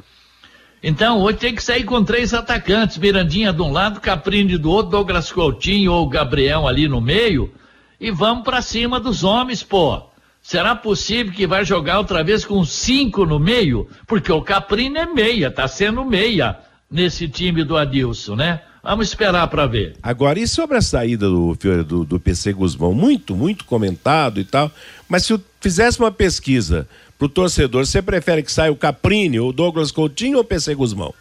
Então, 0.81 1.19
hoje 1.19 1.37
tem 1.37 1.53
que 1.53 1.61
sair 1.61 1.83
com 1.83 2.01
três 2.01 2.33
atacantes: 2.33 2.97
Mirandinha 2.97 3.51
de 3.51 3.61
um 3.61 3.73
lado, 3.73 3.99
Caprini 3.99 4.57
do 4.57 4.71
outro, 4.71 4.91
Douglas 4.91 5.29
Coutinho 5.33 5.91
ou 5.91 6.07
Gabriel 6.07 6.65
ali 6.65 6.87
no 6.87 7.01
meio. 7.01 7.53
E 7.99 8.11
vamos 8.11 8.45
para 8.45 8.61
cima 8.61 9.01
dos 9.01 9.25
homens, 9.25 9.61
pô. 9.61 10.01
Será 10.41 10.73
possível 10.77 11.33
que 11.33 11.45
vai 11.45 11.65
jogar 11.65 11.97
outra 11.97 12.23
vez 12.23 12.45
com 12.45 12.63
cinco 12.63 13.25
no 13.25 13.37
meio? 13.37 13.89
Porque 14.07 14.31
o 14.31 14.41
Caprini 14.41 14.97
é 14.97 15.05
meia, 15.05 15.51
tá 15.51 15.67
sendo 15.67 16.05
meia 16.05 16.57
nesse 16.89 17.27
time 17.27 17.65
do 17.65 17.75
Adilson, 17.75 18.37
né? 18.37 18.61
Vamos 18.81 19.09
esperar 19.09 19.47
para 19.47 19.67
ver. 19.67 19.95
Agora, 20.01 20.39
e 20.39 20.47
sobre 20.47 20.77
a 20.77 20.81
saída 20.81 21.27
do, 21.27 21.55
do, 21.85 22.05
do 22.05 22.19
PC 22.19 22.53
Guzmão? 22.53 22.93
Muito, 22.93 23.35
muito 23.35 23.65
comentado 23.65 24.39
e 24.39 24.45
tal. 24.45 24.71
Mas 25.07 25.25
se 25.25 25.33
eu 25.33 25.41
fizesse 25.59 25.99
uma 25.99 26.11
pesquisa 26.11 26.87
pro 27.17 27.27
torcedor, 27.27 27.85
você 27.85 28.01
prefere 28.01 28.41
que 28.41 28.51
saia 28.51 28.71
o 28.71 28.77
Caprini, 28.77 29.39
o 29.39 29.51
Douglas 29.51 29.91
Coutinho 29.91 30.37
ou 30.37 30.43
o 30.43 30.45
PC 30.45 30.73
Guzmão? 30.75 31.13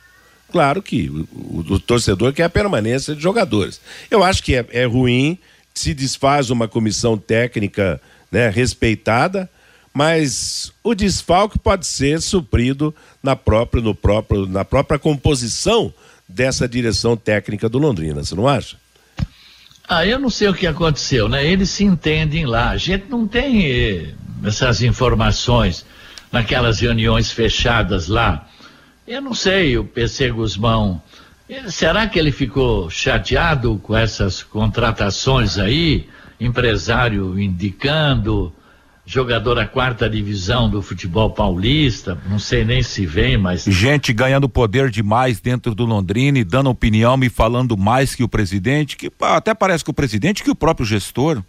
Claro 0.51 0.81
que 0.81 1.11
o, 1.11 1.29
o, 1.33 1.75
o, 1.75 1.81
torcedor 1.81 2.33
quer 2.33 2.45
a 2.45 2.49
permanência 2.49 3.15
de 3.15 3.21
jogadores. 3.21 3.81
Eu 4.11 4.23
acho 4.23 4.43
que 4.43 4.55
é, 4.55 4.65
é 4.71 4.85
ruim, 4.85 5.37
se 5.75 5.93
desfaz 5.93 6.51
uma 6.51 6.69
comissão 6.69 7.19
técnica 7.19 8.01
né, 8.31 8.49
respeitada, 8.49 9.51
mas 9.93 10.73
o 10.83 10.95
desfalque 10.95 11.59
pode 11.59 11.87
ser 11.87 12.23
suprido 12.23 12.95
na 13.23 13.35
própria, 13.35 13.83
no 13.83 13.95
próprio, 13.95 14.47
na 14.47 14.65
própria 14.65 14.99
composição 14.99 15.93
dessa 16.29 16.69
direção 16.69 17.17
técnica 17.17 17.69
do 17.69 17.79
Londrina, 17.79 18.23
você 18.23 18.35
não 18.35 18.47
acha? 18.47 18.77
Ah, 19.89 20.05
eu 20.05 20.19
não 20.19 20.29
sei 20.29 20.49
o 20.49 20.55
que 20.55 20.67
aconteceu, 20.67 21.29
né? 21.29 21.47
Eles 21.47 21.71
se 21.71 21.83
entendem 21.83 22.45
lá. 22.45 22.69
A 22.69 22.77
gente 22.77 23.07
não 23.09 23.27
tem 23.27 23.65
eh, 23.65 24.15
essas 24.45 24.83
informações 24.83 25.87
naquelas 26.31 26.81
reuniões 26.81 27.33
fechadas 27.33 28.07
lá. 28.07 28.47
Eu 29.07 29.23
não 29.23 29.33
sei, 29.33 29.79
o 29.79 29.85
PC 29.85 30.31
Guzmão. 30.31 31.01
Ele, 31.49 31.71
será 31.71 32.07
que 32.07 32.19
ele 32.19 32.31
ficou 32.31 32.91
chateado 32.91 33.81
com 33.83 33.97
essas 33.97 34.43
contratações 34.43 35.57
aí? 35.57 36.07
Empresário 36.39 37.39
indicando, 37.41 38.53
jogador 39.09 39.55
da 39.55 39.67
quarta 39.67 40.09
divisão 40.09 40.69
do 40.69 40.83
futebol 40.83 41.31
paulista, 41.31 42.19
não 42.29 42.39
sei 42.39 42.63
nem 42.63 42.83
se 42.83 43.07
vem, 43.07 43.39
mas. 43.39 43.65
Gente 43.65 44.13
ganhando 44.13 44.49
poder 44.51 44.91
demais 44.91 45.41
dentro 45.41 45.75
do 45.75 45.87
Londrina 45.87 46.39
e 46.39 46.45
dando 46.45 46.69
opinião, 46.69 47.17
me 47.17 47.31
falando 47.31 47.75
mais 47.75 48.15
que 48.15 48.23
o 48.23 48.29
presidente, 48.29 48.99
que 48.99 49.11
até 49.19 49.55
parece 49.55 49.83
que 49.83 49.91
o 49.91 49.95
presidente 49.95 50.45
que 50.45 50.51
o 50.51 50.55
próprio 50.55 50.87
gestor. 50.87 51.43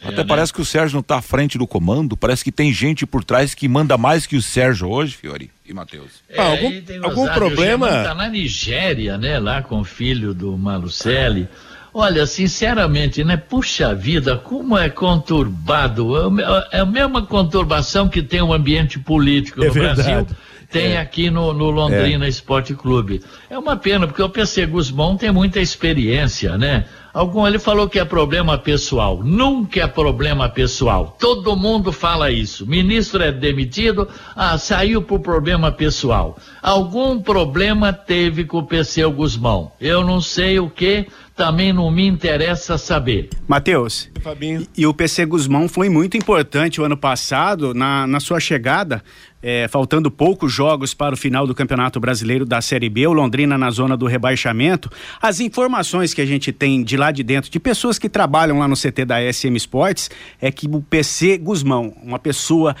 É, 0.00 0.08
até 0.08 0.18
né? 0.18 0.24
parece 0.24 0.52
que 0.52 0.60
o 0.60 0.64
Sérgio 0.64 0.94
não 0.94 1.00
está 1.00 1.16
à 1.16 1.22
frente 1.22 1.58
do 1.58 1.66
comando, 1.66 2.16
parece 2.16 2.44
que 2.44 2.52
tem 2.52 2.72
gente 2.72 3.04
por 3.06 3.24
trás 3.24 3.54
que 3.54 3.66
manda 3.66 3.98
mais 3.98 4.26
que 4.26 4.36
o 4.36 4.42
Sérgio 4.42 4.88
hoje, 4.88 5.16
Fiori 5.16 5.50
e 5.66 5.72
Matheus. 5.72 6.22
É, 6.28 6.40
ah, 6.40 6.50
algum, 6.50 6.70
algum 7.02 7.26
problema? 7.34 7.88
Está 7.88 8.14
na 8.14 8.28
Nigéria, 8.28 9.18
né, 9.18 9.38
lá 9.40 9.62
com 9.62 9.80
o 9.80 9.84
filho 9.84 10.32
do 10.32 10.56
Malucelli. 10.56 11.48
Olha, 11.96 12.26
sinceramente, 12.26 13.22
né? 13.22 13.36
Puxa 13.36 13.94
vida, 13.94 14.36
como 14.36 14.76
é 14.76 14.90
conturbado. 14.90 16.40
É, 16.40 16.78
é 16.78 16.80
a 16.80 16.84
mesma 16.84 17.24
conturbação 17.24 18.08
que 18.08 18.20
tem 18.20 18.42
o 18.42 18.52
ambiente 18.52 18.98
político 18.98 19.62
é 19.62 19.68
no 19.68 19.72
verdade. 19.72 20.02
Brasil, 20.02 20.26
tem 20.68 20.94
é. 20.94 21.00
aqui 21.00 21.30
no, 21.30 21.52
no 21.52 21.70
Londrina 21.70 22.26
é. 22.26 22.28
Esporte 22.28 22.74
Clube. 22.74 23.22
É 23.48 23.56
uma 23.56 23.76
pena, 23.76 24.08
porque 24.08 24.20
o 24.20 24.28
PC 24.28 24.66
Guzmão 24.66 25.16
tem 25.16 25.30
muita 25.30 25.60
experiência, 25.60 26.58
né? 26.58 26.84
Algum 27.14 27.46
ele 27.46 27.60
falou 27.60 27.88
que 27.88 28.00
é 28.00 28.04
problema 28.04 28.58
pessoal. 28.58 29.22
Nunca 29.22 29.80
é 29.80 29.86
problema 29.86 30.48
pessoal. 30.48 31.16
Todo 31.20 31.54
mundo 31.54 31.92
fala 31.92 32.32
isso. 32.32 32.66
Ministro 32.66 33.22
é 33.22 33.30
demitido, 33.30 34.08
ah, 34.34 34.58
saiu 34.58 35.00
por 35.00 35.20
problema 35.20 35.70
pessoal. 35.70 36.36
Algum 36.60 37.22
problema 37.22 37.92
teve 37.92 38.44
com 38.44 38.58
o 38.58 38.66
PC 38.66 39.06
Guzmão. 39.06 39.70
Eu 39.80 40.02
não 40.02 40.20
sei 40.20 40.58
o 40.58 40.68
que, 40.68 41.06
também 41.36 41.72
não 41.72 41.90
me 41.90 42.06
interessa 42.06 42.78
saber. 42.78 43.30
Matheus, 43.46 44.08
e, 44.40 44.82
e, 44.82 44.86
o 44.86 44.94
PC 44.94 45.26
Guzmão 45.26 45.68
foi 45.68 45.88
muito 45.88 46.16
importante 46.16 46.80
o 46.80 46.84
ano 46.84 46.96
passado 46.96 47.74
na, 47.74 48.06
na 48.06 48.20
sua 48.20 48.38
chegada, 48.38 49.02
é, 49.42 49.66
faltando 49.68 50.10
poucos 50.10 50.52
jogos 50.52 50.94
para 50.94 51.14
o 51.14 51.18
final 51.18 51.46
do 51.46 51.54
Campeonato 51.54 51.98
Brasileiro 51.98 52.46
da 52.46 52.60
Série 52.60 52.88
B, 52.88 53.06
o 53.06 53.12
Londrina 53.12 53.58
na 53.58 53.70
zona 53.70 53.96
do 53.96 54.06
rebaixamento. 54.06 54.88
As 55.20 55.40
informações 55.40 56.14
que 56.14 56.22
a 56.22 56.26
gente 56.26 56.52
tem 56.52 56.82
de 56.84 56.96
lá 56.96 57.03
de 57.10 57.22
dentro, 57.22 57.50
de 57.50 57.60
pessoas 57.60 57.98
que 57.98 58.08
trabalham 58.08 58.58
lá 58.58 58.68
no 58.68 58.76
CT 58.76 59.04
da 59.04 59.32
SM 59.32 59.56
Sports, 59.56 60.10
é 60.40 60.50
que 60.50 60.66
o 60.66 60.80
PC 60.80 61.38
Guzmão, 61.38 61.94
uma 62.02 62.18
pessoa 62.18 62.74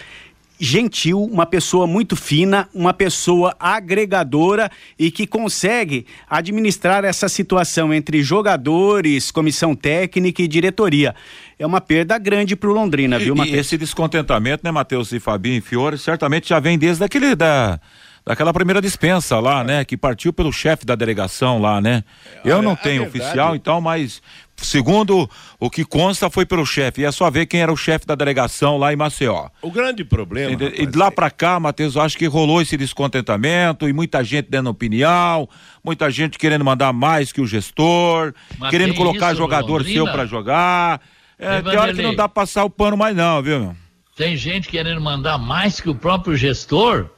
gentil, 0.58 1.22
uma 1.22 1.46
pessoa 1.46 1.86
muito 1.86 2.16
fina, 2.16 2.68
uma 2.72 2.92
pessoa 2.92 3.54
agregadora 3.58 4.70
e 4.98 5.10
que 5.10 5.26
consegue 5.26 6.06
administrar 6.28 7.04
essa 7.04 7.28
situação 7.28 7.92
entre 7.92 8.22
jogadores, 8.22 9.30
comissão 9.30 9.74
técnica 9.74 10.42
e 10.42 10.48
diretoria. 10.48 11.14
É 11.58 11.66
uma 11.66 11.80
perda 11.80 12.16
grande 12.18 12.54
para 12.54 12.70
o 12.70 12.72
Londrina, 12.72 13.18
viu, 13.18 13.34
Matheus? 13.34 13.56
E 13.56 13.60
esse 13.60 13.76
descontentamento, 13.76 14.64
né, 14.64 14.70
Matheus 14.70 15.12
e 15.12 15.20
Fabinho 15.20 15.58
e 15.58 15.60
Fiore, 15.60 15.98
certamente 15.98 16.48
já 16.48 16.60
vem 16.60 16.78
desde 16.78 17.04
aquele 17.04 17.34
da 17.34 17.80
daquela 18.24 18.52
primeira 18.52 18.80
dispensa 18.80 19.38
lá, 19.38 19.62
né? 19.62 19.84
Que 19.84 19.96
partiu 19.96 20.32
pelo 20.32 20.52
chefe 20.52 20.86
da 20.86 20.94
delegação 20.94 21.60
lá, 21.60 21.80
né? 21.80 22.02
Eu 22.44 22.62
não 22.62 22.74
tenho 22.74 23.04
oficial, 23.06 23.54
então, 23.54 23.80
mas 23.80 24.22
segundo 24.56 25.28
o 25.60 25.68
que 25.68 25.84
consta 25.84 26.30
foi 26.30 26.46
pelo 26.46 26.64
chefe. 26.64 27.02
E 27.02 27.04
é 27.04 27.12
só 27.12 27.30
ver 27.30 27.46
quem 27.46 27.60
era 27.60 27.72
o 27.72 27.76
chefe 27.76 28.06
da 28.06 28.14
delegação 28.14 28.78
lá 28.78 28.92
em 28.92 28.96
Maceió. 28.96 29.48
O 29.60 29.70
grande 29.70 30.04
problema. 30.04 30.50
E, 30.50 30.54
rapaz, 30.54 30.72
e 30.78 30.86
de 30.86 30.98
lá 30.98 31.10
para 31.10 31.30
cá, 31.30 31.60
Matheus, 31.60 31.96
acho 31.96 32.16
que 32.16 32.26
rolou 32.26 32.62
esse 32.62 32.76
descontentamento 32.76 33.88
e 33.88 33.92
muita 33.92 34.24
gente 34.24 34.48
dando 34.48 34.70
opinião, 34.70 35.48
muita 35.82 36.10
gente 36.10 36.38
querendo 36.38 36.64
mandar 36.64 36.92
mais 36.92 37.30
que 37.30 37.40
o 37.40 37.46
gestor, 37.46 38.32
Mas 38.58 38.70
querendo 38.70 38.94
colocar 38.94 39.34
jogador 39.34 39.84
seu 39.84 40.04
para 40.06 40.24
jogar. 40.24 41.00
É, 41.38 41.60
tem 41.60 41.76
hora 41.76 41.92
que 41.92 42.02
não 42.02 42.14
dá 42.14 42.28
pra 42.28 42.42
passar 42.42 42.64
o 42.64 42.70
pano 42.70 42.96
mais 42.96 43.14
não, 43.14 43.42
viu, 43.42 43.60
meu? 43.60 43.76
Tem 44.16 44.36
gente 44.36 44.68
querendo 44.68 45.00
mandar 45.00 45.36
mais 45.36 45.80
que 45.80 45.90
o 45.90 45.94
próprio 45.94 46.36
gestor? 46.36 47.10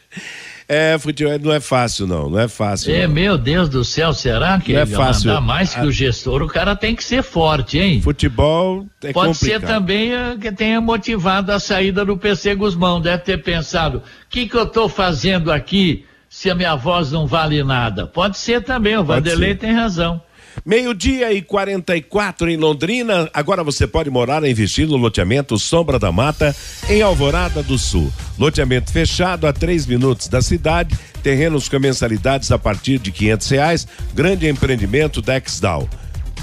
É, 0.68 0.98
futebol 0.98 1.38
não 1.40 1.54
é 1.54 1.60
fácil, 1.60 2.08
não. 2.08 2.28
Não 2.28 2.40
é 2.40 2.48
fácil. 2.48 2.94
É, 2.94 3.06
não. 3.06 3.14
meu 3.14 3.38
Deus 3.38 3.70
do 3.70 3.84
céu, 3.84 4.14
será 4.14 4.60
que 4.60 4.74
não 4.74 4.82
é 4.82 4.86
fácil. 4.86 5.28
mandar 5.28 5.42
mais 5.42 5.76
que 5.76 5.86
o 5.86 5.92
gestor? 5.92 6.42
O 6.42 6.48
cara 6.48 6.76
tem 6.76 6.96
que 6.96 7.04
ser 7.04 7.22
forte, 7.22 7.78
hein? 7.78 8.02
Futebol 8.02 8.88
é 9.04 9.14
Pode 9.14 9.34
complicado. 9.34 9.62
ser 9.62 9.68
também 9.68 10.12
uh, 10.12 10.40
que 10.40 10.52
tenha 10.52 10.82
motivado 10.82 11.52
a 11.52 11.60
saída 11.60 12.04
do 12.04 12.18
PC 12.18 12.56
Guzmão. 12.56 13.00
Deve 13.00 13.20
ter 13.20 13.44
pensado: 13.44 14.00
o 14.00 14.02
que, 14.28 14.48
que 14.48 14.58
eu 14.58 14.64
estou 14.64 14.90
fazendo 14.90 15.52
aqui 15.52 16.04
se 16.28 16.50
a 16.50 16.56
minha 16.56 16.76
voz 16.76 17.12
não 17.12 17.28
vale 17.28 17.64
nada? 17.64 18.08
Pode 18.08 18.36
ser 18.38 18.64
também, 18.64 18.98
o 18.98 19.04
Vanderlei 19.04 19.54
tem 19.54 19.72
razão. 19.72 20.20
Meio-dia 20.64 21.34
e 21.34 21.42
44 21.42 22.50
em 22.50 22.58
Londrina. 22.58 23.30
Agora 23.34 23.64
você 23.64 23.88
pode 23.88 24.10
morar 24.10 24.44
e 24.44 24.52
investir 24.52 24.88
no 24.88 24.98
loteamento 24.98 25.58
Sombra 25.58 25.98
da 25.98 26.12
Mata, 26.12 26.56
em 26.90 27.02
Alvorada 27.02 27.64
do 27.64 27.78
Sul. 27.78 28.12
Loteamento 28.38 28.92
fechado 28.92 29.48
a 29.48 29.54
três 29.54 29.86
minutos 29.86 30.28
da 30.28 30.42
cidade, 30.42 30.98
terrenos 31.22 31.68
com 31.68 31.80
mensalidades 31.80 32.52
a 32.52 32.60
partir 32.60 33.00
de 33.00 33.12
quinhentos 33.12 33.50
reais. 33.50 33.88
Grande 34.14 34.48
empreendimento 34.48 35.22
Dexdal. 35.22 35.90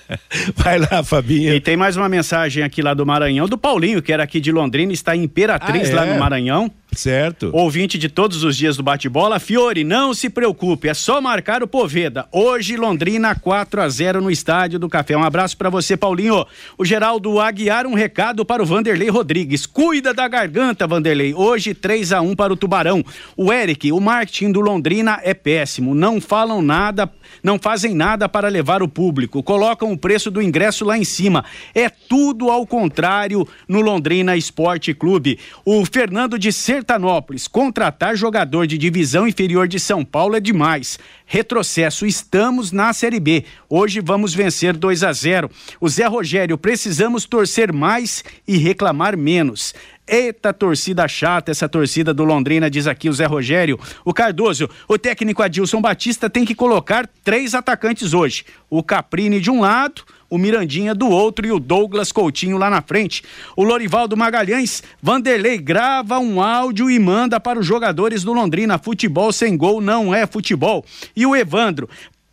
Vai 0.56 0.78
lá, 0.78 1.04
Fabinho. 1.04 1.52
E 1.52 1.60
tem 1.60 1.76
mais 1.76 1.94
uma 1.94 2.08
mensagem 2.08 2.62
aqui 2.64 2.80
lá 2.80 2.94
do 2.94 3.04
Maranhão, 3.04 3.46
do 3.46 3.58
Paulinho, 3.58 4.00
que 4.00 4.10
era 4.10 4.22
aqui 4.22 4.40
de 4.40 4.50
Londrina, 4.50 4.94
está 4.94 5.14
em 5.14 5.24
Imperatriz, 5.24 5.90
ah, 5.90 5.92
é? 5.92 5.94
lá 5.94 6.06
no 6.06 6.18
Maranhão. 6.18 6.72
Certo. 6.92 7.50
Ouvinte 7.52 7.98
de 7.98 8.08
todos 8.08 8.42
os 8.42 8.56
dias 8.56 8.76
do 8.76 8.82
bate-bola, 8.82 9.38
Fiore, 9.38 9.84
não 9.84 10.14
se 10.14 10.28
preocupe, 10.28 10.88
é 10.88 10.94
só 10.94 11.20
marcar 11.20 11.62
o 11.62 11.68
Poveda. 11.68 12.26
Hoje, 12.32 12.76
Londrina 12.76 13.34
4 13.34 13.82
a 13.82 13.88
0 13.88 14.20
no 14.20 14.30
Estádio 14.30 14.78
do 14.78 14.88
Café. 14.88 15.16
Um 15.16 15.22
abraço 15.22 15.56
para 15.56 15.70
você, 15.70 15.96
Paulinho. 15.96 16.46
O 16.76 16.84
Geraldo 16.84 17.38
Aguiar, 17.40 17.86
um 17.86 17.94
recado 17.94 18.44
para 18.44 18.62
o 18.62 18.66
Vanderlei 18.66 19.10
Rodrigues. 19.10 19.66
Cuida 19.66 20.14
da 20.14 20.26
garganta, 20.26 20.86
Vanderlei. 20.86 21.34
Hoje 21.34 21.74
3 21.74 22.12
a 22.12 22.20
1 22.20 22.34
para 22.34 22.52
o 22.52 22.56
Tubarão. 22.56 23.04
O 23.36 23.52
Eric, 23.52 23.92
o 23.92 24.00
marketing 24.00 24.52
do 24.52 24.60
Londrina 24.60 25.20
é 25.22 25.34
péssimo. 25.34 25.94
Não 25.94 26.20
falam 26.20 26.62
nada, 26.62 27.06
não 27.42 27.58
fazem 27.58 27.94
nada 27.94 28.28
para 28.28 28.48
levar 28.48 28.82
o 28.82 28.88
público. 28.88 29.42
Colocam 29.42 29.92
o 29.92 29.98
preço 29.98 30.30
do 30.30 30.40
ingresso 30.40 30.84
lá 30.86 30.96
em 30.96 31.04
cima. 31.04 31.44
É 31.74 31.90
tudo 31.90 32.50
ao 32.50 32.66
contrário 32.66 33.46
no 33.68 33.82
Londrina 33.82 34.36
Esporte 34.36 34.94
Clube. 34.94 35.38
O 35.66 35.84
Fernando 35.84 36.38
de 36.38 36.50
Ser 36.50 36.78
Sertanópolis, 36.78 37.48
contratar 37.48 38.16
jogador 38.16 38.64
de 38.64 38.78
divisão 38.78 39.26
inferior 39.26 39.66
de 39.66 39.80
São 39.80 40.04
Paulo 40.04 40.36
é 40.36 40.40
demais. 40.40 40.96
Retrocesso, 41.26 42.06
estamos 42.06 42.70
na 42.70 42.92
Série 42.92 43.18
B. 43.18 43.44
Hoje 43.68 44.00
vamos 44.00 44.32
vencer 44.32 44.76
2 44.76 45.02
a 45.02 45.12
0. 45.12 45.50
O 45.80 45.88
Zé 45.88 46.06
Rogério, 46.06 46.56
precisamos 46.56 47.26
torcer 47.26 47.72
mais 47.72 48.22
e 48.46 48.56
reclamar 48.56 49.16
menos. 49.16 49.74
Eita 50.08 50.54
torcida 50.54 51.06
chata, 51.06 51.50
essa 51.50 51.68
torcida 51.68 52.14
do 52.14 52.24
Londrina, 52.24 52.70
diz 52.70 52.86
aqui 52.86 53.10
o 53.10 53.12
Zé 53.12 53.26
Rogério. 53.26 53.78
O 54.04 54.14
Cardoso, 54.14 54.68
o 54.88 54.96
técnico 54.96 55.42
Adilson 55.42 55.82
Batista 55.82 56.30
tem 56.30 56.46
que 56.46 56.54
colocar 56.54 57.06
três 57.22 57.54
atacantes 57.54 58.14
hoje. 58.14 58.46
O 58.70 58.82
Caprini 58.82 59.38
de 59.38 59.50
um 59.50 59.60
lado, 59.60 60.02
o 60.30 60.38
Mirandinha 60.38 60.94
do 60.94 61.08
outro 61.08 61.46
e 61.46 61.52
o 61.52 61.58
Douglas 61.58 62.10
Coutinho 62.10 62.56
lá 62.56 62.70
na 62.70 62.80
frente. 62.80 63.22
O 63.54 63.62
Lorivaldo 63.62 64.16
Magalhães, 64.16 64.82
Vanderlei 65.02 65.58
grava 65.58 66.18
um 66.18 66.40
áudio 66.40 66.90
e 66.90 66.98
manda 66.98 67.38
para 67.38 67.58
os 67.58 67.66
jogadores 67.66 68.24
do 68.24 68.32
Londrina. 68.32 68.78
Futebol 68.78 69.30
sem 69.30 69.56
gol 69.58 69.80
não 69.80 70.14
é 70.14 70.26
futebol. 70.26 70.84
E 71.14 71.26
o 71.26 71.36
Evandro, 71.36 71.88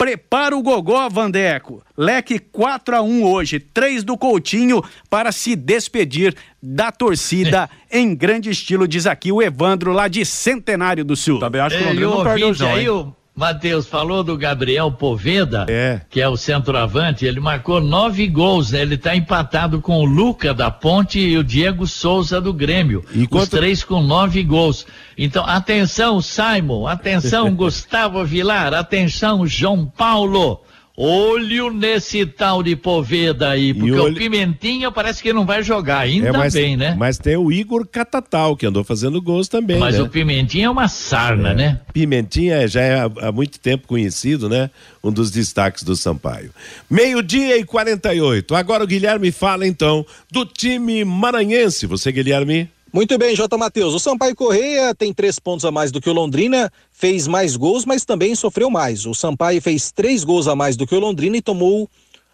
Prepara 0.06 0.56
o 0.56 0.62
gogó, 0.62 1.10
Vandeco. 1.10 1.82
Leque 1.98 2.38
4 2.38 2.98
a 2.98 3.02
1 3.02 3.24
hoje, 3.24 3.60
3 3.60 4.04
do 4.04 4.16
Coutinho 4.16 4.84
para 5.10 5.32
se 5.32 5.56
despedir 5.56 6.36
da 6.62 6.92
torcida 6.92 7.68
em 7.92 8.14
grande 8.14 8.52
estilo, 8.52 8.88
diz 8.88 9.08
aqui 9.08 9.32
o 9.32 9.42
Evandro 9.42 9.92
lá 9.92 10.08
de 10.08 10.24
Centenário 10.24 11.04
do 11.04 11.16
Sul. 11.16 11.40
Também 11.40 11.60
acho 11.60 11.76
que 11.76 11.84
o 11.84 11.88
Londrina 11.88 12.08
não 12.08 12.24
perdeu 12.24 12.50
o 12.50 13.16
Matheus 13.36 13.86
falou 13.86 14.24
do 14.24 14.38
Gabriel 14.38 14.90
Poveda, 14.90 15.66
é. 15.68 16.00
que 16.10 16.22
é 16.22 16.30
o 16.30 16.38
centroavante, 16.38 17.26
ele 17.26 17.42
marcou 17.42 17.82
nove 17.82 18.26
gols, 18.28 18.72
né? 18.72 18.82
Ele 18.82 18.96
está 18.96 19.14
empatado 19.14 19.82
com 19.82 19.98
o 20.00 20.06
Luca 20.06 20.54
da 20.54 20.72
Ponte 20.72 21.20
e 21.20 21.38
o 21.38 21.44
Diego 21.44 21.86
Souza 21.86 22.40
do 22.40 22.54
Grêmio. 22.54 23.04
Os 23.30 23.50
três 23.50 23.84
com 23.84 24.02
nove 24.02 24.42
gols. 24.42 24.88
Então, 25.18 25.46
atenção, 25.46 26.22
Simon, 26.22 26.88
atenção, 26.88 27.52
Gustavo 27.56 28.24
Vilar, 28.24 28.74
atenção, 28.74 29.46
João 29.46 29.86
Paulo. 29.86 30.62
Olho 30.98 31.72
nesse 31.72 32.26
tal 32.26 32.64
de 32.64 32.74
Poveda 32.74 33.50
aí, 33.50 33.74
porque 33.74 33.92
olho... 33.92 34.14
o 34.14 34.16
Pimentinha 34.16 34.90
parece 34.90 35.22
que 35.22 35.34
não 35.34 35.46
vai 35.46 35.62
jogar, 35.62 36.00
ainda 36.00 36.30
é, 36.30 36.32
mas, 36.32 36.54
bem, 36.54 36.78
né? 36.78 36.96
Mas 36.98 37.18
tem 37.18 37.36
o 37.36 37.52
Igor 37.52 37.86
Catatal, 37.86 38.56
que 38.56 38.66
andou 38.66 38.82
fazendo 38.82 39.22
gols 39.22 39.50
também. 39.50 39.78
Mas 39.78 39.96
né? 39.96 40.02
o 40.02 40.08
Pimentinha 40.08 40.68
é 40.68 40.70
uma 40.70 40.88
sarna, 40.88 41.50
é. 41.50 41.54
né? 41.54 41.82
Pimentinha 41.92 42.66
já 42.66 42.80
é 42.80 43.00
há, 43.02 43.12
há, 43.28 43.32
muito 43.32 43.60
tempo 43.60 43.88
conhecido, 43.88 44.48
né? 44.48 44.70
Um 45.04 45.12
dos 45.12 45.32
destaques 45.32 45.84
do 45.84 45.98
Sampaio. 45.98 46.52
Meio-dia 46.90 47.58
e 47.58 47.66
48. 47.66 48.56
Agora 48.56 48.84
o 48.84 48.88
Guilherme 48.88 49.34
fala 49.34 49.68
então 49.68 50.06
do 50.32 50.46
time 50.46 51.04
maranhense. 51.04 51.86
Você, 51.88 52.10
Guilherme? 52.10 52.70
Muito 52.96 53.18
bem, 53.18 53.36
J. 53.36 53.58
Matheus. 53.58 53.94
O 53.94 54.00
Sampaio 54.00 54.34
Correia 54.34 54.96
tem 54.96 55.14
três 55.14 55.38
pontos 55.38 55.66
a 55.66 55.70
mais 55.70 55.92
do 55.92 56.00
que 56.00 56.10
o 56.10 56.14
Londrina, 56.14 56.72
fez 56.94 57.28
mais 57.28 57.58
gols, 57.58 57.84
mas 57.84 58.06
também 58.06 58.34
sofreu 58.36 58.70
mais. 58.70 59.06
O 59.06 59.14
Sampaio 59.14 59.62
fez 59.62 59.92
três 59.92 60.24
gols 60.24 60.48
a 60.48 60.56
mais 60.56 60.78
do 60.78 60.88
que 60.88 60.96
o 60.96 61.00
Londrina 61.02 61.36
e 61.36 61.42
tomou. 61.42 61.90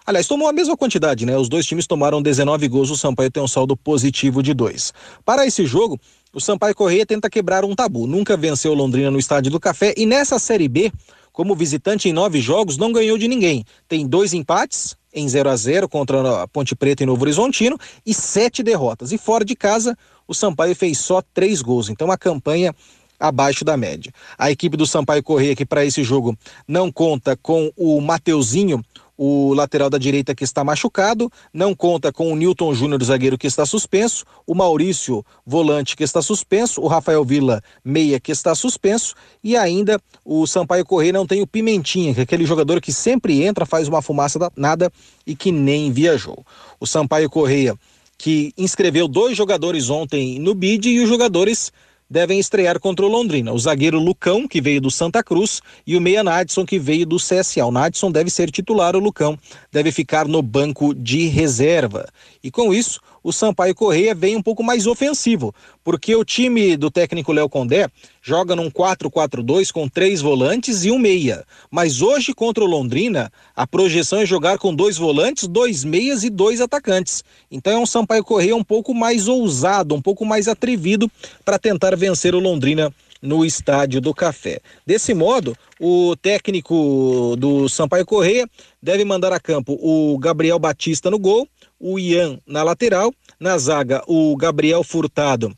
Aliás, 0.05 0.27
tomou 0.27 0.47
a 0.47 0.53
mesma 0.53 0.77
quantidade, 0.77 1.25
né? 1.25 1.35
Os 1.35 1.49
dois 1.49 1.65
times 1.65 1.87
tomaram 1.87 2.21
19 2.21 2.67
gols, 2.67 2.91
o 2.91 2.95
Sampaio 2.95 3.31
tem 3.31 3.41
um 3.41 3.47
saldo 3.47 3.75
positivo 3.75 4.43
de 4.43 4.53
dois. 4.53 4.93
Para 5.25 5.47
esse 5.47 5.65
jogo, 5.65 5.99
o 6.31 6.39
Sampaio 6.39 6.75
Correia 6.75 7.07
tenta 7.07 7.27
quebrar 7.27 7.65
um 7.65 7.73
tabu. 7.73 8.05
Nunca 8.05 8.37
venceu 8.37 8.73
o 8.73 8.75
Londrina 8.75 9.09
no 9.09 9.17
Estádio 9.17 9.51
do 9.51 9.59
Café 9.59 9.95
e 9.97 10.05
nessa 10.05 10.37
Série 10.37 10.67
B, 10.67 10.91
como 11.33 11.55
visitante 11.55 12.07
em 12.07 12.13
nove 12.13 12.39
jogos, 12.39 12.77
não 12.77 12.91
ganhou 12.91 13.17
de 13.17 13.27
ninguém. 13.27 13.65
Tem 13.87 14.05
dois 14.05 14.31
empates, 14.31 14.95
em 15.13 15.27
0 15.27 15.49
a 15.49 15.55
0 15.55 15.89
contra 15.89 16.43
a 16.43 16.47
Ponte 16.47 16.75
Preta 16.75 17.03
e 17.03 17.05
Novo 17.05 17.23
Horizontino 17.23 17.77
e 18.05 18.13
sete 18.13 18.63
derrotas. 18.63 19.11
E 19.11 19.17
fora 19.17 19.43
de 19.43 19.55
casa, 19.55 19.97
o 20.27 20.33
Sampaio 20.33 20.75
fez 20.75 20.97
só 20.97 21.21
três 21.33 21.61
gols. 21.61 21.89
Então 21.89 22.11
a 22.11 22.17
campanha 22.17 22.73
abaixo 23.19 23.63
da 23.63 23.77
média. 23.77 24.11
A 24.37 24.49
equipe 24.49 24.75
do 24.75 24.87
Sampaio 24.87 25.21
Correia, 25.21 25.55
que 25.55 25.65
para 25.65 25.85
esse 25.85 26.03
jogo 26.03 26.35
não 26.67 26.91
conta 26.91 27.37
com 27.37 27.71
o 27.77 28.01
Mateuzinho, 28.01 28.83
o 29.23 29.53
lateral 29.53 29.87
da 29.87 29.99
direita 29.99 30.33
que 30.33 30.43
está 30.43 30.63
machucado, 30.63 31.31
não 31.53 31.75
conta 31.75 32.11
com 32.11 32.33
o 32.33 32.35
Newton 32.35 32.73
Júnior, 32.73 33.03
zagueiro 33.03 33.37
que 33.37 33.45
está 33.45 33.67
suspenso, 33.67 34.25
o 34.47 34.55
Maurício, 34.55 35.23
volante 35.45 35.95
que 35.95 36.03
está 36.03 36.23
suspenso, 36.23 36.81
o 36.81 36.87
Rafael 36.87 37.23
Villa, 37.23 37.61
meia 37.85 38.19
que 38.19 38.31
está 38.31 38.55
suspenso, 38.55 39.13
e 39.43 39.55
ainda 39.55 40.01
o 40.25 40.47
Sampaio 40.47 40.83
Correia 40.83 41.13
não 41.13 41.27
tem 41.27 41.39
o 41.39 41.45
Pimentinha, 41.45 42.15
que 42.15 42.19
é 42.21 42.23
aquele 42.23 42.47
jogador 42.47 42.81
que 42.81 42.91
sempre 42.91 43.43
entra, 43.43 43.63
faz 43.63 43.87
uma 43.87 44.01
fumaça 44.01 44.39
nada 44.57 44.91
e 45.27 45.35
que 45.35 45.51
nem 45.51 45.91
viajou. 45.91 46.43
O 46.79 46.87
Sampaio 46.87 47.29
Correia 47.29 47.77
que 48.17 48.51
inscreveu 48.57 49.07
dois 49.07 49.37
jogadores 49.37 49.91
ontem 49.91 50.39
no 50.39 50.55
BID 50.55 50.89
e 50.89 50.99
os 50.99 51.09
jogadores 51.09 51.71
devem 52.11 52.39
estrear 52.39 52.77
contra 52.77 53.05
o 53.05 53.09
Londrina. 53.09 53.53
O 53.53 53.57
zagueiro 53.57 53.97
Lucão, 53.97 54.45
que 54.45 54.59
veio 54.59 54.81
do 54.81 54.91
Santa 54.91 55.23
Cruz, 55.23 55.61
e 55.87 55.95
o 55.95 56.01
meia 56.01 56.21
Nadson, 56.21 56.65
que 56.65 56.77
veio 56.77 57.05
do 57.05 57.15
CSA. 57.15 57.65
O 57.65 57.71
Nadson 57.71 58.11
deve 58.11 58.29
ser 58.29 58.51
titular, 58.51 58.97
o 58.97 58.99
Lucão 58.99 59.39
deve 59.71 59.93
ficar 59.93 60.27
no 60.27 60.41
banco 60.41 60.93
de 60.93 61.27
reserva. 61.27 62.09
E 62.43 62.51
com 62.51 62.73
isso, 62.73 62.99
o 63.23 63.31
Sampaio 63.31 63.75
Correia 63.75 64.15
vem 64.15 64.35
um 64.35 64.41
pouco 64.41 64.63
mais 64.63 64.87
ofensivo, 64.87 65.53
porque 65.83 66.15
o 66.15 66.25
time 66.25 66.75
do 66.75 66.89
técnico 66.89 67.31
Léo 67.31 67.49
Condé 67.49 67.87
joga 68.21 68.55
num 68.55 68.69
4-4-2 68.69 69.71
com 69.71 69.87
três 69.87 70.21
volantes 70.21 70.83
e 70.83 70.91
um 70.91 70.97
meia. 70.97 71.45
Mas 71.69 72.01
hoje 72.01 72.33
contra 72.33 72.63
o 72.63 72.67
Londrina, 72.67 73.31
a 73.55 73.67
projeção 73.67 74.19
é 74.19 74.25
jogar 74.25 74.57
com 74.57 74.73
dois 74.73 74.97
volantes, 74.97 75.47
dois 75.47 75.83
meias 75.83 76.23
e 76.23 76.29
dois 76.29 76.61
atacantes. 76.61 77.23
Então 77.49 77.73
é 77.73 77.77
um 77.77 77.85
Sampaio 77.85 78.23
Correia 78.23 78.55
um 78.55 78.63
pouco 78.63 78.93
mais 78.93 79.27
ousado, 79.27 79.95
um 79.95 80.01
pouco 80.01 80.25
mais 80.25 80.47
atrevido 80.47 81.09
para 81.45 81.59
tentar 81.59 81.95
vencer 81.95 82.33
o 82.35 82.39
Londrina 82.39 82.93
no 83.21 83.45
Estádio 83.45 84.01
do 84.01 84.13
Café. 84.13 84.59
Desse 84.85 85.13
modo, 85.13 85.55
o 85.79 86.15
técnico 86.15 87.35
do 87.37 87.69
Sampaio 87.69 88.05
Correia 88.05 88.49
deve 88.81 89.05
mandar 89.05 89.31
a 89.31 89.39
campo 89.39 89.77
o 89.79 90.17
Gabriel 90.17 90.57
Batista 90.57 91.11
no 91.11 91.19
gol, 91.19 91.47
o 91.81 91.97
Ian 91.99 92.39
na 92.45 92.63
lateral, 92.63 93.11
na 93.39 93.57
zaga 93.57 94.03
o 94.07 94.35
Gabriel 94.37 94.83
Furtado 94.83 95.51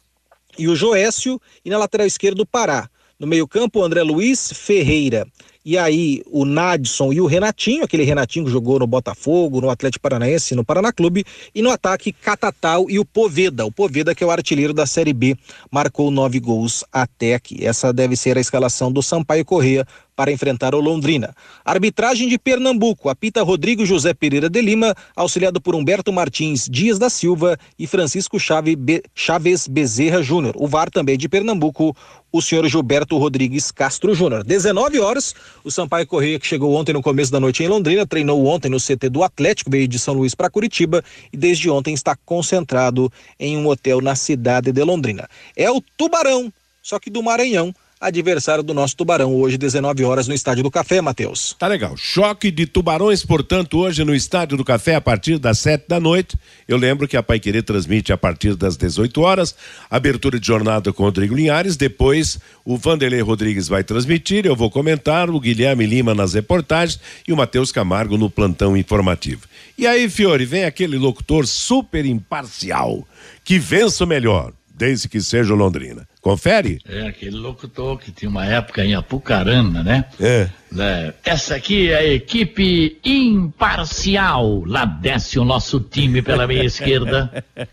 e 0.58 0.68
o 0.68 0.76
Joécio, 0.76 1.42
e 1.66 1.70
na 1.70 1.78
lateral 1.78 2.08
esquerda 2.08 2.42
o 2.42 2.46
Pará. 2.46 2.90
No 3.20 3.28
meio-campo, 3.28 3.80
o 3.80 3.84
André 3.84 4.04
Luiz 4.04 4.52
Ferreira. 4.54 5.28
E 5.66 5.78
aí, 5.78 6.22
o 6.28 6.44
Nadson 6.44 7.14
e 7.14 7.22
o 7.22 7.26
Renatinho, 7.26 7.86
aquele 7.86 8.04
Renatinho 8.04 8.46
que 8.46 8.52
jogou 8.52 8.80
no 8.80 8.88
Botafogo, 8.88 9.62
no 9.62 9.70
Atlético 9.70 10.02
Paranaense, 10.02 10.56
no 10.56 10.66
Paraná 10.66 10.92
Clube. 10.92 11.24
E 11.56 11.62
no 11.62 11.70
ataque, 11.70 12.12
Catatal 12.12 12.90
e 12.90 13.00
o 13.00 13.06
Poveda. 13.06 13.66
O 13.66 13.72
Poveda, 13.72 14.14
que 14.14 14.24
é 14.24 14.28
o 14.28 14.32
artilheiro 14.32 14.74
da 14.74 14.86
Série 14.86 15.14
B, 15.14 15.38
marcou 15.72 16.12
nove 16.12 16.38
gols 16.40 16.84
até 16.92 17.36
aqui. 17.36 17.66
Essa 17.66 17.94
deve 17.94 18.18
ser 18.18 18.38
a 18.38 18.42
escalação 18.42 18.92
do 18.92 19.02
Sampaio 19.02 19.46
Correia 19.46 19.88
para 20.16 20.32
enfrentar 20.32 20.76
o 20.76 20.80
Londrina. 20.80 21.34
Arbitragem 21.64 22.28
de 22.28 22.38
Pernambuco, 22.38 23.10
apita 23.10 23.42
Rodrigo 23.42 23.86
José 23.86 24.14
Pereira 24.14 24.50
de 24.50 24.62
Lima, 24.62 24.96
auxiliado 25.16 25.60
por 25.60 25.76
Humberto 25.76 26.12
Martins 26.12 26.68
Dias 26.70 27.00
da 27.00 27.10
Silva 27.10 27.58
e 27.78 27.88
Francisco 27.88 28.38
Chaves 28.40 29.68
Bezerra 29.68 30.22
Júnior. 30.22 30.56
O 30.58 30.68
VAR 30.68 30.90
também 30.90 31.18
de 31.18 31.28
Pernambuco, 31.28 31.96
o 32.32 32.42
senhor 32.42 32.68
Gilberto 32.68 33.18
Rodrigues 33.18 33.72
Castro 33.72 34.14
Júnior. 34.16 34.44
19 34.44 35.00
horas, 35.00 35.36
o 35.64 35.70
Sampaio 35.70 36.08
Correia, 36.08 36.40
que 36.40 36.48
chegou 36.48 36.74
ontem 36.74 36.94
no 36.94 37.02
começo 37.02 37.32
da 37.32 37.40
noite 37.40 37.64
em 37.64 37.68
Londrina, 37.68 38.08
treinou 38.08 38.46
ontem 38.46 38.70
no 38.70 38.80
CT 38.80 39.10
do 39.10 39.24
Atlético, 39.24 39.70
veio 39.70 39.88
de 39.88 40.00
São 40.00 40.16
Luís 40.16 40.34
para 40.34 40.50
Curitiba 40.50 41.04
e 41.32 41.38
desde 41.38 41.70
ontem 41.70 41.94
está 41.94 42.16
concentrado 42.26 43.12
em 43.40 43.56
um 43.56 43.68
hotel 43.68 44.02
na 44.02 44.16
cidade 44.16 44.72
de 44.72 44.84
Londrina. 44.84 45.30
É 45.56 45.70
o 45.70 45.82
Tubarão, 45.96 46.52
só 46.82 47.00
que 47.00 47.10
do 47.10 47.22
Maranhão, 47.22 47.74
adversário 48.04 48.64
do 48.64 48.74
nosso 48.74 48.96
Tubarão, 48.98 49.34
hoje 49.34 49.58
19 49.58 50.04
horas 50.04 50.28
no 50.28 50.34
Estádio 50.34 50.64
do 50.64 50.70
Café, 50.70 51.02
Matheus. 51.02 51.56
Tá 51.58 51.68
legal. 51.68 51.96
Choque 51.96 52.52
de 52.52 52.66
tubarões, 52.66 53.26
portanto, 53.26 53.80
hoje 53.80 54.04
no 54.04 54.14
Estádio 54.14 54.58
do 54.58 54.66
Café 54.66 54.96
a 54.96 55.02
partir 55.02 55.40
das 55.40 55.60
sete 55.60 55.86
da 55.88 56.00
noite. 56.00 56.38
Eu 56.68 56.78
lembro 56.78 57.08
que 57.08 57.16
a 57.16 57.24
Pai 57.24 57.40
Querer 57.40 57.64
transmite 57.64 58.12
a 58.12 58.18
partir 58.18 58.56
das 58.56 58.76
18 58.76 59.22
horas, 59.22 59.56
abertura 59.90 60.40
de 60.40 60.46
jornada 60.46 60.92
com 60.92 61.04
Rodrigo 61.04 61.34
Linhares, 61.34 61.78
depois 61.78 62.40
o 62.66 62.78
Vanderlei 62.78 63.22
Rodrigues 63.22 63.68
vai 63.68 63.84
transmitir, 63.84 64.46
eu 64.46 64.56
vou 64.56 64.70
comentar, 64.70 65.30
o 65.30 65.40
Guilherme 65.40 65.86
Lima 65.86 66.14
nas 66.14 66.34
reportagens 66.34 67.00
e 67.28 67.32
o 67.32 67.38
Matheus 67.38 67.72
Camargo 67.72 68.18
no 68.18 68.30
plantão 68.30 68.76
informativo. 68.76 69.48
E 69.78 69.88
aí, 69.88 70.10
Fiore, 70.10 70.46
vem 70.46 70.66
aquele 70.66 70.98
locutor 70.98 71.48
super 71.48 72.06
imparcial, 72.06 73.08
que 73.44 73.58
vença 73.58 74.04
o 74.04 74.08
melhor, 74.08 74.52
desde 74.84 75.08
que 75.08 75.22
seja 75.22 75.54
o 75.54 75.56
Londrina. 75.56 76.06
Confere? 76.20 76.80
É, 76.86 77.08
aquele 77.08 77.38
locutor 77.38 77.98
que 77.98 78.12
tinha 78.12 78.30
uma 78.30 78.46
época 78.46 78.84
em 78.84 78.94
Apucarana, 78.94 79.82
né? 79.82 80.04
É. 80.20 80.50
É, 80.78 81.14
Essa 81.24 81.56
aqui 81.56 81.90
é 81.90 81.98
a 82.00 82.06
equipe 82.06 82.98
imparcial. 83.06 84.66
Lá 84.66 84.84
desce 84.84 85.40
o 85.40 85.46
nosso 85.46 85.80
time 85.80 86.22
pela 86.22 86.46
meia 86.46 86.66
esquerda. 86.66 87.44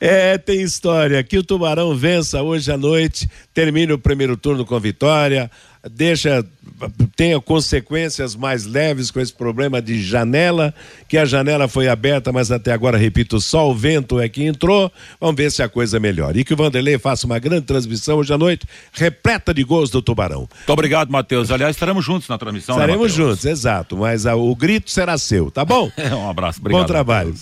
É, 0.00 0.36
tem 0.36 0.60
história. 0.60 1.22
Que 1.22 1.38
o 1.38 1.42
Tubarão 1.42 1.94
vença 1.94 2.42
hoje 2.42 2.70
à 2.70 2.76
noite, 2.76 3.28
termine 3.54 3.92
o 3.92 3.98
primeiro 3.98 4.36
turno 4.36 4.64
com 4.64 4.78
vitória, 4.78 5.50
deixa 5.90 6.44
tenha 7.16 7.40
consequências 7.40 8.34
mais 8.34 8.64
leves 8.64 9.10
com 9.10 9.20
esse 9.20 9.32
problema 9.32 9.80
de 9.80 10.02
janela, 10.02 10.74
que 11.08 11.16
a 11.16 11.24
janela 11.24 11.68
foi 11.68 11.88
aberta, 11.88 12.32
mas 12.32 12.50
até 12.50 12.72
agora, 12.72 12.98
repito, 12.98 13.40
só 13.40 13.70
o 13.70 13.74
vento 13.74 14.20
é 14.20 14.28
que 14.28 14.44
entrou. 14.44 14.90
Vamos 15.20 15.36
ver 15.36 15.50
se 15.50 15.62
a 15.62 15.68
coisa 15.68 16.00
melhora. 16.00 16.38
E 16.38 16.44
que 16.44 16.52
o 16.52 16.56
Vanderlei 16.56 16.98
faça 16.98 17.26
uma 17.26 17.38
grande 17.38 17.62
transmissão 17.62 18.18
hoje 18.18 18.32
à 18.32 18.38
noite, 18.38 18.66
repleta 18.92 19.54
de 19.54 19.62
gols 19.62 19.90
do 19.90 20.02
Tubarão. 20.02 20.40
Muito 20.40 20.70
obrigado, 20.72 21.10
Matheus. 21.10 21.50
Aliás, 21.50 21.76
estaremos 21.76 22.04
juntos 22.04 22.28
na 22.28 22.38
transmissão. 22.38 22.76
né, 22.76 22.82
Estaremos 22.82 23.12
Matheus? 23.12 23.28
juntos, 23.30 23.44
exato, 23.44 23.96
mas 23.96 24.26
ah, 24.26 24.34
o 24.34 24.54
grito 24.54 24.90
será 24.90 25.16
seu, 25.16 25.50
tá 25.50 25.64
bom? 25.64 25.90
um 26.12 26.28
abraço, 26.28 26.60
obrigado. 26.60 26.82
Bom 26.82 26.86
trabalho. 26.86 27.34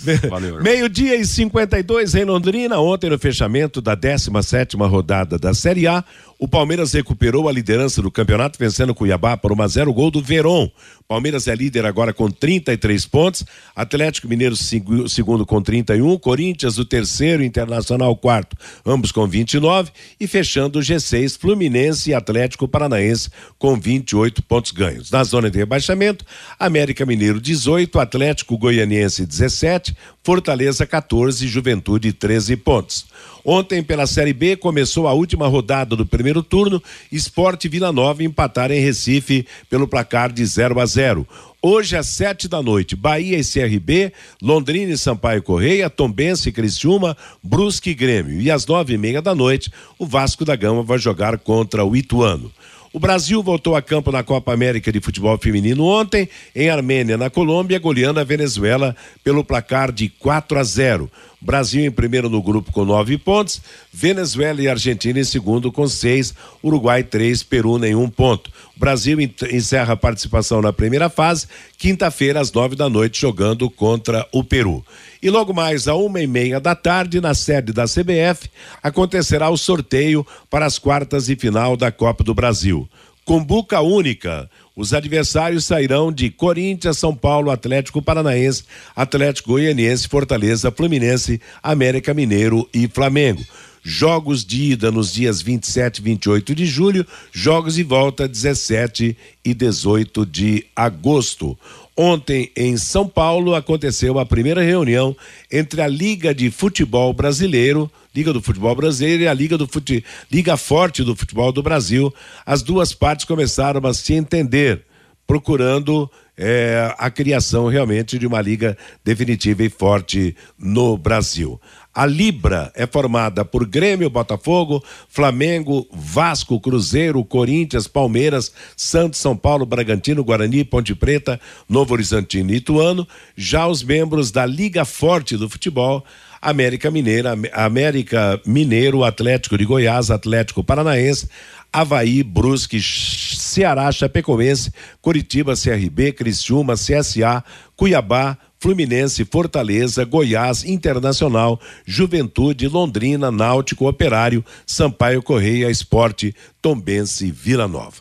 Meio-dia 0.61 1.15
e 1.15 1.25
52 1.25 2.15
em 2.15 2.25
Londrina, 2.25 2.79
ontem 2.79 3.09
no 3.09 3.17
fechamento 3.17 3.81
da 3.81 3.95
17 3.95 4.77
rodada 4.77 5.37
da 5.37 5.53
Série 5.53 5.87
A, 5.87 6.03
o 6.43 6.47
Palmeiras 6.47 6.91
recuperou 6.91 7.47
a 7.47 7.53
liderança 7.53 8.01
do 8.01 8.11
campeonato, 8.11 8.59
vencendo 8.59 8.89
o 8.89 8.95
Cuiabá 8.95 9.37
por 9.37 9.53
1 9.53 9.61
a 9.61 9.67
0 9.69 9.93
gol 9.93 10.11
do 10.11 10.21
Veron. 10.21 10.69
Palmeiras 11.07 11.47
é 11.47 11.55
líder 11.55 11.85
agora 11.85 12.13
com 12.13 12.29
33 12.29 13.05
pontos, 13.05 13.45
Atlético 13.73 14.27
Mineiro 14.27 14.53
segu- 14.57 15.07
segundo 15.07 15.45
com 15.45 15.61
31, 15.61 16.17
Corinthians 16.17 16.77
o 16.77 16.83
terceiro, 16.83 17.41
Internacional 17.43 18.13
quarto, 18.17 18.57
ambos 18.85 19.09
com 19.13 19.25
29 19.25 19.91
e 20.19 20.27
fechando 20.27 20.79
o 20.79 20.81
G6 20.81 21.37
Fluminense 21.39 22.09
e 22.09 22.13
Atlético 22.13 22.67
Paranaense 22.67 23.29
com 23.57 23.79
28 23.79 24.43
pontos 24.43 24.71
ganhos. 24.71 25.11
Na 25.11 25.23
zona 25.23 25.49
de 25.49 25.57
rebaixamento, 25.57 26.25
América 26.59 27.05
Mineiro 27.05 27.39
18, 27.39 27.97
Atlético 27.99 28.57
Goianiense 28.57 29.25
17, 29.25 29.95
Fortaleza 30.21 30.85
14, 30.85 31.47
Juventude 31.47 32.11
13 32.11 32.57
pontos. 32.57 33.05
Ontem, 33.45 33.83
pela 33.83 34.07
Série 34.07 34.31
B, 34.31 34.55
começou 34.55 35.07
a 35.07 35.13
última 35.13 35.47
rodada 35.47 35.95
do 35.95 36.05
primeiro 36.05 36.41
turno. 36.41 36.81
Esporte 37.11 37.67
Vila 37.67 37.91
Nova 37.91 38.23
empataram 38.23 38.73
em 38.73 38.79
Recife 38.79 39.45
pelo 39.69 39.87
placar 39.87 40.31
de 40.31 40.45
0 40.45 40.79
a 40.79 40.85
0. 40.85 41.27
Hoje, 41.61 41.95
às 41.95 42.07
sete 42.07 42.47
da 42.47 42.61
noite, 42.61 42.95
Bahia 42.95 43.37
e 43.37 43.43
CRB, 43.43 44.11
Londrina 44.41 44.93
e 44.93 44.97
Sampaio 44.97 45.41
Correia, 45.41 45.89
Tombense 45.89 46.49
e 46.49 46.51
Criciúma, 46.51 47.17
Brusque 47.41 47.89
e 47.89 47.93
Grêmio. 47.93 48.41
E 48.41 48.49
às 48.49 48.65
nove 48.65 48.93
e 48.93 48.97
meia 48.97 49.21
da 49.21 49.35
noite, 49.35 49.71
o 49.99 50.05
Vasco 50.05 50.45
da 50.45 50.55
Gama 50.55 50.83
vai 50.83 50.97
jogar 50.97 51.37
contra 51.37 51.83
o 51.85 51.95
Ituano. 51.95 52.51
O 52.93 52.99
Brasil 52.99 53.41
voltou 53.41 53.75
a 53.75 53.81
campo 53.81 54.11
na 54.11 54.21
Copa 54.23 54.53
América 54.53 54.91
de 54.91 55.01
Futebol 55.01 55.35
Feminino 55.39 55.83
ontem, 55.83 56.29
em 56.55 56.69
Armênia, 56.69 57.17
na 57.17 57.27
Colômbia, 57.27 57.79
goleando 57.79 58.19
a 58.19 58.23
Venezuela 58.23 58.95
pelo 59.23 59.43
placar 59.43 59.91
de 59.91 60.09
4 60.09 60.59
a 60.59 60.63
0. 60.63 61.09
Brasil 61.43 61.83
em 61.85 61.91
primeiro 61.91 62.29
no 62.29 62.41
grupo 62.41 62.71
com 62.71 62.85
nove 62.85 63.17
pontos, 63.17 63.61
Venezuela 63.91 64.61
e 64.61 64.67
Argentina 64.67 65.19
em 65.19 65.23
segundo 65.23 65.71
com 65.71 65.87
seis, 65.87 66.33
Uruguai 66.63 67.03
três, 67.03 67.43
Peru 67.43 67.77
nenhum 67.77 68.09
ponto. 68.09 68.49
O 68.75 68.79
Brasil 68.79 69.19
en- 69.19 69.33
encerra 69.51 69.93
a 69.93 69.97
participação 69.97 70.61
na 70.61 70.71
primeira 70.71 71.09
fase, 71.09 71.47
quinta-feira 71.77 72.39
às 72.39 72.51
nove 72.51 72.75
da 72.75 72.89
noite, 72.89 73.19
jogando 73.21 73.69
contra 73.69 74.27
o 74.31 74.43
Peru. 74.43 74.83
E 75.21 75.29
logo 75.29 75.53
mais, 75.53 75.87
a 75.87 75.95
uma 75.95 76.21
e 76.21 76.27
meia 76.27 76.59
da 76.59 76.75
tarde, 76.75 77.21
na 77.21 77.33
sede 77.33 77.71
da 77.71 77.85
CBF, 77.85 78.49
acontecerá 78.81 79.49
o 79.49 79.57
sorteio 79.57 80.25
para 80.49 80.65
as 80.65 80.77
quartas 80.79 81.29
e 81.29 81.35
final 81.35 81.77
da 81.77 81.91
Copa 81.91 82.23
do 82.23 82.33
Brasil. 82.33 82.87
Cumbuca 83.25 83.79
única. 83.81 84.49
Os 84.75 84.93
adversários 84.93 85.65
sairão 85.65 86.11
de 86.11 86.29
Corinthians, 86.29 86.97
São 86.97 87.15
Paulo, 87.15 87.51
Atlético 87.51 88.01
Paranaense, 88.01 88.63
Atlético 88.95 89.51
Goianiense, 89.51 90.07
Fortaleza, 90.07 90.71
Fluminense, 90.71 91.39
América 91.61 92.13
Mineiro 92.13 92.67
e 92.73 92.87
Flamengo. 92.87 93.43
Jogos 93.85 94.45
de 94.45 94.71
ida 94.71 94.91
nos 94.91 95.11
dias 95.11 95.41
27 95.41 95.97
e 95.97 96.01
28 96.01 96.55
de 96.55 96.65
julho, 96.65 97.05
jogos 97.33 97.75
de 97.75 97.83
volta 97.83 98.27
17 98.27 99.15
e 99.43 99.53
18 99.53 100.25
de 100.25 100.65
agosto. 100.73 101.57
Ontem, 101.95 102.51
em 102.55 102.75
São 102.75 103.07
Paulo, 103.07 103.53
aconteceu 103.53 104.17
a 104.17 104.25
primeira 104.25 104.63
reunião 104.63 105.15
entre 105.51 105.79
a 105.79 105.87
Liga 105.87 106.33
de 106.33 106.49
Futebol 106.49 107.13
Brasileiro, 107.13 107.91
Liga 108.15 108.33
do 108.33 108.41
Futebol 108.41 108.75
Brasileiro 108.75 109.23
e 109.23 109.27
a 109.27 109.33
Liga 109.33 109.57
do 109.57 109.67
Fute... 109.67 110.03
Liga 110.31 110.57
Forte 110.57 111.03
do 111.03 111.15
Futebol 111.15 111.51
do 111.51 111.61
Brasil. 111.61 112.13
As 112.45 112.63
duas 112.63 112.93
partes 112.93 113.25
começaram 113.25 113.85
a 113.87 113.93
se 113.93 114.13
entender, 114.13 114.81
procurando 115.27 116.09
eh, 116.35 116.93
a 116.97 117.11
criação 117.11 117.67
realmente 117.67 118.17
de 118.17 118.25
uma 118.25 118.41
liga 118.41 118.75
definitiva 119.03 119.63
e 119.63 119.69
forte 119.69 120.35
no 120.57 120.97
Brasil. 120.97 121.61
A 121.95 122.05
Libra 122.07 122.71
é 122.75 122.87
formada 122.87 123.45
por 123.45 123.67
Grêmio, 123.67 124.09
Botafogo, 124.09 124.83
Flamengo, 125.07 125.87
Vasco, 125.93 126.59
Cruzeiro, 126.59 127.23
Corinthians, 127.23 127.87
Palmeiras, 127.87 128.51
Santos, 128.75 129.19
São 129.19 129.37
Paulo, 129.37 129.63
Bragantino, 129.65 130.23
Guarani, 130.23 130.63
Ponte 130.63 130.95
Preta, 130.95 131.39
Novo 131.69 131.93
Horizontino 131.93 132.51
e 132.51 132.55
Ituano. 132.55 133.07
Já 133.37 133.67
os 133.67 133.83
membros 133.83 134.31
da 134.31 134.43
Liga 134.43 134.85
Forte 134.85 135.37
do 135.37 135.47
Futebol, 135.47 136.03
América 136.41 136.89
Mineira, 136.89 137.33
Am- 137.33 137.43
América 137.53 138.41
Mineiro, 138.43 139.03
Atlético 139.03 139.55
de 139.57 139.63
Goiás, 139.63 140.09
Atlético 140.09 140.63
Paranaense, 140.63 141.29
Havaí, 141.71 142.23
Brusque, 142.23 142.81
Ceará, 142.81 143.91
Chapecoense, 143.91 144.71
Curitiba, 145.01 145.53
CRB, 145.55 146.11
Criciúma, 146.11 146.73
CSA, 146.73 147.43
Cuiabá, 147.75 148.37
Fluminense, 148.63 149.25
Fortaleza, 149.25 150.05
Goiás, 150.05 150.63
Internacional, 150.63 151.59
Juventude, 151.85 152.69
Londrina, 152.69 153.29
Náutico, 153.29 153.89
Operário, 153.89 154.41
Sampaio 154.65 155.21
Correia, 155.21 155.69
Esporte, 155.69 156.33
Tombense 156.61 157.29
Vila 157.29 157.67
Nova. 157.67 157.97